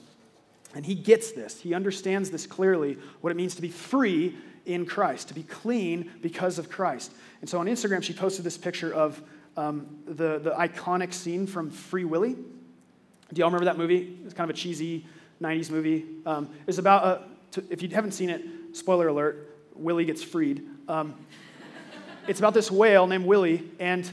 And 0.74 0.84
he 0.84 0.96
gets 0.96 1.30
this. 1.30 1.60
He 1.60 1.74
understands 1.74 2.30
this 2.30 2.46
clearly 2.46 2.98
what 3.20 3.30
it 3.30 3.36
means 3.36 3.54
to 3.54 3.62
be 3.62 3.68
free 3.68 4.36
in 4.66 4.84
Christ, 4.84 5.28
to 5.28 5.34
be 5.34 5.44
clean 5.44 6.10
because 6.22 6.58
of 6.58 6.68
Christ. 6.68 7.12
And 7.40 7.48
so 7.48 7.60
on 7.60 7.66
Instagram, 7.66 8.02
she 8.02 8.12
posted 8.12 8.44
this 8.44 8.58
picture 8.58 8.92
of 8.92 9.22
um, 9.56 9.86
the, 10.06 10.38
the 10.40 10.50
iconic 10.50 11.12
scene 11.12 11.46
from 11.46 11.70
Free 11.70 12.04
Willy. 12.04 12.36
Do 13.32 13.38
y'all 13.38 13.48
remember 13.48 13.66
that 13.66 13.78
movie? 13.78 14.18
It's 14.24 14.34
kind 14.34 14.50
of 14.50 14.56
a 14.56 14.58
cheesy 14.58 15.06
90s 15.40 15.70
movie. 15.70 16.04
Um, 16.26 16.50
it's 16.66 16.78
about, 16.78 17.04
a, 17.04 17.22
to, 17.52 17.64
if 17.70 17.82
you 17.82 17.88
haven't 17.88 18.12
seen 18.12 18.30
it, 18.30 18.44
spoiler 18.72 19.08
alert, 19.08 19.56
Willy 19.74 20.04
gets 20.04 20.22
freed. 20.22 20.66
Um, 20.88 21.14
it's 22.28 22.38
about 22.38 22.54
this 22.54 22.70
whale 22.70 23.06
named 23.06 23.24
Willy, 23.24 23.68
and 23.78 24.04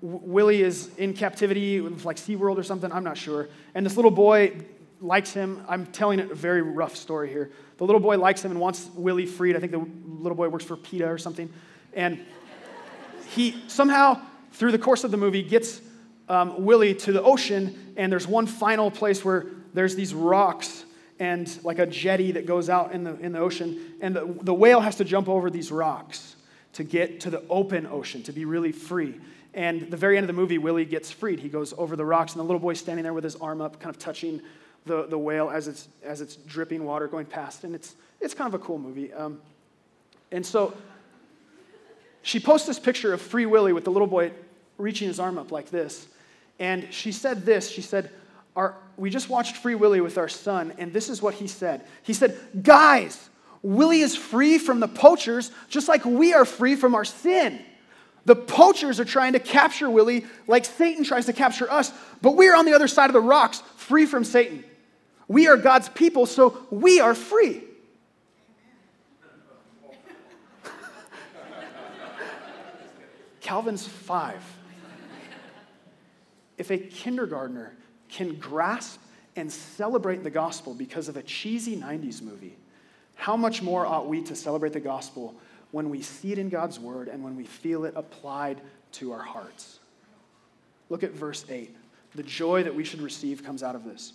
w- 0.00 0.20
Willy 0.22 0.62
is 0.62 0.90
in 0.96 1.12
captivity 1.12 1.80
with 1.80 2.04
like 2.04 2.16
SeaWorld 2.16 2.56
or 2.56 2.62
something, 2.62 2.90
I'm 2.90 3.04
not 3.04 3.18
sure. 3.18 3.48
And 3.74 3.84
this 3.84 3.96
little 3.96 4.10
boy 4.10 4.62
likes 5.00 5.32
him. 5.32 5.64
I'm 5.68 5.86
telling 5.86 6.20
a 6.20 6.34
very 6.34 6.62
rough 6.62 6.96
story 6.96 7.28
here. 7.28 7.50
The 7.76 7.84
little 7.84 8.00
boy 8.00 8.18
likes 8.18 8.44
him 8.44 8.50
and 8.50 8.60
wants 8.60 8.88
Willy 8.94 9.26
freed. 9.26 9.56
I 9.56 9.60
think 9.60 9.72
the 9.72 9.86
little 10.06 10.36
boy 10.36 10.48
works 10.48 10.64
for 10.64 10.76
PETA 10.76 11.06
or 11.06 11.18
something. 11.18 11.52
And 11.92 12.24
he 13.34 13.62
somehow, 13.68 14.20
through 14.52 14.72
the 14.72 14.78
course 14.78 15.04
of 15.04 15.10
the 15.10 15.16
movie, 15.16 15.42
gets 15.42 15.80
um, 16.28 16.64
Willy 16.64 16.94
to 16.94 17.12
the 17.12 17.22
ocean, 17.22 17.94
and 17.96 18.10
there's 18.10 18.26
one 18.26 18.46
final 18.46 18.90
place 18.90 19.24
where 19.24 19.46
there's 19.74 19.94
these 19.94 20.14
rocks 20.14 20.84
and 21.18 21.62
like 21.64 21.78
a 21.78 21.86
jetty 21.86 22.32
that 22.32 22.46
goes 22.46 22.70
out 22.70 22.92
in 22.92 23.04
the, 23.04 23.14
in 23.20 23.32
the 23.32 23.38
ocean, 23.38 23.94
and 24.00 24.16
the, 24.16 24.36
the 24.42 24.54
whale 24.54 24.80
has 24.80 24.96
to 24.96 25.04
jump 25.04 25.28
over 25.28 25.50
these 25.50 25.70
rocks 25.70 26.36
to 26.72 26.84
get 26.84 27.20
to 27.20 27.30
the 27.30 27.42
open 27.50 27.86
ocean, 27.86 28.22
to 28.22 28.32
be 28.32 28.44
really 28.44 28.72
free. 28.72 29.20
And 29.52 29.90
the 29.90 29.96
very 29.96 30.16
end 30.16 30.24
of 30.24 30.28
the 30.28 30.40
movie, 30.40 30.58
Willy 30.58 30.84
gets 30.84 31.10
freed. 31.10 31.40
He 31.40 31.48
goes 31.48 31.74
over 31.76 31.96
the 31.96 32.04
rocks, 32.04 32.32
and 32.32 32.40
the 32.40 32.44
little 32.44 32.60
boy's 32.60 32.78
standing 32.78 33.02
there 33.02 33.12
with 33.12 33.24
his 33.24 33.36
arm 33.36 33.60
up, 33.60 33.80
kind 33.80 33.94
of 33.94 34.00
touching 34.00 34.40
the, 34.86 35.06
the 35.06 35.18
whale 35.18 35.50
as 35.50 35.68
it's, 35.68 35.88
as 36.04 36.20
it's 36.20 36.36
dripping 36.36 36.84
water 36.84 37.08
going 37.08 37.26
past. 37.26 37.64
And 37.64 37.74
it's, 37.74 37.96
it's 38.20 38.32
kind 38.32 38.52
of 38.52 38.58
a 38.58 38.64
cool 38.64 38.78
movie. 38.78 39.12
Um, 39.12 39.40
and 40.30 40.46
so 40.46 40.74
she 42.22 42.38
posts 42.38 42.66
this 42.66 42.78
picture 42.78 43.12
of 43.12 43.20
Free 43.20 43.46
Willy 43.46 43.72
with 43.72 43.84
the 43.84 43.90
little 43.90 44.06
boy 44.06 44.30
reaching 44.78 45.08
his 45.08 45.18
arm 45.18 45.36
up 45.36 45.50
like 45.50 45.70
this. 45.70 46.06
And 46.58 46.92
she 46.92 47.10
said 47.10 47.44
this 47.44 47.68
She 47.68 47.82
said, 47.82 48.10
our, 48.56 48.76
We 48.96 49.10
just 49.10 49.28
watched 49.28 49.56
Free 49.56 49.74
Willy 49.74 50.00
with 50.00 50.18
our 50.18 50.28
son, 50.28 50.74
and 50.78 50.92
this 50.92 51.08
is 51.08 51.22
what 51.22 51.34
he 51.34 51.46
said. 51.46 51.84
He 52.02 52.12
said, 52.12 52.38
Guys, 52.62 53.30
Willy 53.62 54.00
is 54.00 54.16
free 54.16 54.58
from 54.58 54.80
the 54.80 54.88
poachers 54.88 55.50
just 55.68 55.88
like 55.88 56.04
we 56.04 56.32
are 56.32 56.44
free 56.44 56.76
from 56.76 56.94
our 56.94 57.04
sin. 57.04 57.62
The 58.26 58.36
poachers 58.36 59.00
are 59.00 59.04
trying 59.04 59.32
to 59.32 59.38
capture 59.38 59.88
Willy 59.90 60.26
like 60.46 60.64
Satan 60.64 61.04
tries 61.04 61.26
to 61.26 61.32
capture 61.32 61.70
us, 61.70 61.92
but 62.22 62.36
we're 62.36 62.54
on 62.54 62.64
the 62.64 62.74
other 62.74 62.88
side 62.88 63.08
of 63.08 63.14
the 63.14 63.20
rocks, 63.20 63.62
free 63.76 64.06
from 64.06 64.24
Satan. 64.24 64.64
We 65.26 65.46
are 65.48 65.56
God's 65.56 65.88
people, 65.88 66.26
so 66.26 66.66
we 66.70 67.00
are 67.00 67.14
free. 67.14 67.62
Calvin's 73.40 73.86
five. 73.86 74.42
If 76.58 76.70
a 76.70 76.76
kindergartner 76.78 77.74
can 78.10 78.34
grasp 78.34 79.00
and 79.36 79.50
celebrate 79.50 80.22
the 80.22 80.30
gospel 80.30 80.74
because 80.74 81.08
of 81.08 81.16
a 81.16 81.22
cheesy 81.22 81.76
90s 81.76 82.22
movie, 82.22 82.56
how 83.14 83.36
much 83.36 83.62
more 83.62 83.86
ought 83.86 84.08
we 84.08 84.22
to 84.24 84.34
celebrate 84.34 84.72
the 84.72 84.80
gospel 84.80 85.34
when 85.70 85.90
we 85.90 86.02
see 86.02 86.32
it 86.32 86.38
in 86.38 86.48
God's 86.48 86.80
word 86.80 87.08
and 87.08 87.22
when 87.22 87.36
we 87.36 87.44
feel 87.44 87.84
it 87.84 87.94
applied 87.96 88.60
to 88.92 89.12
our 89.12 89.22
hearts? 89.22 89.78
Look 90.88 91.02
at 91.02 91.12
verse 91.12 91.44
8. 91.48 91.74
The 92.14 92.22
joy 92.22 92.64
that 92.64 92.74
we 92.74 92.82
should 92.82 93.00
receive 93.00 93.44
comes 93.44 93.62
out 93.62 93.76
of 93.76 93.84
this. 93.84 94.12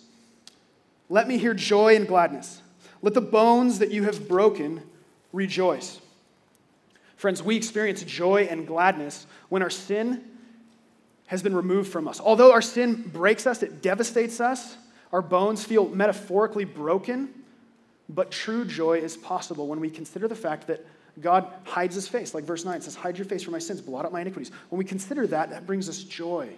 Let 1.08 1.28
me 1.28 1.38
hear 1.38 1.54
joy 1.54 1.96
and 1.96 2.06
gladness. 2.06 2.60
Let 3.00 3.14
the 3.14 3.20
bones 3.20 3.78
that 3.78 3.90
you 3.90 4.04
have 4.04 4.28
broken 4.28 4.82
rejoice. 5.32 6.00
Friends, 7.16 7.42
we 7.42 7.56
experience 7.56 8.02
joy 8.02 8.46
and 8.50 8.66
gladness 8.66 9.26
when 9.48 9.62
our 9.62 9.70
sin 9.70 10.22
has 11.26 11.42
been 11.42 11.54
removed 11.54 11.90
from 11.90 12.06
us. 12.08 12.20
Although 12.20 12.52
our 12.52 12.62
sin 12.62 13.02
breaks 13.12 13.46
us, 13.46 13.62
it 13.62 13.82
devastates 13.82 14.40
us, 14.40 14.76
our 15.12 15.22
bones 15.22 15.64
feel 15.64 15.88
metaphorically 15.88 16.64
broken. 16.64 17.30
But 18.08 18.30
true 18.30 18.64
joy 18.64 18.98
is 18.98 19.16
possible 19.16 19.66
when 19.66 19.80
we 19.80 19.90
consider 19.90 20.28
the 20.28 20.36
fact 20.36 20.68
that 20.68 20.86
God 21.20 21.50
hides 21.64 21.94
his 21.94 22.06
face. 22.06 22.34
Like 22.34 22.44
verse 22.44 22.64
9 22.64 22.80
says, 22.80 22.94
Hide 22.94 23.18
your 23.18 23.24
face 23.24 23.42
from 23.42 23.52
my 23.52 23.58
sins, 23.58 23.80
blot 23.80 24.04
out 24.04 24.12
my 24.12 24.20
iniquities. 24.20 24.52
When 24.68 24.78
we 24.78 24.84
consider 24.84 25.26
that, 25.28 25.50
that 25.50 25.66
brings 25.66 25.88
us 25.88 26.04
joy. 26.04 26.50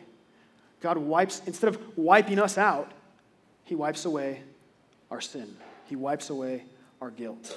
God 0.81 0.99
wipes, 0.99 1.43
instead 1.47 1.69
of 1.69 1.81
wiping 1.97 2.39
us 2.39 2.59
out, 2.59 2.93
he 3.65 3.75
wipes 3.75 4.05
away 4.05 4.43
our 5.11 5.21
sin, 5.21 5.57
he 5.87 5.97
wipes 5.97 6.31
away 6.31 6.65
our 7.01 7.11
guilt. 7.11 7.57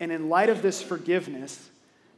And 0.00 0.12
in 0.12 0.28
light 0.28 0.48
of 0.48 0.62
this 0.62 0.80
forgiveness, 0.80 1.70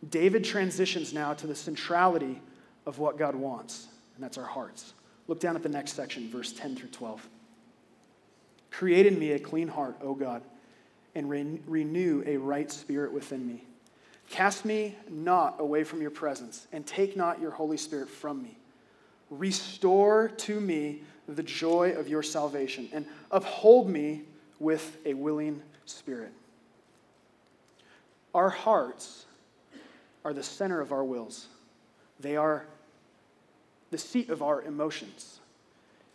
David 0.09 0.45
transitions 0.45 1.13
now 1.13 1.35
to 1.35 1.47
the 1.47 1.55
centrality 1.55 2.41
of 2.87 2.99
what 2.99 3.19
God 3.19 3.35
wants, 3.35 3.89
and 4.15 4.25
that's 4.25 4.39
our 4.39 4.45
hearts. 4.45 4.95
Look 5.29 5.41
down 5.41 5.57
at 5.57 5.63
the 5.63 5.69
next 5.69 5.93
section, 5.93 6.29
verse 6.31 6.53
10 6.53 6.77
through 6.77 6.89
12. 6.89 7.29
Create 8.71 9.07
in 9.07 9.19
me 9.19 9.33
a 9.33 9.39
clean 9.39 9.69
heart, 9.69 9.97
O 10.03 10.15
God 10.15 10.43
and 11.15 11.29
re- 11.29 11.61
renew 11.67 12.23
a 12.27 12.37
right 12.37 12.71
spirit 12.71 13.13
within 13.13 13.47
me. 13.47 13.65
Cast 14.29 14.65
me 14.65 14.97
not 15.09 15.57
away 15.59 15.83
from 15.83 16.01
your 16.01 16.11
presence, 16.11 16.69
and 16.73 16.87
take 16.87 17.17
not 17.17 17.41
your 17.41 17.51
Holy 17.51 17.77
Spirit 17.77 18.09
from 18.09 18.43
me. 18.43 18.57
Restore 19.29 20.29
to 20.29 20.61
me 20.61 21.03
the 21.29 21.43
joy 21.43 21.93
of 21.93 22.09
your 22.09 22.23
salvation, 22.23 22.89
and 22.93 23.07
uphold 23.31 23.89
me 23.89 24.23
with 24.61 24.99
a 25.05 25.15
willing 25.15 25.61
spirit. 25.85 26.33
Our 28.35 28.51
hearts 28.51 29.27
are 30.25 30.33
the 30.33 30.43
center 30.43 30.81
of 30.81 30.93
our 30.93 31.05
wills, 31.05 31.49
they 32.21 32.37
are 32.37 32.67
the 33.91 33.99
seat 33.99 34.31
of 34.31 34.43
our 34.43 34.63
emotions. 34.63 35.41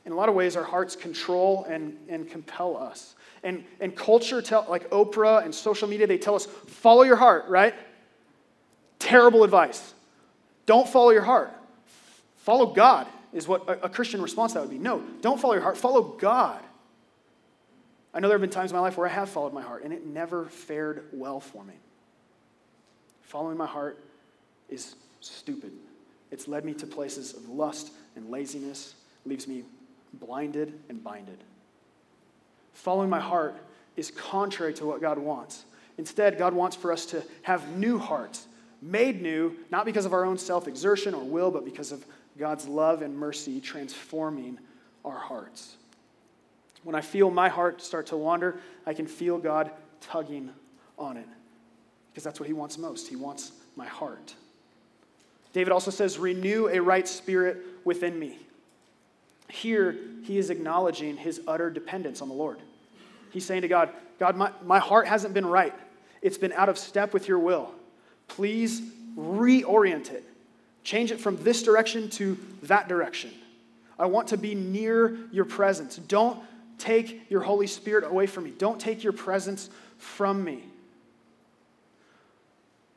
In 0.05 0.11
a 0.11 0.15
lot 0.15 0.29
of 0.29 0.35
ways, 0.35 0.55
our 0.55 0.63
hearts 0.63 0.95
control 0.95 1.65
and, 1.65 1.97
and 2.07 2.29
compel 2.29 2.77
us. 2.77 3.15
And, 3.43 3.63
and 3.79 3.95
culture, 3.95 4.41
tell, 4.41 4.65
like 4.69 4.89
Oprah 4.91 5.43
and 5.43 5.53
social 5.53 5.87
media, 5.87 6.07
they 6.07 6.17
tell 6.17 6.35
us, 6.35 6.45
follow 6.45 7.03
your 7.03 7.15
heart, 7.15 7.45
right? 7.47 7.73
Terrible 8.99 9.43
advice. 9.43 9.93
Don't 10.65 10.87
follow 10.87 11.09
your 11.09 11.23
heart. 11.23 11.51
Follow 12.37 12.67
God 12.67 13.07
is 13.33 13.47
what 13.47 13.67
a, 13.67 13.85
a 13.85 13.89
Christian 13.89 14.21
response 14.21 14.53
that 14.53 14.61
would 14.61 14.69
be. 14.69 14.77
No, 14.77 15.03
don't 15.21 15.39
follow 15.39 15.53
your 15.53 15.63
heart, 15.63 15.77
follow 15.77 16.01
God. 16.01 16.61
I 18.13 18.19
know 18.19 18.29
there 18.29 18.37
have 18.37 18.41
been 18.41 18.49
times 18.49 18.71
in 18.71 18.77
my 18.77 18.81
life 18.81 18.97
where 18.97 19.07
I 19.07 19.11
have 19.11 19.29
followed 19.29 19.53
my 19.53 19.61
heart, 19.61 19.83
and 19.83 19.91
it 19.91 20.05
never 20.05 20.45
fared 20.45 21.05
well 21.11 21.39
for 21.39 21.63
me. 21.63 21.73
Following 23.23 23.57
my 23.57 23.65
heart 23.65 23.99
is 24.69 24.95
stupid. 25.19 25.73
It's 26.35 26.49
led 26.49 26.65
me 26.65 26.73
to 26.73 26.85
places 26.85 27.33
of 27.33 27.47
lust 27.47 27.93
and 28.17 28.29
laziness, 28.29 28.95
leaves 29.25 29.47
me 29.47 29.63
blinded 30.15 30.77
and 30.89 31.01
binded. 31.01 31.41
Following 32.73 33.09
my 33.09 33.21
heart 33.21 33.55
is 33.95 34.11
contrary 34.11 34.73
to 34.73 34.85
what 34.85 34.99
God 34.99 35.17
wants. 35.17 35.63
Instead, 35.97 36.37
God 36.37 36.53
wants 36.53 36.75
for 36.75 36.91
us 36.91 37.05
to 37.05 37.23
have 37.43 37.77
new 37.77 37.97
hearts, 37.97 38.47
made 38.81 39.21
new, 39.21 39.55
not 39.71 39.85
because 39.85 40.05
of 40.05 40.11
our 40.11 40.25
own 40.25 40.37
self 40.37 40.67
exertion 40.67 41.13
or 41.13 41.23
will, 41.23 41.51
but 41.51 41.63
because 41.63 41.93
of 41.93 42.05
God's 42.37 42.67
love 42.67 43.01
and 43.01 43.17
mercy 43.17 43.61
transforming 43.61 44.59
our 45.05 45.17
hearts. 45.17 45.77
When 46.83 46.97
I 46.97 47.01
feel 47.01 47.31
my 47.31 47.47
heart 47.47 47.81
start 47.81 48.07
to 48.07 48.17
wander, 48.17 48.59
I 48.85 48.93
can 48.93 49.07
feel 49.07 49.37
God 49.37 49.71
tugging 50.01 50.49
on 50.99 51.15
it 51.15 51.29
because 52.11 52.25
that's 52.25 52.41
what 52.41 52.47
He 52.47 52.53
wants 52.53 52.77
most. 52.77 53.07
He 53.07 53.15
wants 53.15 53.53
my 53.77 53.87
heart. 53.87 54.35
David 55.55 55.71
also 55.71 55.89
says, 55.89 56.19
Renew 56.19 56.67
a 56.67 56.81
right 56.81 57.07
spirit 57.07 57.55
within 57.85 58.19
me. 58.19 58.37
Here, 59.49 59.95
he 60.23 60.37
is 60.37 60.49
acknowledging 60.49 61.15
his 61.15 61.39
utter 61.47 61.69
dependence 61.69 62.21
on 62.21 62.27
the 62.27 62.33
Lord. 62.33 62.59
He's 63.31 63.45
saying 63.45 63.61
to 63.61 63.69
God, 63.69 63.89
God, 64.19 64.35
my, 64.35 64.51
my 64.65 64.79
heart 64.79 65.07
hasn't 65.07 65.33
been 65.33 65.45
right. 65.45 65.73
It's 66.21 66.37
been 66.37 66.51
out 66.51 66.67
of 66.67 66.77
step 66.77 67.13
with 67.13 67.29
your 67.29 67.39
will. 67.39 67.71
Please 68.27 68.81
reorient 69.17 70.11
it. 70.11 70.25
Change 70.83 71.13
it 71.13 71.21
from 71.21 71.41
this 71.41 71.63
direction 71.63 72.09
to 72.09 72.37
that 72.63 72.89
direction. 72.89 73.31
I 73.97 74.07
want 74.07 74.27
to 74.29 74.37
be 74.37 74.55
near 74.55 75.17
your 75.31 75.45
presence. 75.45 75.95
Don't 75.95 76.37
take 76.77 77.31
your 77.31 77.39
Holy 77.39 77.67
Spirit 77.67 78.03
away 78.03 78.27
from 78.27 78.43
me. 78.43 78.51
Don't 78.57 78.77
take 78.77 79.05
your 79.05 79.13
presence 79.13 79.69
from 79.99 80.43
me. 80.43 80.65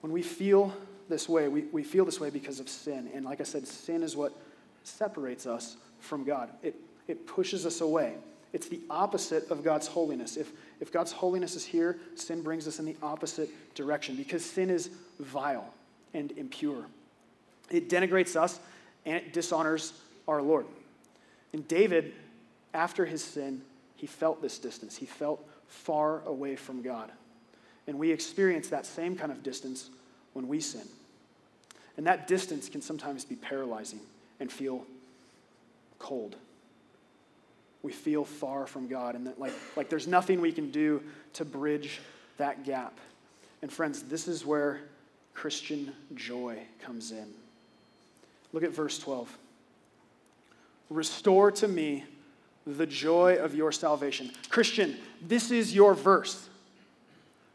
When 0.00 0.10
we 0.10 0.22
feel 0.22 0.74
this 1.08 1.28
way, 1.28 1.48
we, 1.48 1.62
we 1.72 1.82
feel 1.82 2.04
this 2.04 2.20
way 2.20 2.30
because 2.30 2.60
of 2.60 2.68
sin. 2.68 3.10
And 3.14 3.24
like 3.24 3.40
I 3.40 3.44
said, 3.44 3.66
sin 3.66 4.02
is 4.02 4.16
what 4.16 4.32
separates 4.84 5.46
us 5.46 5.76
from 6.00 6.24
God, 6.24 6.50
it, 6.62 6.76
it 7.08 7.26
pushes 7.26 7.66
us 7.66 7.80
away. 7.80 8.14
It's 8.52 8.68
the 8.68 8.80
opposite 8.88 9.50
of 9.50 9.62
God's 9.62 9.86
holiness. 9.86 10.36
If, 10.36 10.52
if 10.80 10.90
God's 10.90 11.12
holiness 11.12 11.54
is 11.54 11.66
here, 11.66 11.98
sin 12.14 12.42
brings 12.42 12.66
us 12.66 12.78
in 12.78 12.86
the 12.86 12.96
opposite 13.02 13.50
direction 13.74 14.16
because 14.16 14.44
sin 14.44 14.70
is 14.70 14.88
vile 15.20 15.74
and 16.14 16.32
impure. 16.32 16.86
It 17.70 17.90
denigrates 17.90 18.36
us 18.36 18.58
and 19.04 19.16
it 19.16 19.32
dishonors 19.34 19.92
our 20.26 20.40
Lord. 20.40 20.66
And 21.52 21.66
David, 21.68 22.14
after 22.72 23.04
his 23.04 23.22
sin, 23.22 23.62
he 23.96 24.06
felt 24.06 24.40
this 24.40 24.58
distance. 24.58 24.96
He 24.96 25.06
felt 25.06 25.46
far 25.66 26.22
away 26.24 26.56
from 26.56 26.82
God. 26.82 27.10
And 27.86 27.98
we 27.98 28.10
experience 28.10 28.68
that 28.68 28.86
same 28.86 29.16
kind 29.16 29.32
of 29.32 29.42
distance 29.42 29.90
when 30.32 30.48
we 30.48 30.60
sin. 30.60 30.86
And 31.98 32.06
that 32.06 32.28
distance 32.28 32.68
can 32.68 32.80
sometimes 32.80 33.24
be 33.24 33.34
paralyzing 33.34 33.98
and 34.38 34.50
feel 34.50 34.86
cold. 35.98 36.36
We 37.82 37.92
feel 37.92 38.24
far 38.24 38.66
from 38.66 38.86
God, 38.86 39.16
and 39.16 39.26
that 39.26 39.38
like, 39.38 39.52
like 39.76 39.90
there's 39.90 40.06
nothing 40.06 40.40
we 40.40 40.52
can 40.52 40.70
do 40.70 41.02
to 41.34 41.44
bridge 41.44 42.00
that 42.38 42.64
gap. 42.64 42.98
And 43.62 43.72
friends, 43.72 44.04
this 44.04 44.28
is 44.28 44.46
where 44.46 44.80
Christian 45.34 45.92
joy 46.14 46.60
comes 46.80 47.10
in. 47.10 47.26
Look 48.52 48.62
at 48.62 48.70
verse 48.70 48.98
12. 49.00 49.36
Restore 50.90 51.50
to 51.50 51.68
me 51.68 52.04
the 52.64 52.86
joy 52.86 53.36
of 53.36 53.54
your 53.56 53.72
salvation. 53.72 54.30
Christian, 54.50 54.96
this 55.20 55.50
is 55.50 55.74
your 55.74 55.94
verse. 55.94 56.48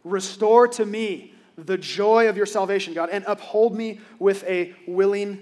Restore 0.04 0.68
to 0.68 0.86
me 0.86 1.34
the 1.58 1.78
joy 1.78 2.30
of 2.30 2.38
your 2.38 2.46
salvation, 2.46 2.94
God, 2.94 3.10
and 3.10 3.24
uphold 3.28 3.76
me 3.76 4.00
with 4.20 4.44
a 4.46 4.74
willing 4.88 5.42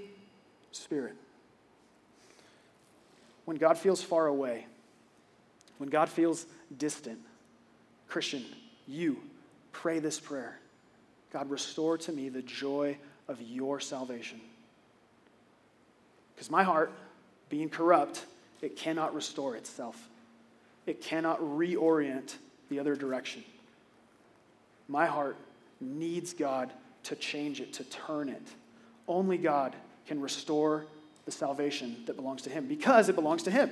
spirit. 0.71 1.15
When 3.45 3.57
God 3.57 3.77
feels 3.77 4.01
far 4.01 4.27
away, 4.27 4.65
when 5.77 5.89
God 5.89 6.09
feels 6.09 6.45
distant, 6.77 7.19
Christian, 8.07 8.45
you 8.87 9.17
pray 9.71 9.99
this 9.99 10.19
prayer 10.19 10.57
God, 11.31 11.49
restore 11.49 11.97
to 11.99 12.11
me 12.11 12.27
the 12.27 12.41
joy 12.41 12.97
of 13.29 13.41
your 13.41 13.79
salvation. 13.79 14.41
Because 16.35 16.51
my 16.51 16.63
heart, 16.63 16.91
being 17.49 17.69
corrupt, 17.69 18.25
it 18.61 18.75
cannot 18.75 19.15
restore 19.15 19.55
itself. 19.55 20.09
It 20.85 21.01
cannot 21.01 21.39
reorient 21.39 22.35
the 22.69 22.79
other 22.79 22.95
direction. 22.95 23.43
My 24.89 25.05
heart 25.05 25.37
needs 25.81 26.33
God 26.33 26.71
to 27.03 27.15
change 27.15 27.59
it, 27.59 27.73
to 27.73 27.83
turn 27.85 28.29
it. 28.29 28.47
Only 29.07 29.37
God 29.37 29.75
can 30.05 30.21
restore 30.21 30.85
the 31.25 31.31
salvation 31.31 32.03
that 32.05 32.15
belongs 32.15 32.43
to 32.43 32.49
Him 32.49 32.67
because 32.67 33.09
it 33.09 33.15
belongs 33.15 33.43
to 33.43 33.51
Him. 33.51 33.69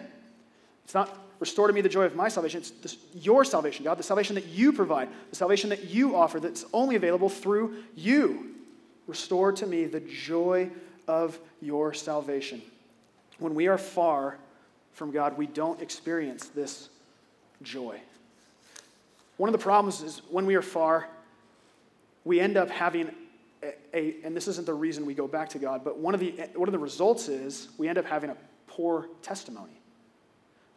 It's 0.85 0.93
not 0.93 1.15
restore 1.39 1.67
to 1.67 1.73
me 1.73 1.81
the 1.81 1.89
joy 1.89 2.03
of 2.03 2.15
my 2.15 2.27
salvation, 2.27 2.59
it's 2.59 2.71
this, 2.71 2.97
your 3.13 3.45
salvation, 3.45 3.85
God, 3.85 3.97
the 3.97 4.03
salvation 4.03 4.35
that 4.35 4.47
you 4.47 4.73
provide, 4.73 5.09
the 5.29 5.35
salvation 5.35 5.69
that 5.69 5.85
you 5.85 6.15
offer 6.15 6.39
that's 6.39 6.65
only 6.73 6.95
available 6.95 7.29
through 7.29 7.83
you. 7.95 8.55
Restore 9.07 9.51
to 9.53 9.65
me 9.65 9.85
the 9.85 10.01
joy 10.01 10.69
of 11.07 11.39
your 11.61 11.93
salvation. 11.93 12.61
When 13.39 13.55
we 13.55 13.67
are 13.67 13.77
far 13.77 14.37
from 14.93 15.11
God, 15.11 15.37
we 15.37 15.47
don't 15.47 15.81
experience 15.81 16.47
this 16.47 16.89
joy. 17.63 17.99
One 19.37 19.47
of 19.47 19.53
the 19.53 19.63
problems 19.63 20.01
is 20.01 20.21
when 20.29 20.45
we 20.45 20.55
are 20.55 20.61
far, 20.61 21.07
we 22.25 22.39
end 22.39 22.57
up 22.57 22.69
having 22.69 23.11
a, 23.63 23.73
a, 23.93 24.15
and 24.23 24.35
this 24.35 24.47
isn't 24.47 24.65
the 24.65 24.73
reason 24.73 25.05
we 25.05 25.13
go 25.13 25.27
back 25.27 25.49
to 25.49 25.59
God, 25.59 25.83
but 25.83 25.97
one 25.97 26.13
of 26.13 26.19
the 26.19 26.31
one 26.55 26.67
of 26.67 26.73
the 26.73 26.79
results 26.79 27.27
is 27.27 27.69
we 27.77 27.87
end 27.87 27.97
up 27.97 28.05
having 28.05 28.29
a 28.29 28.37
poor 28.67 29.07
testimony. 29.21 29.81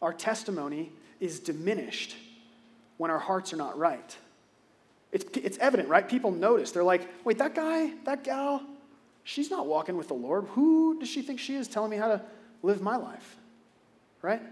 Our 0.00 0.12
testimony 0.12 0.92
is 1.20 1.38
diminished 1.38 2.16
when 2.98 3.11
our 3.11 3.18
hearts 3.18 3.52
are 3.52 3.57
not 3.57 3.78
right. 3.78 4.16
It's, 5.12 5.24
it's 5.37 5.59
evident, 5.59 5.88
right? 5.88 6.09
People 6.09 6.33
notice. 6.33 6.72
They're 6.72 6.83
like, 6.83 7.09
wait, 7.24 7.38
that 7.38 7.55
guy, 7.55 7.92
that 8.05 8.24
gal, 8.24 8.62
she's 9.24 9.50
not 9.50 9.66
walking 9.66 9.96
with 9.96 10.09
the 10.09 10.14
Lord. 10.14 10.46
Who 10.55 10.98
does 10.98 11.09
she 11.09 11.22
think 11.22 11.38
she 11.38 11.55
is 11.55 11.68
telling 11.68 11.90
me 11.90 11.98
how 11.98 12.09
to 12.09 12.22
live 12.62 12.81
my 12.81 12.96
life? 12.96 13.37
Right? 14.22 14.42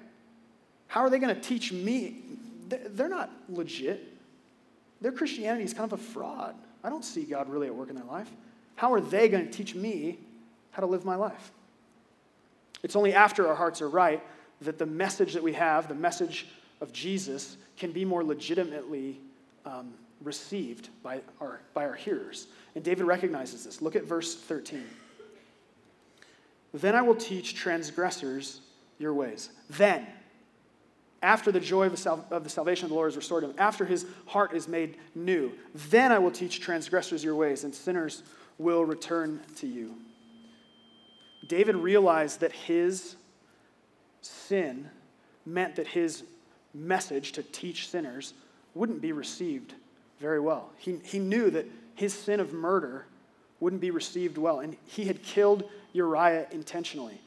How 0.87 1.00
are 1.00 1.11
they 1.11 1.18
going 1.18 1.35
to 1.35 1.40
teach 1.40 1.72
me? 1.72 2.22
They're 2.68 3.09
not 3.09 3.31
legit. 3.48 4.16
Their 5.00 5.12
Christianity 5.12 5.64
is 5.64 5.72
kind 5.72 5.90
of 5.92 5.98
a 5.98 6.03
fraud. 6.03 6.55
I 6.82 6.88
don't 6.88 7.04
see 7.04 7.24
God 7.24 7.48
really 7.48 7.66
at 7.66 7.74
work 7.74 7.90
in 7.90 7.96
their 7.96 8.04
life. 8.04 8.30
How 8.76 8.92
are 8.92 9.00
they 9.00 9.28
going 9.28 9.44
to 9.46 9.52
teach 9.52 9.74
me 9.74 10.18
how 10.70 10.80
to 10.80 10.86
live 10.86 11.04
my 11.04 11.16
life? 11.16 11.52
It's 12.82 12.96
only 12.96 13.12
after 13.12 13.46
our 13.46 13.54
hearts 13.54 13.82
are 13.82 13.88
right 13.88 14.22
that 14.62 14.78
the 14.78 14.86
message 14.86 15.34
that 15.34 15.42
we 15.42 15.52
have, 15.54 15.88
the 15.88 15.94
message 15.94 16.46
of 16.80 16.92
Jesus, 16.92 17.56
can 17.76 17.92
be 17.92 18.04
more 18.04 18.24
legitimately 18.24 19.18
um, 19.66 19.92
received 20.22 20.88
by 21.02 21.20
our, 21.40 21.60
by 21.74 21.86
our 21.86 21.94
hearers. 21.94 22.46
And 22.74 22.84
David 22.84 23.04
recognizes 23.04 23.64
this. 23.64 23.82
Look 23.82 23.96
at 23.96 24.04
verse 24.04 24.34
13. 24.34 24.84
Then 26.72 26.94
I 26.94 27.02
will 27.02 27.14
teach 27.14 27.54
transgressors 27.54 28.60
your 28.98 29.12
ways. 29.14 29.50
Then, 29.70 30.06
after 31.22 31.52
the 31.52 31.61
joy 31.61 31.87
of 31.87 31.92
the, 31.92 31.98
sal- 31.98 32.24
of 32.30 32.44
the, 32.44 32.50
salvation 32.50 32.85
of 32.87 32.90
the 32.90 32.94
Lord 32.94 33.11
is 33.11 33.16
restored 33.16 33.42
to 33.44 33.50
him, 33.50 33.56
after 33.59 33.85
his 33.85 34.06
heart 34.26 34.54
is 34.54 34.66
made 34.66 34.96
new, 35.14 35.52
then 35.74 36.12
I 36.12 36.18
will 36.18 36.30
teach 36.30 36.61
transgressors 36.61 37.22
your 37.22 37.35
ways, 37.35 37.64
and 37.64 37.74
sinners 37.74 38.22
will 38.59 38.85
return 38.85 39.40
to 39.56 39.66
you. 39.66 39.94
David 41.46 41.76
realized 41.76 42.40
that 42.40 42.52
his 42.52 43.16
sin 44.22 44.88
meant 45.44 45.76
that 45.76 45.88
his 45.88 46.24
message 46.72 47.33
to 47.33 47.42
teach 47.42 47.88
sinners 47.88 48.35
wouldn't 48.74 49.00
be 49.00 49.12
received 49.12 49.74
very 50.20 50.40
well. 50.40 50.70
He, 50.78 51.00
he 51.04 51.18
knew 51.18 51.50
that 51.50 51.66
his 51.94 52.14
sin 52.14 52.40
of 52.40 52.52
murder 52.52 53.06
wouldn't 53.59 53.83
be 53.83 53.90
received 53.90 54.38
well, 54.38 54.61
and 54.61 54.76
he 54.87 55.04
had 55.04 55.22
killed 55.22 55.64
Uriah 55.92 56.46
intentionally. 56.50 57.20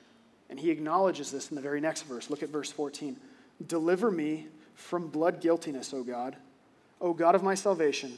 And 0.49 0.60
he 0.60 0.71
acknowledges 0.71 1.32
this 1.32 1.49
in 1.49 1.56
the 1.56 1.62
very 1.62 1.82
next 1.82 2.03
verse. 2.03 2.29
Look 2.29 2.43
at 2.43 2.49
verse 2.49 2.71
14. 2.71 3.17
Deliver 3.65 4.11
me 4.11 4.47
from 4.75 5.07
blood 5.07 5.41
guiltiness, 5.41 5.93
O 5.93 6.03
God, 6.03 6.35
O 6.99 7.13
God 7.13 7.35
of 7.35 7.43
my 7.43 7.55
salvation, 7.55 8.17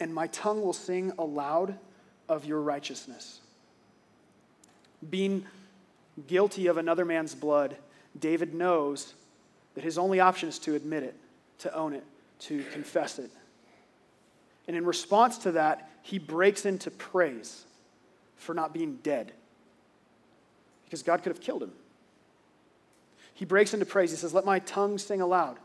and 0.00 0.12
my 0.12 0.26
tongue 0.28 0.62
will 0.62 0.72
sing 0.72 1.12
aloud 1.18 1.78
of 2.28 2.44
your 2.44 2.60
righteousness. 2.60 3.40
Being 5.08 5.44
guilty 6.26 6.66
of 6.66 6.76
another 6.76 7.04
man's 7.04 7.34
blood, 7.34 7.76
David 8.18 8.54
knows 8.54 9.14
that 9.74 9.84
his 9.84 9.98
only 9.98 10.20
option 10.20 10.48
is 10.48 10.58
to 10.60 10.74
admit 10.74 11.02
it, 11.02 11.16
to 11.58 11.74
own 11.74 11.92
it, 11.92 12.04
to 12.40 12.64
confess 12.72 13.18
it. 13.18 13.30
And 14.66 14.76
in 14.76 14.84
response 14.84 15.38
to 15.38 15.52
that, 15.52 15.90
he 16.02 16.18
breaks 16.18 16.66
into 16.66 16.90
praise 16.90 17.64
for 18.36 18.54
not 18.54 18.72
being 18.72 18.98
dead 19.02 19.32
because 20.84 21.02
God 21.02 21.22
could 21.22 21.30
have 21.30 21.40
killed 21.40 21.62
him. 21.62 21.72
He 23.34 23.44
breaks 23.44 23.74
into 23.74 23.86
praise. 23.86 24.10
He 24.10 24.16
says, 24.16 24.34
Let 24.34 24.44
my 24.44 24.58
tongue 24.60 24.98
sing 24.98 25.20
aloud. 25.20 25.58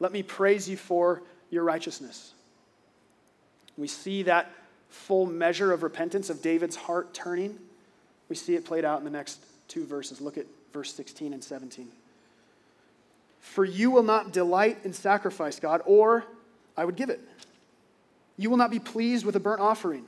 Let 0.00 0.12
me 0.12 0.22
praise 0.22 0.68
you 0.68 0.76
for 0.76 1.22
your 1.50 1.64
righteousness. 1.64 2.34
We 3.76 3.88
see 3.88 4.22
that 4.24 4.50
full 4.88 5.26
measure 5.26 5.72
of 5.72 5.82
repentance 5.82 6.30
of 6.30 6.42
David's 6.42 6.76
heart 6.76 7.12
turning. 7.14 7.58
We 8.28 8.36
see 8.36 8.54
it 8.54 8.64
played 8.64 8.84
out 8.84 8.98
in 8.98 9.04
the 9.04 9.10
next 9.10 9.44
two 9.68 9.84
verses. 9.84 10.20
Look 10.20 10.38
at 10.38 10.46
verse 10.72 10.92
16 10.94 11.32
and 11.32 11.42
17. 11.42 11.88
For 13.40 13.64
you 13.64 13.90
will 13.90 14.02
not 14.02 14.32
delight 14.32 14.78
in 14.84 14.92
sacrifice, 14.92 15.60
God, 15.60 15.82
or 15.86 16.24
I 16.76 16.84
would 16.84 16.96
give 16.96 17.10
it. 17.10 17.20
You 18.36 18.50
will 18.50 18.56
not 18.56 18.70
be 18.70 18.80
pleased 18.80 19.24
with 19.24 19.36
a 19.36 19.40
burnt 19.40 19.60
offering. 19.60 20.04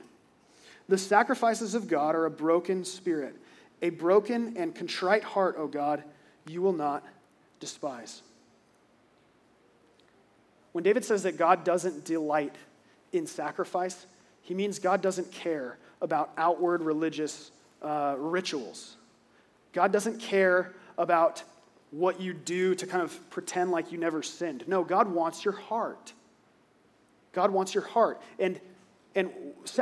The 0.87 0.97
sacrifices 0.97 1.75
of 1.75 1.87
God 1.87 2.15
are 2.15 2.25
a 2.25 2.31
broken 2.31 2.83
spirit, 2.83 3.35
a 3.81 3.91
broken 3.91 4.57
and 4.57 4.75
contrite 4.75 5.23
heart, 5.23 5.55
O 5.57 5.67
God, 5.67 6.03
you 6.49 6.61
will 6.63 6.73
not 6.73 7.05
despise. 7.59 8.23
When 10.71 10.83
David 10.83 11.05
says 11.05 11.23
that 11.23 11.37
God 11.37 11.63
doesn't 11.63 12.05
delight 12.05 12.55
in 13.11 13.27
sacrifice, 13.27 14.05
he 14.41 14.53
means 14.53 14.79
God 14.79 15.01
doesn't 15.01 15.31
care 15.31 15.77
about 16.01 16.31
outward 16.37 16.81
religious 16.81 17.51
uh, 17.81 18.15
rituals. 18.17 18.97
God 19.73 19.91
doesn't 19.91 20.19
care 20.19 20.73
about 20.97 21.43
what 21.91 22.19
you 22.19 22.33
do 22.33 22.73
to 22.75 22.87
kind 22.87 23.03
of 23.03 23.29
pretend 23.29 23.71
like 23.71 23.91
you 23.91 23.97
never 23.97 24.23
sinned. 24.23 24.67
No, 24.67 24.83
God 24.83 25.07
wants 25.07 25.45
your 25.45 25.53
heart. 25.53 26.13
God 27.31 27.51
wants 27.51 27.73
your 27.73 27.83
heart. 27.83 28.21
And, 28.39 28.59
and 29.15 29.29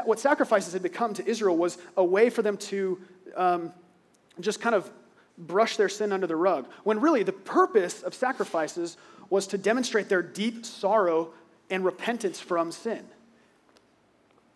what 0.03 0.19
sacrifices 0.19 0.73
had 0.73 0.83
become 0.83 1.13
to 1.13 1.25
Israel 1.25 1.55
was 1.55 1.77
a 1.95 2.03
way 2.03 2.29
for 2.29 2.41
them 2.41 2.57
to 2.57 2.99
um, 3.35 3.73
just 4.39 4.59
kind 4.59 4.75
of 4.75 4.89
brush 5.37 5.77
their 5.77 5.89
sin 5.89 6.11
under 6.11 6.27
the 6.27 6.35
rug. 6.35 6.67
When 6.83 6.99
really 6.99 7.23
the 7.23 7.33
purpose 7.33 8.01
of 8.01 8.13
sacrifices 8.13 8.97
was 9.29 9.47
to 9.47 9.57
demonstrate 9.57 10.09
their 10.09 10.21
deep 10.21 10.65
sorrow 10.65 11.29
and 11.69 11.83
repentance 11.83 12.39
from 12.39 12.71
sin. 12.71 13.05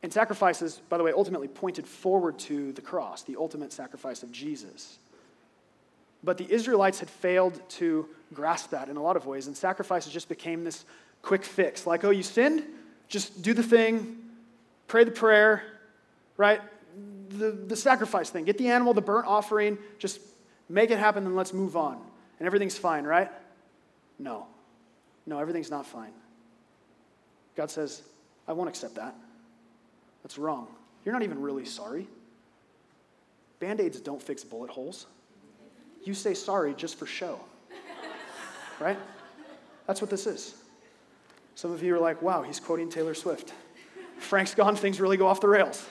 And 0.04 0.12
sacrifices, 0.12 0.82
by 0.90 0.98
the 0.98 1.04
way, 1.04 1.12
ultimately 1.12 1.48
pointed 1.48 1.86
forward 1.86 2.40
to 2.40 2.72
the 2.72 2.82
cross, 2.82 3.22
the 3.22 3.36
ultimate 3.38 3.72
sacrifice 3.72 4.24
of 4.24 4.32
Jesus. 4.32 4.98
But 6.24 6.38
the 6.38 6.52
Israelites 6.52 7.00
had 7.00 7.10
failed 7.10 7.62
to 7.70 8.08
grasp 8.34 8.72
that 8.72 8.90
in 8.90 8.98
a 8.98 9.02
lot 9.02 9.16
of 9.16 9.26
ways, 9.26 9.48
and 9.48 9.56
sacrifices 9.56 10.12
just 10.12 10.30
became 10.30 10.64
this 10.64 10.86
quick 11.22 11.44
fix. 11.44 11.86
Like, 11.86 12.04
oh, 12.04 12.10
you 12.10 12.24
sinned? 12.24 12.64
Just 13.08 13.42
do 13.42 13.54
the 13.54 13.64
thing, 13.64 14.18
pray 14.88 15.04
the 15.04 15.12
prayer, 15.12 15.64
right? 16.38 16.62
The, 17.30 17.52
the 17.52 17.76
sacrifice 17.76 18.30
thing. 18.30 18.46
Get 18.46 18.58
the 18.58 18.70
animal, 18.70 18.94
the 18.94 19.02
burnt 19.02 19.28
offering, 19.28 19.78
just 20.00 20.20
make 20.72 20.92
it 20.92 21.00
happen, 21.00 21.24
then 21.24 21.36
let's 21.36 21.54
move 21.54 21.76
on. 21.76 22.00
And 22.40 22.48
everything's 22.48 22.78
fine, 22.78 23.04
right? 23.04 23.30
No. 24.18 24.48
No, 25.26 25.40
everything's 25.40 25.70
not 25.70 25.86
fine. 25.86 26.12
God 27.56 27.70
says, 27.70 28.02
I 28.48 28.54
won't 28.54 28.70
accept 28.70 28.96
that. 28.96 29.16
That's 30.24 30.38
wrong. 30.38 30.68
You're 31.06 31.14
not 31.14 31.24
even 31.24 31.42
really 31.42 31.66
sorry. 31.66 32.08
Band 33.60 33.80
aids 33.80 34.00
don't 34.00 34.22
fix 34.22 34.44
bullet 34.44 34.70
holes. 34.70 35.08
You 36.04 36.14
say 36.14 36.34
sorry 36.34 36.74
just 36.74 36.98
for 36.98 37.06
show. 37.06 37.40
right? 38.80 38.98
That's 39.86 40.02
what 40.02 40.10
this 40.10 40.26
is. 40.26 40.56
Some 41.56 41.72
of 41.72 41.84
you 41.84 41.96
are 41.96 42.00
like, 42.00 42.22
wow, 42.22 42.42
he's 42.42 42.60
quoting 42.60 42.90
Taylor 42.90 43.14
Swift. 43.14 43.54
Frank's 44.18 44.56
gone, 44.56 44.76
things 44.76 45.00
really 45.00 45.18
go 45.18 45.28
off 45.28 45.42
the 45.42 45.48
rails. 45.48 45.86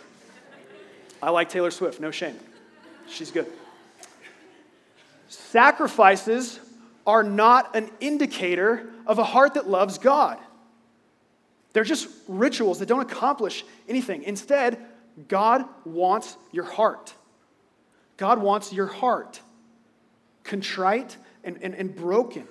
I 1.23 1.31
like 1.31 1.49
Taylor 1.49 1.71
Swift, 1.71 2.01
no 2.01 2.11
shame. 2.11 2.39
She's 3.09 3.31
good. 3.31 3.47
Sacrifices 5.31 6.59
are 7.07 7.23
not 7.23 7.77
an 7.77 7.89
indicator 8.01 8.91
of 9.07 9.21
a 9.21 9.25
heart 9.25 9.55
that 9.55 9.69
loves 9.69 9.97
God. 9.97 10.39
They're 11.73 11.85
just 11.85 12.09
rituals 12.27 12.81
that 12.81 12.87
don't 12.87 13.01
accomplish 13.01 13.65
anything. 13.89 14.25
Instead, 14.25 14.85
God 15.29 15.65
wants 15.85 16.37
your 16.51 16.65
heart. 16.65 17.15
God 18.17 18.43
wants 18.43 18.73
your 18.73 18.87
heart 18.87 19.41
contrite 20.43 21.17
and, 21.45 21.59
and, 21.63 21.77
and 21.77 21.95
broken. 21.95 22.47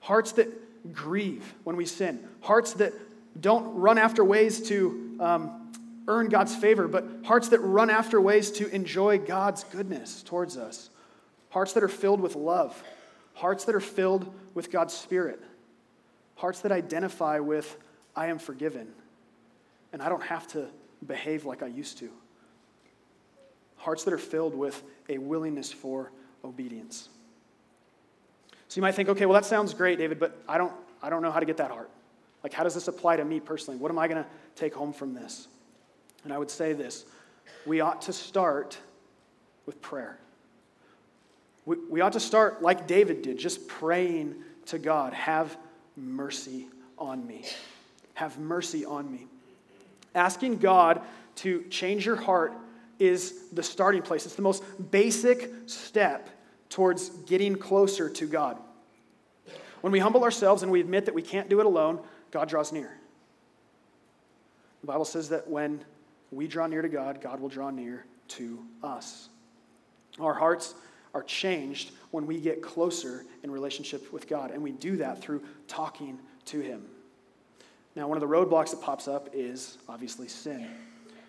Hearts 0.00 0.32
that 0.32 0.48
grieve 0.92 1.54
when 1.62 1.76
we 1.76 1.86
sin. 1.86 2.28
Hearts 2.40 2.72
that 2.74 2.92
don't 3.40 3.76
run 3.76 3.96
after 3.96 4.24
ways 4.24 4.60
to 4.68 5.16
um, 5.20 5.72
earn 6.08 6.28
God's 6.28 6.56
favor, 6.56 6.88
but 6.88 7.06
hearts 7.24 7.50
that 7.50 7.60
run 7.60 7.90
after 7.90 8.20
ways 8.20 8.50
to 8.52 8.68
enjoy 8.74 9.18
God's 9.18 9.62
goodness 9.62 10.24
towards 10.24 10.56
us. 10.56 10.90
Hearts 11.50 11.72
that 11.74 11.82
are 11.82 11.88
filled 11.88 12.20
with 12.20 12.36
love. 12.36 12.82
Hearts 13.34 13.64
that 13.64 13.74
are 13.74 13.80
filled 13.80 14.32
with 14.54 14.70
God's 14.70 14.94
Spirit. 14.94 15.40
Hearts 16.36 16.60
that 16.60 16.72
identify 16.72 17.38
with 17.38 17.76
I 18.16 18.26
am 18.26 18.38
forgiven, 18.38 18.88
and 19.92 20.02
I 20.02 20.08
don't 20.08 20.22
have 20.22 20.46
to 20.48 20.66
behave 21.06 21.44
like 21.44 21.62
I 21.62 21.66
used 21.66 21.98
to. 21.98 22.10
Hearts 23.76 24.04
that 24.04 24.12
are 24.12 24.18
filled 24.18 24.54
with 24.54 24.82
a 25.08 25.18
willingness 25.18 25.72
for 25.72 26.10
obedience. 26.44 27.08
So 28.68 28.76
you 28.76 28.82
might 28.82 28.94
think, 28.94 29.08
okay, 29.08 29.26
well, 29.26 29.34
that 29.34 29.46
sounds 29.46 29.74
great, 29.74 29.98
David, 29.98 30.18
but 30.18 30.36
I 30.48 30.58
don't, 30.58 30.72
I 31.02 31.10
don't 31.10 31.22
know 31.22 31.30
how 31.30 31.40
to 31.40 31.46
get 31.46 31.56
that 31.58 31.70
heart. 31.70 31.90
Like, 32.42 32.52
how 32.52 32.64
does 32.64 32.74
this 32.74 32.88
apply 32.88 33.16
to 33.16 33.24
me 33.24 33.40
personally? 33.40 33.78
What 33.78 33.90
am 33.90 33.98
I 33.98 34.08
going 34.08 34.22
to 34.22 34.30
take 34.54 34.74
home 34.74 34.92
from 34.92 35.14
this? 35.14 35.48
And 36.24 36.32
I 36.32 36.38
would 36.38 36.50
say 36.50 36.72
this 36.72 37.04
we 37.66 37.80
ought 37.80 38.02
to 38.02 38.12
start 38.12 38.78
with 39.66 39.80
prayer. 39.82 40.18
We, 41.66 41.76
we 41.88 42.00
ought 42.00 42.12
to 42.14 42.20
start 42.20 42.62
like 42.62 42.86
David 42.86 43.22
did, 43.22 43.38
just 43.38 43.68
praying 43.68 44.36
to 44.66 44.78
God, 44.78 45.12
have 45.12 45.56
mercy 45.96 46.68
on 46.98 47.26
me 47.26 47.44
have 48.20 48.38
mercy 48.38 48.84
on 48.84 49.10
me. 49.10 49.26
Asking 50.14 50.58
God 50.58 51.00
to 51.36 51.64
change 51.70 52.04
your 52.04 52.16
heart 52.16 52.52
is 52.98 53.48
the 53.48 53.62
starting 53.62 54.02
place. 54.02 54.26
It's 54.26 54.34
the 54.34 54.42
most 54.42 54.62
basic 54.90 55.50
step 55.64 56.28
towards 56.68 57.08
getting 57.08 57.56
closer 57.56 58.10
to 58.10 58.26
God. 58.26 58.58
When 59.80 59.90
we 59.90 60.00
humble 60.00 60.22
ourselves 60.22 60.62
and 60.62 60.70
we 60.70 60.80
admit 60.80 61.06
that 61.06 61.14
we 61.14 61.22
can't 61.22 61.48
do 61.48 61.60
it 61.60 61.66
alone, 61.66 61.98
God 62.30 62.50
draws 62.50 62.72
near. 62.72 62.94
The 64.82 64.86
Bible 64.86 65.06
says 65.06 65.30
that 65.30 65.48
when 65.48 65.82
we 66.30 66.46
draw 66.46 66.66
near 66.66 66.82
to 66.82 66.90
God, 66.90 67.22
God 67.22 67.40
will 67.40 67.48
draw 67.48 67.70
near 67.70 68.04
to 68.28 68.62
us. 68.82 69.30
Our 70.20 70.34
hearts 70.34 70.74
are 71.14 71.22
changed 71.22 71.90
when 72.10 72.26
we 72.26 72.40
get 72.40 72.62
closer 72.62 73.24
in 73.42 73.50
relationship 73.50 74.12
with 74.12 74.28
God, 74.28 74.50
and 74.50 74.62
we 74.62 74.72
do 74.72 74.96
that 74.96 75.20
through 75.20 75.42
talking 75.68 76.18
to 76.46 76.60
Him. 76.60 76.84
Now, 77.96 78.08
one 78.08 78.16
of 78.16 78.20
the 78.20 78.28
roadblocks 78.28 78.70
that 78.70 78.80
pops 78.80 79.08
up 79.08 79.30
is 79.32 79.78
obviously 79.88 80.28
sin. 80.28 80.68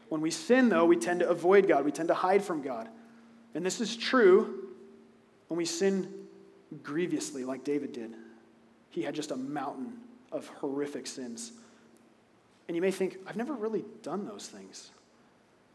When 0.09 0.21
we 0.21 0.29
sin, 0.29 0.69
though, 0.69 0.85
we 0.85 0.97
tend 0.97 1.21
to 1.21 1.29
avoid 1.29 1.67
God, 1.67 1.85
we 1.85 1.91
tend 1.91 2.09
to 2.09 2.13
hide 2.13 2.43
from 2.43 2.61
God. 2.61 2.87
And 3.55 3.65
this 3.65 3.81
is 3.81 3.95
true 3.95 4.69
when 5.47 5.57
we 5.57 5.65
sin 5.65 6.11
grievously, 6.83 7.43
like 7.43 7.63
David 7.63 7.93
did. 7.93 8.13
He 8.89 9.01
had 9.01 9.15
just 9.15 9.31
a 9.31 9.35
mountain 9.35 9.93
of 10.31 10.47
horrific 10.47 11.07
sins. 11.07 11.53
And 12.67 12.75
you 12.75 12.81
may 12.81 12.91
think, 12.91 13.17
I've 13.25 13.35
never 13.35 13.53
really 13.53 13.83
done 14.03 14.25
those 14.25 14.47
things. 14.47 14.91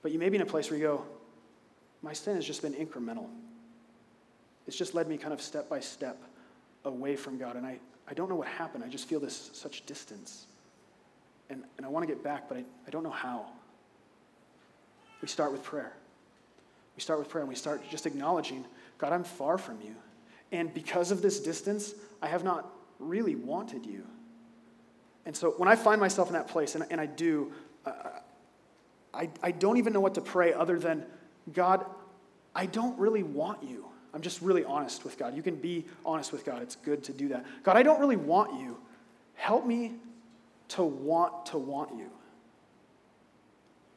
But 0.02 0.12
you 0.12 0.18
may 0.18 0.28
be 0.28 0.36
in 0.36 0.42
a 0.42 0.46
place 0.46 0.70
where 0.70 0.78
you 0.78 0.86
go, 0.86 1.04
my 2.02 2.12
sin 2.12 2.36
has 2.36 2.46
just 2.46 2.62
been 2.62 2.74
incremental. 2.74 3.26
It's 4.66 4.76
just 4.76 4.94
led 4.94 5.08
me 5.08 5.16
kind 5.16 5.32
of 5.32 5.40
step 5.40 5.68
by 5.68 5.80
step 5.80 6.20
away 6.84 7.16
from 7.16 7.38
God. 7.38 7.56
And 7.56 7.66
I, 7.66 7.78
I 8.08 8.14
don't 8.14 8.28
know 8.28 8.36
what 8.36 8.48
happened. 8.48 8.84
I 8.84 8.88
just 8.88 9.08
feel 9.08 9.20
this 9.20 9.50
such 9.52 9.86
distance 9.86 10.46
and, 11.50 11.62
and 11.76 11.86
I 11.86 11.88
want 11.88 12.06
to 12.06 12.12
get 12.12 12.22
back, 12.22 12.48
but 12.48 12.58
I, 12.58 12.64
I 12.86 12.90
don't 12.90 13.02
know 13.02 13.10
how. 13.10 13.46
We 15.22 15.28
start 15.28 15.52
with 15.52 15.62
prayer. 15.62 15.92
We 16.96 17.00
start 17.00 17.18
with 17.18 17.28
prayer 17.28 17.42
and 17.42 17.48
we 17.48 17.54
start 17.54 17.82
just 17.90 18.06
acknowledging, 18.06 18.64
God, 18.98 19.12
I'm 19.12 19.24
far 19.24 19.58
from 19.58 19.80
you. 19.82 19.94
And 20.52 20.72
because 20.72 21.10
of 21.10 21.22
this 21.22 21.40
distance, 21.40 21.94
I 22.22 22.28
have 22.28 22.44
not 22.44 22.70
really 22.98 23.34
wanted 23.34 23.86
you. 23.86 24.04
And 25.24 25.36
so 25.36 25.50
when 25.52 25.68
I 25.68 25.76
find 25.76 26.00
myself 26.00 26.28
in 26.28 26.34
that 26.34 26.48
place, 26.48 26.74
and, 26.74 26.84
and 26.90 27.00
I 27.00 27.06
do, 27.06 27.52
uh, 27.84 27.92
I, 29.12 29.30
I 29.42 29.50
don't 29.50 29.76
even 29.76 29.92
know 29.92 30.00
what 30.00 30.14
to 30.14 30.20
pray 30.20 30.52
other 30.52 30.78
than, 30.78 31.04
God, 31.52 31.84
I 32.54 32.66
don't 32.66 32.98
really 32.98 33.22
want 33.22 33.62
you. 33.62 33.86
I'm 34.14 34.22
just 34.22 34.40
really 34.40 34.64
honest 34.64 35.04
with 35.04 35.18
God. 35.18 35.36
You 35.36 35.42
can 35.42 35.56
be 35.56 35.84
honest 36.04 36.32
with 36.32 36.44
God. 36.44 36.62
It's 36.62 36.76
good 36.76 37.04
to 37.04 37.12
do 37.12 37.28
that. 37.28 37.44
God, 37.62 37.76
I 37.76 37.82
don't 37.82 38.00
really 38.00 38.16
want 38.16 38.60
you. 38.60 38.78
Help 39.34 39.66
me 39.66 39.92
to 40.68 40.82
want 40.82 41.46
to 41.46 41.58
want 41.58 41.96
you. 41.96 42.10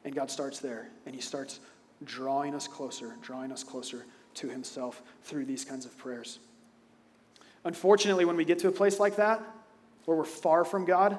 And 0.04 0.14
God 0.14 0.30
starts 0.30 0.60
there, 0.60 0.88
and 1.06 1.14
He 1.14 1.20
starts 1.20 1.60
drawing 2.04 2.54
us 2.54 2.68
closer, 2.68 3.16
drawing 3.20 3.52
us 3.52 3.64
closer 3.64 4.04
to 4.34 4.48
Himself 4.48 5.02
through 5.24 5.44
these 5.44 5.64
kinds 5.64 5.84
of 5.84 5.96
prayers. 5.98 6.38
Unfortunately, 7.64 8.24
when 8.24 8.36
we 8.36 8.44
get 8.44 8.58
to 8.60 8.68
a 8.68 8.72
place 8.72 8.98
like 8.98 9.16
that, 9.16 9.42
where 10.06 10.16
we're 10.16 10.24
far 10.24 10.64
from 10.64 10.84
God, 10.84 11.18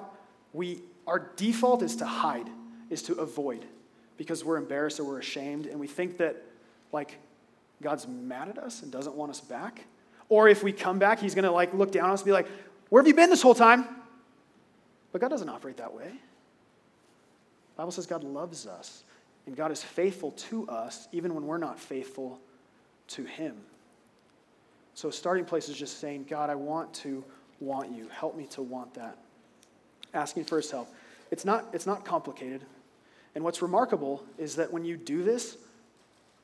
we, 0.54 0.82
our 1.06 1.32
default 1.36 1.84
is 1.84 1.96
to 1.98 2.06
hide, 2.06 2.50
is 2.90 3.04
to 3.04 3.14
avoid, 3.16 3.66
because 4.18 4.44
we're 4.44 4.58
embarrassed 4.58 5.00
or 5.00 5.04
we're 5.04 5.20
ashamed, 5.20 5.66
and 5.68 5.80
we 5.80 5.88
think 5.88 6.18
that, 6.18 6.44
like, 6.92 7.18
God's 7.82 8.08
mad 8.08 8.50
at 8.50 8.58
us 8.58 8.84
and 8.84 8.92
doesn't 8.92 9.16
want 9.16 9.32
us 9.32 9.42
back. 9.42 9.86
Or 10.30 10.48
if 10.48 10.64
we 10.64 10.72
come 10.72 11.00
back, 11.00 11.20
he's 11.20 11.36
going 11.36 11.44
to, 11.44 11.52
like, 11.52 11.74
look 11.74 11.92
down 11.92 12.06
on 12.06 12.12
us 12.12 12.22
and 12.22 12.26
be 12.26 12.32
like, 12.32 12.48
Where 12.90 13.02
have 13.02 13.08
you 13.08 13.14
been 13.14 13.30
this 13.30 13.42
whole 13.42 13.56
time? 13.56 13.86
But 15.12 15.22
God 15.22 15.30
doesn't 15.30 15.50
operate 15.50 15.78
that 15.78 15.94
way. 15.94 16.08
The 16.08 17.78
Bible 17.78 17.92
says 17.92 18.06
God 18.06 18.24
loves 18.24 18.68
us, 18.68 19.04
and 19.46 19.56
God 19.56 19.72
is 19.72 19.84
faithful 19.84 20.32
to 20.32 20.68
us 20.70 21.08
even 21.12 21.34
when 21.36 21.46
we're 21.46 21.58
not 21.58 21.80
faithful 21.80 22.40
to 23.10 23.24
Him. 23.24 23.58
So, 24.94 25.10
starting 25.10 25.46
place 25.46 25.68
is 25.70 25.78
just 25.78 26.00
saying, 26.00 26.26
God, 26.30 26.50
I 26.50 26.56
want 26.56 26.94
to 26.96 27.24
want 27.60 27.92
you. 27.92 28.08
Help 28.10 28.38
me 28.38 28.46
to 28.48 28.62
want 28.62 28.94
that. 28.94 29.18
Asking 30.14 30.46
for 30.46 30.58
His 30.58 30.70
help. 30.70 30.90
It's 31.32 31.46
not, 31.46 31.66
it's 31.74 31.88
not 31.88 32.06
complicated. 32.06 32.62
And 33.36 33.44
what's 33.44 33.62
remarkable 33.62 34.24
is 34.38 34.56
that 34.58 34.72
when 34.72 34.84
you 34.84 34.98
do 34.98 35.24
this, 35.24 35.58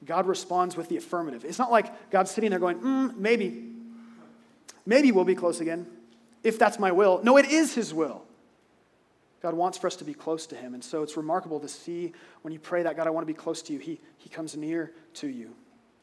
God 0.05 0.27
responds 0.27 0.77
with 0.77 0.89
the 0.89 0.97
affirmative. 0.97 1.43
It's 1.43 1.59
not 1.59 1.71
like 1.71 2.11
God's 2.11 2.31
sitting 2.31 2.51
there 2.51 2.59
going, 2.59 2.79
mm, 2.79 3.15
maybe, 3.17 3.71
maybe 4.85 5.11
we'll 5.11 5.25
be 5.25 5.35
close 5.35 5.59
again, 5.59 5.87
if 6.43 6.59
that's 6.59 6.77
my 6.77 6.91
will. 6.91 7.21
No, 7.23 7.37
it 7.37 7.47
is 7.47 7.73
His 7.73 7.93
will. 7.93 8.23
God 9.41 9.53
wants 9.53 9.77
for 9.77 9.87
us 9.87 9.95
to 9.97 10.03
be 10.03 10.13
close 10.13 10.45
to 10.47 10.55
Him. 10.55 10.73
And 10.73 10.83
so 10.83 11.03
it's 11.03 11.17
remarkable 11.17 11.59
to 11.59 11.67
see 11.67 12.13
when 12.41 12.53
you 12.53 12.59
pray 12.59 12.83
that, 12.83 12.95
God, 12.95 13.07
I 13.07 13.09
want 13.09 13.27
to 13.27 13.31
be 13.31 13.37
close 13.37 13.61
to 13.63 13.73
you, 13.73 13.79
He, 13.79 13.99
he 14.17 14.29
comes 14.29 14.55
near 14.55 14.91
to 15.15 15.27
you 15.27 15.53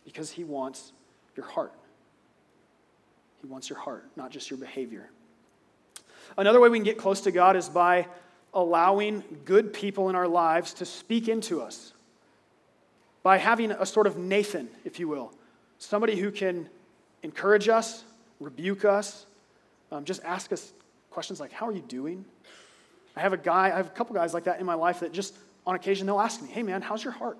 because 0.04 0.30
He 0.30 0.44
wants 0.44 0.92
your 1.36 1.46
heart. 1.46 1.72
He 3.40 3.46
wants 3.46 3.68
your 3.68 3.78
heart, 3.78 4.08
not 4.16 4.30
just 4.30 4.50
your 4.50 4.58
behavior. 4.58 5.10
Another 6.36 6.60
way 6.60 6.68
we 6.68 6.78
can 6.78 6.84
get 6.84 6.98
close 6.98 7.20
to 7.22 7.30
God 7.30 7.56
is 7.56 7.68
by 7.68 8.08
allowing 8.52 9.22
good 9.44 9.72
people 9.72 10.08
in 10.08 10.14
our 10.14 10.28
lives 10.28 10.74
to 10.74 10.84
speak 10.84 11.28
into 11.28 11.60
us. 11.60 11.92
By 13.24 13.38
having 13.38 13.72
a 13.72 13.86
sort 13.86 14.06
of 14.06 14.16
Nathan, 14.16 14.68
if 14.84 15.00
you 15.00 15.08
will, 15.08 15.32
somebody 15.78 16.14
who 16.14 16.30
can 16.30 16.68
encourage 17.22 17.68
us, 17.68 18.04
rebuke 18.38 18.84
us, 18.84 19.26
um, 19.90 20.04
just 20.04 20.22
ask 20.22 20.52
us 20.52 20.72
questions 21.10 21.40
like, 21.40 21.50
How 21.50 21.66
are 21.66 21.72
you 21.72 21.80
doing? 21.80 22.24
I 23.16 23.20
have 23.20 23.32
a 23.32 23.38
guy, 23.38 23.66
I 23.72 23.76
have 23.76 23.86
a 23.86 23.90
couple 23.90 24.14
guys 24.14 24.34
like 24.34 24.44
that 24.44 24.60
in 24.60 24.66
my 24.66 24.74
life 24.74 25.00
that 25.00 25.12
just 25.12 25.34
on 25.66 25.74
occasion 25.74 26.06
they'll 26.06 26.20
ask 26.20 26.42
me, 26.42 26.48
Hey 26.48 26.62
man, 26.62 26.82
how's 26.82 27.02
your 27.02 27.14
heart? 27.14 27.38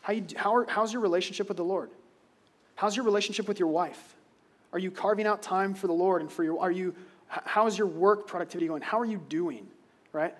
How 0.00 0.14
you, 0.14 0.24
how 0.34 0.56
are, 0.56 0.66
how's 0.66 0.92
your 0.92 1.02
relationship 1.02 1.48
with 1.48 1.58
the 1.58 1.64
Lord? 1.64 1.90
How's 2.74 2.96
your 2.96 3.04
relationship 3.04 3.46
with 3.46 3.58
your 3.58 3.68
wife? 3.68 4.14
Are 4.72 4.78
you 4.78 4.90
carving 4.90 5.26
out 5.26 5.42
time 5.42 5.74
for 5.74 5.88
the 5.88 5.92
Lord 5.92 6.22
and 6.22 6.32
for 6.32 6.42
your, 6.42 6.58
are 6.60 6.70
you, 6.70 6.94
how 7.26 7.66
is 7.66 7.76
your 7.76 7.86
work 7.86 8.26
productivity 8.26 8.66
going? 8.66 8.80
How 8.80 8.98
are 8.98 9.04
you 9.04 9.20
doing, 9.28 9.66
right? 10.12 10.34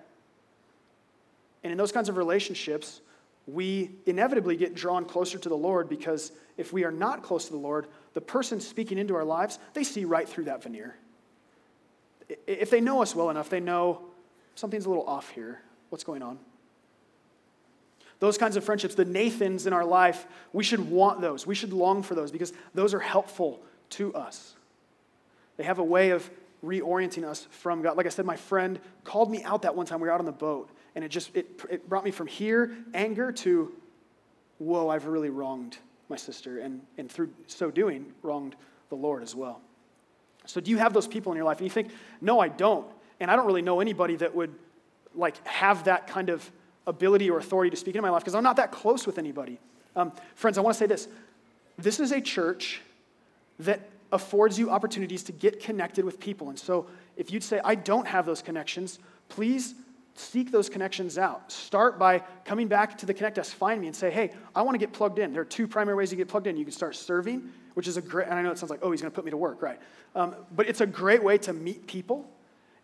And 1.63 1.71
in 1.71 1.77
those 1.77 1.91
kinds 1.91 2.09
of 2.09 2.17
relationships, 2.17 3.01
we 3.53 3.91
inevitably 4.05 4.55
get 4.55 4.75
drawn 4.75 5.05
closer 5.05 5.37
to 5.37 5.49
the 5.49 5.57
Lord 5.57 5.89
because 5.89 6.31
if 6.57 6.73
we 6.73 6.83
are 6.83 6.91
not 6.91 7.23
close 7.23 7.45
to 7.45 7.51
the 7.51 7.57
Lord, 7.57 7.87
the 8.13 8.21
person 8.21 8.59
speaking 8.59 8.97
into 8.97 9.15
our 9.15 9.23
lives, 9.23 9.59
they 9.73 9.83
see 9.83 10.05
right 10.05 10.27
through 10.27 10.45
that 10.45 10.63
veneer. 10.63 10.95
If 12.45 12.69
they 12.69 12.81
know 12.81 13.01
us 13.01 13.15
well 13.15 13.29
enough, 13.29 13.49
they 13.49 13.59
know 13.59 14.01
something's 14.55 14.85
a 14.85 14.89
little 14.89 15.07
off 15.07 15.29
here. 15.29 15.61
What's 15.89 16.03
going 16.03 16.21
on? 16.21 16.37
Those 18.19 18.37
kinds 18.37 18.57
of 18.57 18.63
friendships, 18.63 18.95
the 18.95 19.05
Nathans 19.05 19.65
in 19.65 19.73
our 19.73 19.85
life, 19.85 20.27
we 20.51 20.63
should 20.63 20.89
want 20.91 21.21
those. 21.21 21.47
We 21.47 21.55
should 21.55 21.71
long 21.71 22.03
for 22.03 22.15
those 22.15 22.31
because 22.31 22.53
those 22.73 22.93
are 22.93 22.99
helpful 22.99 23.61
to 23.91 24.13
us. 24.13 24.55
They 25.57 25.63
have 25.63 25.79
a 25.79 25.83
way 25.83 26.11
of 26.11 26.29
reorienting 26.63 27.23
us 27.23 27.47
from 27.49 27.81
God. 27.81 27.95
Like 27.95 28.05
I 28.05 28.09
said, 28.09 28.25
my 28.25 28.35
friend 28.35 28.79
called 29.05 29.31
me 29.31 29.43
out 29.43 29.61
that 29.61 29.75
one 29.75 29.85
time. 29.85 30.01
We 30.01 30.07
were 30.07 30.13
out 30.13 30.19
on 30.19 30.25
the 30.25 30.31
boat, 30.31 30.69
and 30.95 31.03
it 31.03 31.09
just 31.09 31.35
it, 31.35 31.61
it 31.69 31.89
brought 31.89 32.03
me 32.03 32.11
from 32.11 32.27
here, 32.27 32.75
anger, 32.93 33.31
to 33.31 33.71
whoa, 34.59 34.89
I've 34.89 35.05
really 35.05 35.29
wronged 35.29 35.77
my 36.09 36.15
sister, 36.15 36.59
and, 36.59 36.81
and 36.97 37.11
through 37.11 37.29
so 37.47 37.71
doing, 37.71 38.13
wronged 38.21 38.55
the 38.89 38.95
Lord 38.95 39.23
as 39.23 39.35
well. 39.35 39.61
So 40.45 40.59
do 40.59 40.71
you 40.71 40.77
have 40.77 40.93
those 40.93 41.07
people 41.07 41.31
in 41.31 41.35
your 41.35 41.45
life? 41.45 41.57
And 41.59 41.65
you 41.65 41.71
think, 41.71 41.91
no, 42.21 42.39
I 42.39 42.47
don't. 42.47 42.87
And 43.19 43.29
I 43.29 43.35
don't 43.35 43.45
really 43.45 43.61
know 43.61 43.79
anybody 43.79 44.15
that 44.17 44.33
would 44.33 44.53
like 45.15 45.45
have 45.47 45.83
that 45.85 46.07
kind 46.07 46.29
of 46.29 46.49
ability 46.87 47.29
or 47.29 47.37
authority 47.37 47.69
to 47.69 47.77
speak 47.77 47.95
into 47.95 48.01
my 48.01 48.09
life 48.09 48.21
because 48.21 48.35
I'm 48.35 48.43
not 48.43 48.55
that 48.55 48.71
close 48.71 49.05
with 49.05 49.17
anybody. 49.17 49.59
Um, 49.95 50.11
friends, 50.35 50.57
I 50.57 50.61
want 50.61 50.75
to 50.75 50.79
say 50.79 50.87
this. 50.87 51.07
This 51.77 51.99
is 51.99 52.11
a 52.11 52.21
church 52.21 52.81
that 53.59 53.89
affords 54.11 54.57
you 54.57 54.69
opportunities 54.69 55.23
to 55.23 55.31
get 55.31 55.61
connected 55.61 56.03
with 56.03 56.19
people. 56.19 56.49
And 56.49 56.57
so 56.57 56.87
if 57.15 57.31
you'd 57.31 57.43
say, 57.43 57.61
I 57.63 57.75
don't 57.75 58.07
have 58.07 58.25
those 58.25 58.41
connections, 58.41 58.99
please 59.27 59.75
seek 60.15 60.51
those 60.51 60.69
connections 60.69 61.17
out. 61.17 61.51
Start 61.51 61.97
by 61.97 62.19
coming 62.43 62.67
back 62.67 62.97
to 62.97 63.05
the 63.05 63.13
Connect 63.13 63.35
Desk, 63.35 63.55
find 63.55 63.79
me, 63.79 63.87
and 63.87 63.95
say, 63.95 64.11
hey, 64.11 64.31
I 64.55 64.61
want 64.61 64.75
to 64.75 64.79
get 64.79 64.93
plugged 64.93 65.19
in. 65.19 65.31
There 65.31 65.41
are 65.41 65.45
two 65.45 65.67
primary 65.67 65.95
ways 65.95 66.11
you 66.11 66.17
get 66.17 66.27
plugged 66.27 66.47
in. 66.47 66.57
You 66.57 66.65
can 66.65 66.73
start 66.73 66.95
serving, 66.95 67.49
which 67.73 67.87
is 67.87 67.97
a 67.97 68.01
great, 68.01 68.27
and 68.27 68.35
I 68.37 68.41
know 68.41 68.51
it 68.51 68.57
sounds 68.57 68.69
like, 68.69 68.81
oh, 68.83 68.91
he's 68.91 69.01
going 69.01 69.11
to 69.11 69.15
put 69.15 69.25
me 69.25 69.31
to 69.31 69.37
work, 69.37 69.61
right? 69.61 69.79
Um, 70.15 70.35
but 70.55 70.67
it's 70.67 70.81
a 70.81 70.85
great 70.85 71.23
way 71.23 71.37
to 71.39 71.53
meet 71.53 71.87
people 71.87 72.29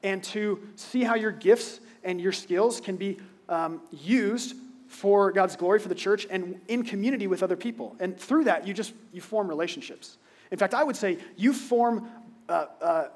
and 0.04 0.24
to 0.26 0.60
see 0.76 1.04
how 1.04 1.16
your 1.16 1.32
gifts 1.32 1.80
and 2.04 2.22
your 2.22 2.32
skills 2.32 2.80
can 2.80 2.96
be 2.96 3.18
um, 3.50 3.82
used 3.92 4.56
for 4.88 5.32
God's 5.32 5.56
glory, 5.56 5.80
for 5.80 5.90
the 5.90 5.96
church, 5.96 6.28
and 6.30 6.60
in 6.68 6.84
community 6.84 7.28
with 7.28 7.44
other 7.44 7.56
people. 7.56 7.96
And 8.00 8.18
through 8.18 8.46
that, 8.46 8.68
you 8.68 8.74
just 8.74 8.94
you 9.12 9.22
form 9.22 9.48
relationships. 9.48 10.18
In 10.52 10.58
fact, 10.58 10.74
I 10.74 10.84
would 10.84 10.96
say 10.96 11.18
you 11.36 11.54
form 11.54 12.08
uh, 12.48 12.66
uh, 12.82 13.08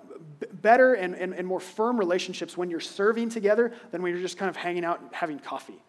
better 0.53 0.95
and, 0.95 1.13
and, 1.15 1.33
and, 1.33 1.45
more 1.45 1.59
firm 1.59 1.97
relationships 1.97 2.57
when 2.57 2.69
you're 2.71 2.79
serving 2.79 3.29
together 3.29 3.71
than 3.91 4.01
when 4.01 4.11
you're 4.11 4.21
just 4.21 4.37
kind 4.37 4.49
of 4.49 4.55
hanging 4.55 4.83
out 4.83 5.01
and 5.01 5.09
having 5.13 5.37
coffee. 5.37 5.81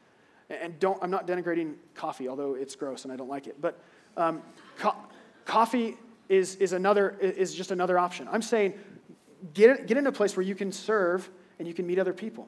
And 0.50 0.78
don't, 0.78 0.98
I'm 1.02 1.10
not 1.10 1.26
denigrating 1.26 1.74
coffee, 1.94 2.28
although 2.28 2.54
it's 2.54 2.76
gross 2.76 3.04
and 3.04 3.12
I 3.12 3.16
don't 3.16 3.30
like 3.30 3.46
it. 3.46 3.60
But 3.60 3.80
um, 4.16 4.42
co- 4.78 4.96
coffee 5.46 5.96
is, 6.28 6.56
is, 6.56 6.72
another, 6.74 7.16
is 7.20 7.54
just 7.54 7.70
another 7.70 7.98
option. 7.98 8.28
I'm 8.30 8.42
saying 8.42 8.74
get, 9.54 9.86
get 9.86 9.96
into 9.96 10.10
a 10.10 10.12
place 10.12 10.36
where 10.36 10.44
you 10.44 10.54
can 10.54 10.70
serve 10.70 11.30
and 11.58 11.66
you 11.66 11.74
can 11.74 11.86
meet 11.86 11.98
other 11.98 12.12
people. 12.12 12.46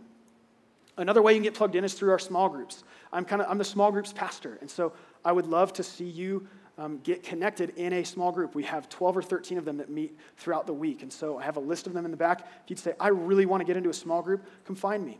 Another 0.97 1.23
way 1.23 1.33
you 1.33 1.39
can 1.39 1.45
get 1.45 1.55
plugged 1.55 1.75
in 1.75 1.85
is 1.85 1.95
through 1.95 2.11
our 2.11 2.19
small 2.19 2.49
groups. 2.49 2.85
I'm 3.13 3.25
kind 3.25 3.41
of 3.41 3.49
I'm 3.51 3.59
the 3.59 3.65
small 3.65 3.91
groups 3.91 4.13
pastor, 4.13 4.59
and 4.61 4.71
so 4.71 4.93
I 5.25 5.33
would 5.33 5.47
love 5.47 5.73
to 5.75 5.83
see 5.83 6.05
you 6.05 6.47
um, 6.83 6.99
get 7.05 7.23
connected 7.23 7.71
in 7.77 7.93
a 7.93 8.05
small 8.05 8.33
group. 8.33 8.57
We 8.57 8.65
have 8.65 8.89
12 8.89 9.19
or 9.19 9.23
13 9.23 9.57
of 9.57 9.65
them 9.65 9.77
that 9.77 9.89
meet 9.89 10.19
throughout 10.37 10.67
the 10.67 10.73
week, 10.73 11.03
and 11.03 11.13
so 11.13 11.39
I 11.39 11.45
have 11.45 11.57
a 11.57 11.61
list 11.61 11.87
of 11.87 11.93
them 11.93 12.05
in 12.05 12.11
the 12.11 12.17
back. 12.17 12.41
If 12.41 12.71
you'd 12.71 12.79
say 12.79 12.95
I 12.99 13.09
really 13.09 13.47
want 13.47 13.61
to 13.61 13.65
get 13.65 13.77
into 13.77 13.89
a 13.89 13.95
small 13.95 14.21
group, 14.21 14.45
come 14.67 14.75
find 14.75 15.07
me. 15.07 15.19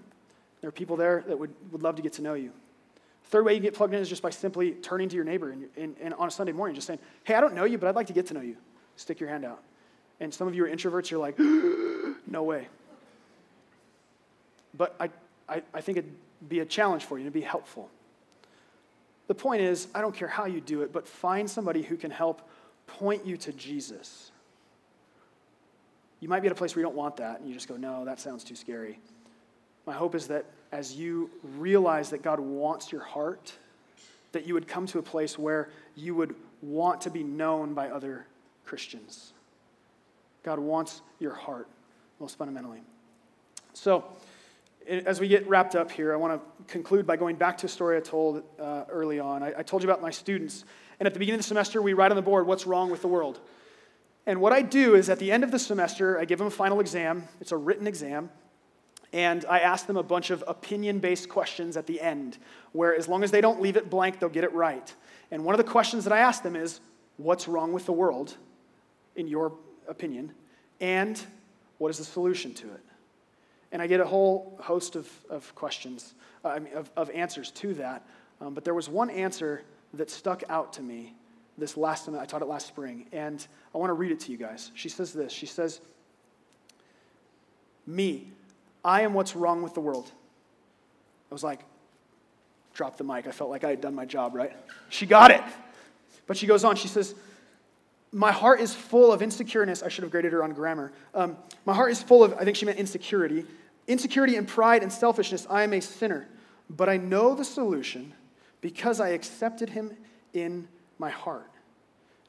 There 0.61 0.69
are 0.69 0.73
people 0.73 0.97
there 0.97 1.23
that 1.29 1.39
would, 1.39 1.55
would 1.71 1.83
love 1.83 1.95
to 1.97 2.03
get 2.03 2.15
to 2.15 2.23
know 2.23 2.35
you. 2.35 2.51
Third 3.27 3.45
way 3.45 3.55
you 3.55 3.61
get 3.61 3.75
plugged 3.75 3.95
in 3.95 4.01
is 4.01 4.09
just 4.09 4.23
by 4.23 4.31
simply 4.31 4.73
turning 4.73 5.09
to 5.09 5.15
your 5.15 5.25
neighbor 5.25 5.51
and, 5.51 5.69
and, 5.77 5.97
and 6.01 6.15
on 6.15 6.27
a 6.27 6.31
Sunday 6.33 6.53
morning, 6.53 6.75
just 6.75 6.89
saying, 6.89 6.99
"Hey, 7.23 7.35
I 7.35 7.41
don't 7.41 7.55
know 7.55 7.65
you, 7.65 7.79
but 7.79 7.89
I'd 7.89 7.95
like 7.95 8.09
to 8.09 8.13
get 8.13 8.27
to 8.27 8.35
know 8.35 8.41
you." 8.41 8.57
Stick 8.97 9.21
your 9.21 9.29
hand 9.29 9.45
out. 9.45 9.63
And 10.19 10.35
some 10.35 10.49
of 10.49 10.57
you 10.57 10.65
are 10.65 10.69
introverts. 10.69 11.11
You're 11.11 11.21
like, 11.21 11.39
"No 12.27 12.43
way." 12.43 12.67
But 14.75 14.97
I, 14.99 15.11
I, 15.49 15.63
I 15.73 15.81
think 15.81 15.99
it'd 15.99 16.13
be 16.49 16.59
a 16.59 16.65
challenge 16.65 17.05
for 17.05 17.19
you, 17.19 17.25
to 17.25 17.31
be 17.31 17.41
helpful. 17.41 17.89
The 19.29 19.35
point 19.35 19.63
is, 19.63 19.89
I 19.95 20.01
don't 20.01 20.15
care 20.15 20.29
how 20.29 20.47
you 20.47 20.61
do 20.61 20.83
it, 20.83 20.93
but 20.93 21.07
find 21.07 21.49
somebody 21.49 21.83
who 21.83 21.97
can 21.97 22.11
help 22.11 22.49
point 22.87 23.25
you 23.25 23.37
to 23.39 23.53
Jesus. 23.53 24.31
You 26.21 26.29
might 26.29 26.41
be 26.41 26.47
at 26.47 26.53
a 26.53 26.57
place 26.57 26.75
where 26.75 26.81
you 26.81 26.87
don't 26.87 26.97
want 26.97 27.17
that, 27.17 27.41
and 27.41 27.49
you 27.49 27.55
just 27.55 27.69
go, 27.69 27.77
no, 27.77 28.05
that 28.05 28.21
sounds 28.21 28.45
too 28.45 28.55
scary. 28.55 28.99
My 29.87 29.93
hope 29.93 30.15
is 30.15 30.29
that 30.29 30.45
as 30.71 30.95
you 30.95 31.31
realize 31.59 32.11
that 32.11 32.23
God 32.23 32.41
wants 32.41 32.93
your 32.93 33.01
heart, 33.01 33.53
that 34.33 34.47
you 34.47 34.55
would 34.55 34.67
come 34.67 34.87
to 34.87 34.99
a 34.99 35.03
place 35.03 35.39
where 35.39 35.69
you 35.95 36.15
would 36.15 36.35
want 36.63 37.01
to 37.03 37.11
be 37.11 37.23
known 37.23 37.75
by 37.75 37.91
other 37.91 38.27
Christians. 38.65 39.33
God 40.43 40.59
wants 40.59 41.03
your 41.19 41.35
heart, 41.35 41.69
most 42.21 42.39
fundamentally. 42.39 42.83
So, 43.75 44.05
as 44.89 45.21
we 45.21 45.29
get 45.29 45.49
wrapped 45.49 45.75
up 45.75 45.91
here, 45.91 46.13
I 46.13 46.17
want 46.17 46.41
to 46.41 46.73
conclude 46.73 47.07
by 47.07 47.17
going 47.17 47.37
back 47.37 47.59
to 47.59 47.67
a 47.67 47.69
story 47.69 47.97
I 47.97 48.01
told 48.01 48.43
uh, 48.61 48.85
early 48.91 49.21
on. 49.21 49.43
I, 49.43 49.53
I, 49.59 49.63
told 49.63 49.83
you 49.83 49.89
about 49.89 50.03
my 50.03 50.11
students. 50.11 50.65
And 50.99 51.07
at 51.07 51.13
the 51.13 51.19
beginning 51.19 51.39
of 51.39 51.45
the 51.45 51.49
semester, 51.49 51.83
we 51.83 51.93
write 51.93 52.11
on 52.11 52.17
the 52.17 52.23
board, 52.23 52.47
What's 52.47 52.67
wrong 52.67 52.91
with 52.91 53.03
the 53.03 53.09
world? 53.09 53.41
And 54.27 54.41
what 54.41 54.53
I 54.53 54.63
do 54.63 54.95
is 54.95 55.09
at 55.09 55.19
the 55.19 55.33
end 55.33 55.45
of 55.45 55.51
the 55.51 55.59
semester, 55.59 56.19
I 56.19 56.25
give 56.25 56.39
them 56.39 56.47
a 56.47 56.51
final 56.51 56.81
exam. 56.81 57.27
It's 57.41 57.53
a 57.53 57.57
written 57.57 57.87
exam. 57.87 58.31
And 59.13 59.45
I 59.45 59.61
ask 59.61 59.87
them 59.87 59.97
a 59.97 60.03
bunch 60.03 60.31
of 60.31 60.43
opinion 60.47 60.99
based 60.99 61.29
questions 61.29 61.77
at 61.77 61.87
the 61.87 62.01
end, 62.01 62.39
where 62.73 62.97
as 62.97 63.09
long 63.09 63.23
as 63.25 63.31
they 63.31 63.41
don't 63.41 63.61
leave 63.61 63.77
it 63.77 63.91
blank, 63.91 64.21
they'll 64.21 64.29
get 64.29 64.45
it 64.45 64.53
right. 64.53 64.95
And 65.31 65.45
one 65.45 65.55
of 65.55 65.59
the 65.59 65.71
questions 65.71 66.05
that 66.05 66.13
I 66.13 66.19
ask 66.19 66.43
them 66.43 66.57
is, 66.57 66.81
What's 67.19 67.47
wrong 67.47 67.73
with 67.73 67.85
the 67.87 67.93
world, 67.93 68.37
in 69.17 69.29
your 69.29 69.53
opinion? 69.87 70.33
And 70.81 71.21
what 71.79 71.91
is 71.91 71.99
the 71.99 72.05
solution 72.05 72.55
to 72.55 72.73
it? 72.73 72.81
And 73.73 73.83
I 73.83 73.87
get 73.87 74.01
a 74.01 74.07
whole 74.07 74.59
host 74.63 74.97
of, 74.97 75.09
of 75.29 75.53
questions, 75.55 76.15
uh, 76.45 76.49
I 76.49 76.59
mean, 76.59 76.75
of, 76.75 76.91
of 76.97 77.11
answers 77.11 77.51
to 77.53 77.75
that. 77.75 78.07
Um, 78.41 78.55
but 78.55 78.65
there 78.65 78.75
was 78.75 78.89
one 78.89 79.11
answer 79.11 79.63
that 79.95 80.11
stuck 80.11 80.43
out 80.49 80.75
to 80.75 80.83
me 80.83 81.15
this 81.59 81.77
last 81.77 82.07
time 82.07 82.19
I 82.19 82.25
taught 82.25 82.43
it 82.43 82.49
last 82.49 82.67
spring. 82.67 83.07
And 83.13 83.45
I 83.75 83.79
want 83.79 83.91
to 83.91 83.95
read 83.95 84.13
it 84.13 84.21
to 84.21 84.33
you 84.33 84.39
guys. 84.39 84.71
She 84.75 84.89
says 84.89 85.13
this 85.13 85.33
She 85.33 85.47
says, 85.47 85.81
Me. 87.87 88.29
I 88.85 89.03
am 89.03 89.15
what's 89.15 89.37
wrong 89.37 89.63
with 89.63 89.75
the 89.75 89.81
world. 89.81 90.11
I 91.31 91.35
was 91.35 91.45
like, 91.45 91.61
drop 92.75 92.97
the 92.97 93.05
mic. 93.05 93.27
I 93.27 93.31
felt 93.31 93.49
like 93.49 93.65
I 93.65 93.71
had 93.71 93.81
done 93.81 93.95
my 93.95 94.05
job, 94.05 94.35
right? 94.35 94.53
She 94.89 95.07
got 95.07 95.31
it. 95.31 95.41
But 96.27 96.37
she 96.37 96.47
goes 96.47 96.65
on, 96.65 96.77
she 96.77 96.89
says, 96.89 97.15
My 98.13 98.33
heart 98.33 98.61
is 98.61 98.75
full 98.75 99.13
of 99.13 99.21
insecureness. 99.21 99.83
I 99.83 99.89
should 99.89 100.03
have 100.03 100.11
graded 100.11 100.33
her 100.33 100.43
on 100.43 100.53
grammar. 100.53 100.93
Um, 101.15 101.37
my 101.65 101.75
heart 101.75 101.93
is 101.93 102.03
full 102.03 102.25
of, 102.25 102.35
I 102.35 102.45
think 102.45 102.57
she 102.57 102.67
meant 102.67 102.79
insecurity. 102.79 103.45
Insecurity 103.87 104.37
and 104.37 104.47
pride 104.47 104.83
and 104.83 104.93
selfishness. 104.93 105.47
I 105.51 105.63
am 105.63 105.73
a 105.73 105.81
sinner. 105.81 106.29
But 106.71 106.89
I 106.89 106.97
know 106.97 107.35
the 107.35 107.45
solution 107.45 108.15
because 108.61 109.01
I 109.01 109.11
accepted 109.11 109.71
him 109.71 109.97
in 110.33 110.69
my 110.99 111.11
heart. 111.11 111.51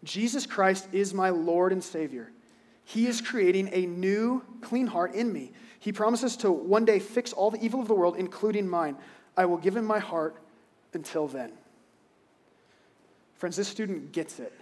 Jesus 0.03 0.45
Christ 0.45 0.87
is 0.91 1.13
my 1.13 1.29
Lord 1.29 1.71
and 1.71 1.83
Savior. 1.83 2.31
He 2.85 3.07
is 3.07 3.21
creating 3.21 3.69
a 3.71 3.85
new, 3.85 4.43
clean 4.61 4.87
heart 4.87 5.13
in 5.13 5.31
me. 5.31 5.51
He 5.79 5.91
promises 5.91 6.35
to 6.37 6.51
one 6.51 6.85
day 6.85 6.99
fix 6.99 7.31
all 7.31 7.51
the 7.51 7.63
evil 7.63 7.79
of 7.79 7.87
the 7.87 7.93
world, 7.93 8.15
including 8.17 8.67
mine. 8.67 8.97
I 9.37 9.45
will 9.45 9.57
give 9.57 9.75
him 9.75 9.85
my 9.85 9.99
heart 9.99 10.35
until 10.93 11.27
then. 11.27 11.51
Friends, 13.35 13.55
this 13.55 13.67
student 13.67 14.11
gets 14.11 14.39
it. 14.39 14.53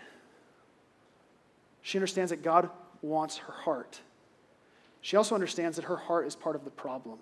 She 1.81 1.97
understands 1.97 2.29
that 2.29 2.43
God 2.43 2.69
wants 3.01 3.37
her 3.37 3.53
heart. 3.53 3.99
She 5.01 5.17
also 5.17 5.35
understands 5.35 5.75
that 5.77 5.85
her 5.85 5.97
heart 5.97 6.27
is 6.27 6.35
part 6.35 6.55
of 6.55 6.63
the 6.63 6.69
problem. 6.69 7.17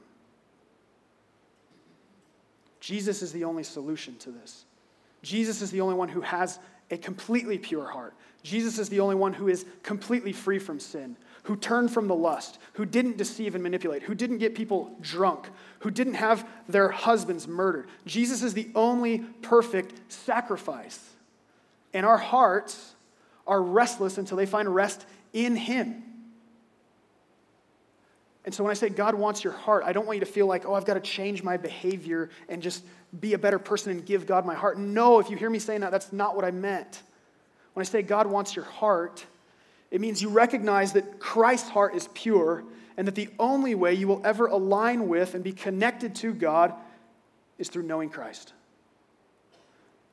Jesus 2.80 3.22
is 3.22 3.32
the 3.32 3.44
only 3.44 3.64
solution 3.64 4.18
to 4.18 4.32
this. 4.32 4.66
Jesus 5.22 5.62
is 5.62 5.72
the 5.72 5.82
only 5.82 5.96
one 5.96 6.10
who 6.10 6.22
has 6.22 6.60
a 6.92 6.98
completely 6.98 7.58
pure 7.58 7.88
heart. 7.88 8.14
Jesus 8.44 8.80
is 8.80 8.90
the 8.90 9.00
only 9.00 9.16
one 9.16 9.34
who 9.34 9.48
is 9.48 9.66
completely 9.84 10.32
free 10.32 10.60
from 10.60 10.80
sin, 10.80 11.18
who 11.44 11.56
turned 11.56 11.92
from 11.92 12.08
the 12.08 12.16
lust, 12.16 12.58
who 12.74 12.86
didn't 12.86 13.18
deceive 13.18 13.54
and 13.54 13.64
manipulate, 13.64 14.04
who 14.04 14.16
didn't 14.16 14.38
get 14.38 14.56
people 14.56 14.96
drunk, 15.02 15.50
who 15.80 15.92
didn't 15.92 16.14
have 16.16 16.48
their 16.68 16.90
husbands 16.90 17.48
murdered. 17.48 17.88
Jesus 18.06 18.44
is 18.44 18.54
the 18.54 18.70
only 18.76 19.20
perfect 19.42 20.12
sacrifice. 20.12 21.00
And 21.94 22.06
our 22.06 22.18
hearts 22.18 22.96
are 23.46 23.62
restless 23.62 24.18
until 24.18 24.38
they 24.38 24.46
find 24.46 24.74
rest 24.74 25.06
in 25.34 25.56
Him. 25.56 26.04
And 28.50 28.56
so 28.56 28.64
when 28.64 28.72
I 28.72 28.74
say 28.74 28.90
God 28.90 29.14
wants 29.14 29.44
your 29.44 29.54
heart, 29.54 29.84
I 29.86 29.94
don't 29.94 30.08
want 30.08 30.16
you 30.16 30.26
to 30.26 30.32
feel 30.32 30.48
like, 30.48 30.66
oh, 30.66 30.74
I've 30.74 30.84
got 30.84 30.96
to 30.96 31.00
change 31.00 31.44
my 31.44 31.56
behavior 31.56 32.32
and 32.48 32.64
just 32.64 32.84
be 33.20 33.36
a 33.36 33.38
better 33.38 33.60
person 33.60 33.92
and 33.92 34.04
give 34.04 34.26
God 34.26 34.44
my 34.44 34.56
heart. 34.56 34.80
No, 34.80 35.20
if 35.20 35.30
you 35.30 35.38
hear 35.38 35.52
me 35.52 35.60
saying 35.60 35.82
that, 35.82 35.92
that's 35.92 36.12
not 36.12 36.36
what 36.36 36.44
I 36.44 36.50
meant. 36.50 37.04
When 37.74 37.84
I 37.84 37.86
say 37.86 38.02
God 38.02 38.26
wants 38.26 38.56
your 38.56 38.66
heart, 38.66 39.24
it 39.92 40.02
means 40.02 40.20
you 40.20 40.30
recognize 40.30 40.94
that 40.94 41.20
Christ's 41.20 41.70
heart 41.70 41.94
is 41.94 42.10
pure 42.16 42.64
and 42.98 43.08
that 43.08 43.14
the 43.14 43.30
only 43.38 43.76
way 43.76 43.94
you 43.94 44.08
will 44.08 44.26
ever 44.26 44.48
align 44.48 45.08
with 45.08 45.36
and 45.36 45.44
be 45.44 45.52
connected 45.52 46.16
to 46.16 46.34
God 46.34 46.74
is 47.60 47.70
through 47.70 47.84
knowing 47.84 48.10
Christ. 48.10 48.54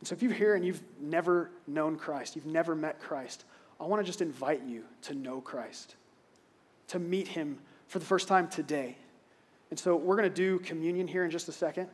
And 0.01 0.09
so 0.09 0.14
if 0.14 0.22
you're 0.22 0.30
here 0.34 0.55
and 0.55 0.62
you've 0.62 0.82
never 1.01 1.51
known 1.66 1.97
Christ, 1.97 2.37
you've 2.37 2.45
never 2.45 2.74
met 2.74 3.01
Christ, 3.01 3.47
I 3.80 3.84
want 3.84 4.03
to 4.03 4.07
just 4.07 4.20
invite 4.20 4.62
you 4.62 4.84
to 5.05 5.14
know 5.14 5.41
Christ, 5.41 5.95
to 6.89 6.99
meet 6.99 7.28
him 7.28 7.61
for 7.89 7.99
the 7.99 8.05
first 8.05 8.28
time 8.28 8.49
today. 8.49 8.97
And 9.70 9.78
so 9.78 9.97
we're 9.97 10.16
going 10.16 10.28
to 10.28 10.34
do 10.34 10.59
communion 10.61 11.09
here 11.09 11.24
in 11.24 11.30
just 11.30 11.49
a 11.49 11.53
second. 11.53 11.89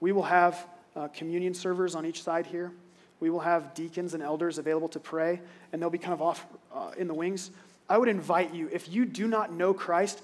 We 0.00 0.12
will 0.12 0.22
have 0.22 0.66
uh, 0.94 1.08
communion 1.08 1.54
servers 1.54 1.94
on 1.94 2.06
each 2.06 2.22
side 2.22 2.46
here. 2.46 2.72
We 3.20 3.30
will 3.30 3.40
have 3.40 3.74
deacons 3.74 4.14
and 4.14 4.22
elders 4.22 4.58
available 4.58 4.88
to 4.88 5.00
pray, 5.00 5.40
and 5.72 5.80
they'll 5.80 5.90
be 5.90 5.98
kind 5.98 6.12
of 6.12 6.22
off 6.22 6.46
uh, 6.72 6.92
in 6.98 7.06
the 7.08 7.14
wings. 7.14 7.50
I 7.88 7.98
would 7.98 8.08
invite 8.08 8.54
you, 8.54 8.68
if 8.72 8.88
you 8.88 9.04
do 9.04 9.26
not 9.26 9.52
know 9.52 9.72
Christ, 9.72 10.20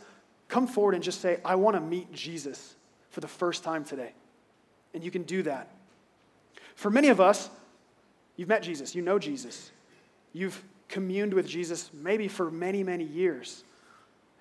come 0.48 0.66
forward 0.66 0.94
and 0.94 1.02
just 1.02 1.20
say, 1.20 1.38
I 1.44 1.54
want 1.54 1.76
to 1.76 1.80
meet 1.80 2.12
Jesus 2.12 2.74
for 3.10 3.20
the 3.20 3.28
first 3.28 3.64
time 3.64 3.84
today. 3.84 4.12
And 4.94 5.02
you 5.02 5.10
can 5.10 5.22
do 5.22 5.42
that. 5.44 5.70
For 6.74 6.90
many 6.90 7.08
of 7.08 7.20
us, 7.20 7.48
you've 8.36 8.48
met 8.48 8.62
Jesus, 8.62 8.94
you 8.94 9.02
know 9.02 9.18
Jesus, 9.18 9.70
you've 10.32 10.62
communed 10.88 11.32
with 11.32 11.46
Jesus 11.46 11.90
maybe 11.94 12.28
for 12.28 12.50
many, 12.50 12.82
many 12.82 13.04
years. 13.04 13.64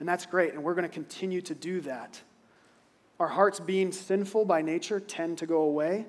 And 0.02 0.10
that's 0.10 0.26
great, 0.26 0.56
and 0.56 0.64
we're 0.64 0.74
going 0.74 0.82
to 0.82 0.90
continue 0.90 1.42
to 1.42 1.54
do 1.54 1.80
that. 1.82 2.20
Our 3.20 3.28
hearts, 3.28 3.60
being 3.60 3.92
sinful 3.92 4.46
by 4.46 4.64
nature, 4.64 5.00
tend 5.00 5.38
to 5.38 5.46
go 5.46 5.62
away. 5.62 6.08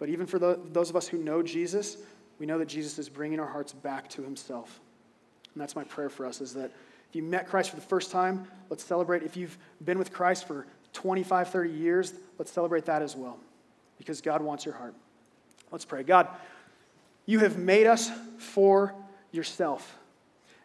But 0.00 0.08
even 0.08 0.26
for 0.26 0.40
the, 0.40 0.58
those 0.72 0.90
of 0.90 0.96
us 0.96 1.06
who 1.06 1.18
know 1.18 1.40
Jesus, 1.40 1.98
we 2.40 2.46
know 2.46 2.58
that 2.58 2.66
Jesus 2.66 2.98
is 2.98 3.08
bringing 3.08 3.38
our 3.38 3.46
hearts 3.46 3.72
back 3.72 4.08
to 4.10 4.22
himself. 4.22 4.80
And 5.54 5.62
that's 5.62 5.76
my 5.76 5.84
prayer 5.84 6.08
for 6.08 6.26
us 6.26 6.40
is 6.40 6.52
that 6.54 6.72
if 7.08 7.14
you 7.14 7.22
met 7.22 7.46
Christ 7.46 7.70
for 7.70 7.76
the 7.76 7.82
first 7.82 8.10
time, 8.10 8.44
let's 8.70 8.82
celebrate. 8.82 9.22
If 9.22 9.36
you've 9.36 9.56
been 9.84 10.00
with 10.00 10.12
Christ 10.12 10.48
for 10.48 10.66
25, 10.92 11.48
30 11.48 11.70
years, 11.70 12.14
let's 12.38 12.50
celebrate 12.50 12.86
that 12.86 13.02
as 13.02 13.14
well 13.14 13.38
because 13.98 14.20
God 14.20 14.42
wants 14.42 14.64
your 14.64 14.74
heart. 14.74 14.96
Let's 15.70 15.84
pray. 15.84 16.02
God, 16.02 16.26
you 17.24 17.38
have 17.38 17.56
made 17.56 17.86
us 17.86 18.10
for 18.38 18.96
yourself, 19.30 19.96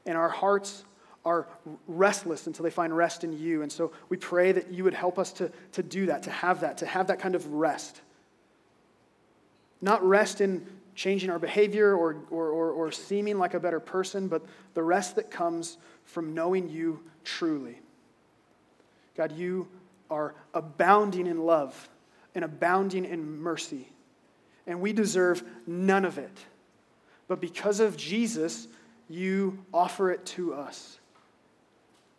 and 0.07 0.17
our 0.17 0.29
hearts 0.29 0.83
are 1.25 1.47
restless 1.87 2.47
until 2.47 2.63
they 2.63 2.69
find 2.69 2.95
rest 2.95 3.23
in 3.23 3.37
you. 3.37 3.61
And 3.61 3.71
so 3.71 3.91
we 4.09 4.17
pray 4.17 4.51
that 4.51 4.71
you 4.71 4.83
would 4.83 4.93
help 4.93 5.17
us 5.17 5.31
to, 5.33 5.51
to 5.73 5.83
do 5.83 6.07
that, 6.07 6.23
to 6.23 6.31
have 6.31 6.61
that, 6.61 6.79
to 6.79 6.85
have 6.85 7.07
that 7.07 7.19
kind 7.19 7.35
of 7.35 7.45
rest. 7.47 8.01
Not 9.81 10.05
rest 10.05 10.41
in 10.41 10.65
changing 10.95 11.29
our 11.29 11.39
behavior 11.39 11.95
or, 11.95 12.17
or, 12.29 12.49
or, 12.49 12.71
or 12.71 12.91
seeming 12.91 13.37
like 13.37 13.53
a 13.53 13.59
better 13.59 13.79
person, 13.79 14.27
but 14.27 14.43
the 14.73 14.83
rest 14.83 15.15
that 15.15 15.31
comes 15.31 15.77
from 16.05 16.33
knowing 16.33 16.69
you 16.69 16.99
truly. 17.23 17.79
God, 19.15 19.31
you 19.31 19.67
are 20.09 20.35
abounding 20.53 21.27
in 21.27 21.45
love 21.45 21.89
and 22.35 22.43
abounding 22.43 23.05
in 23.05 23.39
mercy, 23.39 23.87
and 24.67 24.81
we 24.81 24.93
deserve 24.93 25.43
none 25.65 26.05
of 26.05 26.17
it. 26.17 26.37
But 27.27 27.39
because 27.39 27.79
of 27.79 27.95
Jesus, 27.95 28.67
you 29.09 29.63
offer 29.73 30.11
it 30.11 30.25
to 30.27 30.53
us. 30.53 30.99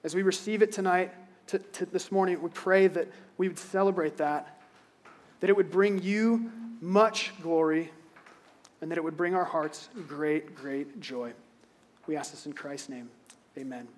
As 0.04 0.14
we 0.14 0.22
receive 0.22 0.60
it 0.60 0.70
tonight, 0.70 1.12
to, 1.46 1.58
to 1.58 1.86
this 1.86 2.12
morning, 2.12 2.40
we 2.40 2.50
pray 2.50 2.86
that 2.88 3.08
we 3.38 3.48
would 3.48 3.58
celebrate 3.58 4.18
that, 4.18 4.60
that 5.40 5.48
it 5.48 5.56
would 5.56 5.70
bring 5.70 6.02
you 6.02 6.52
much 6.80 7.32
glory, 7.42 7.90
and 8.80 8.90
that 8.90 8.98
it 8.98 9.04
would 9.04 9.16
bring 9.16 9.34
our 9.34 9.44
hearts 9.44 9.88
great, 10.06 10.54
great 10.54 11.00
joy. 11.00 11.32
We 12.06 12.16
ask 12.16 12.32
this 12.32 12.44
in 12.44 12.52
Christ's 12.52 12.90
name. 12.90 13.08
Amen. 13.56 13.88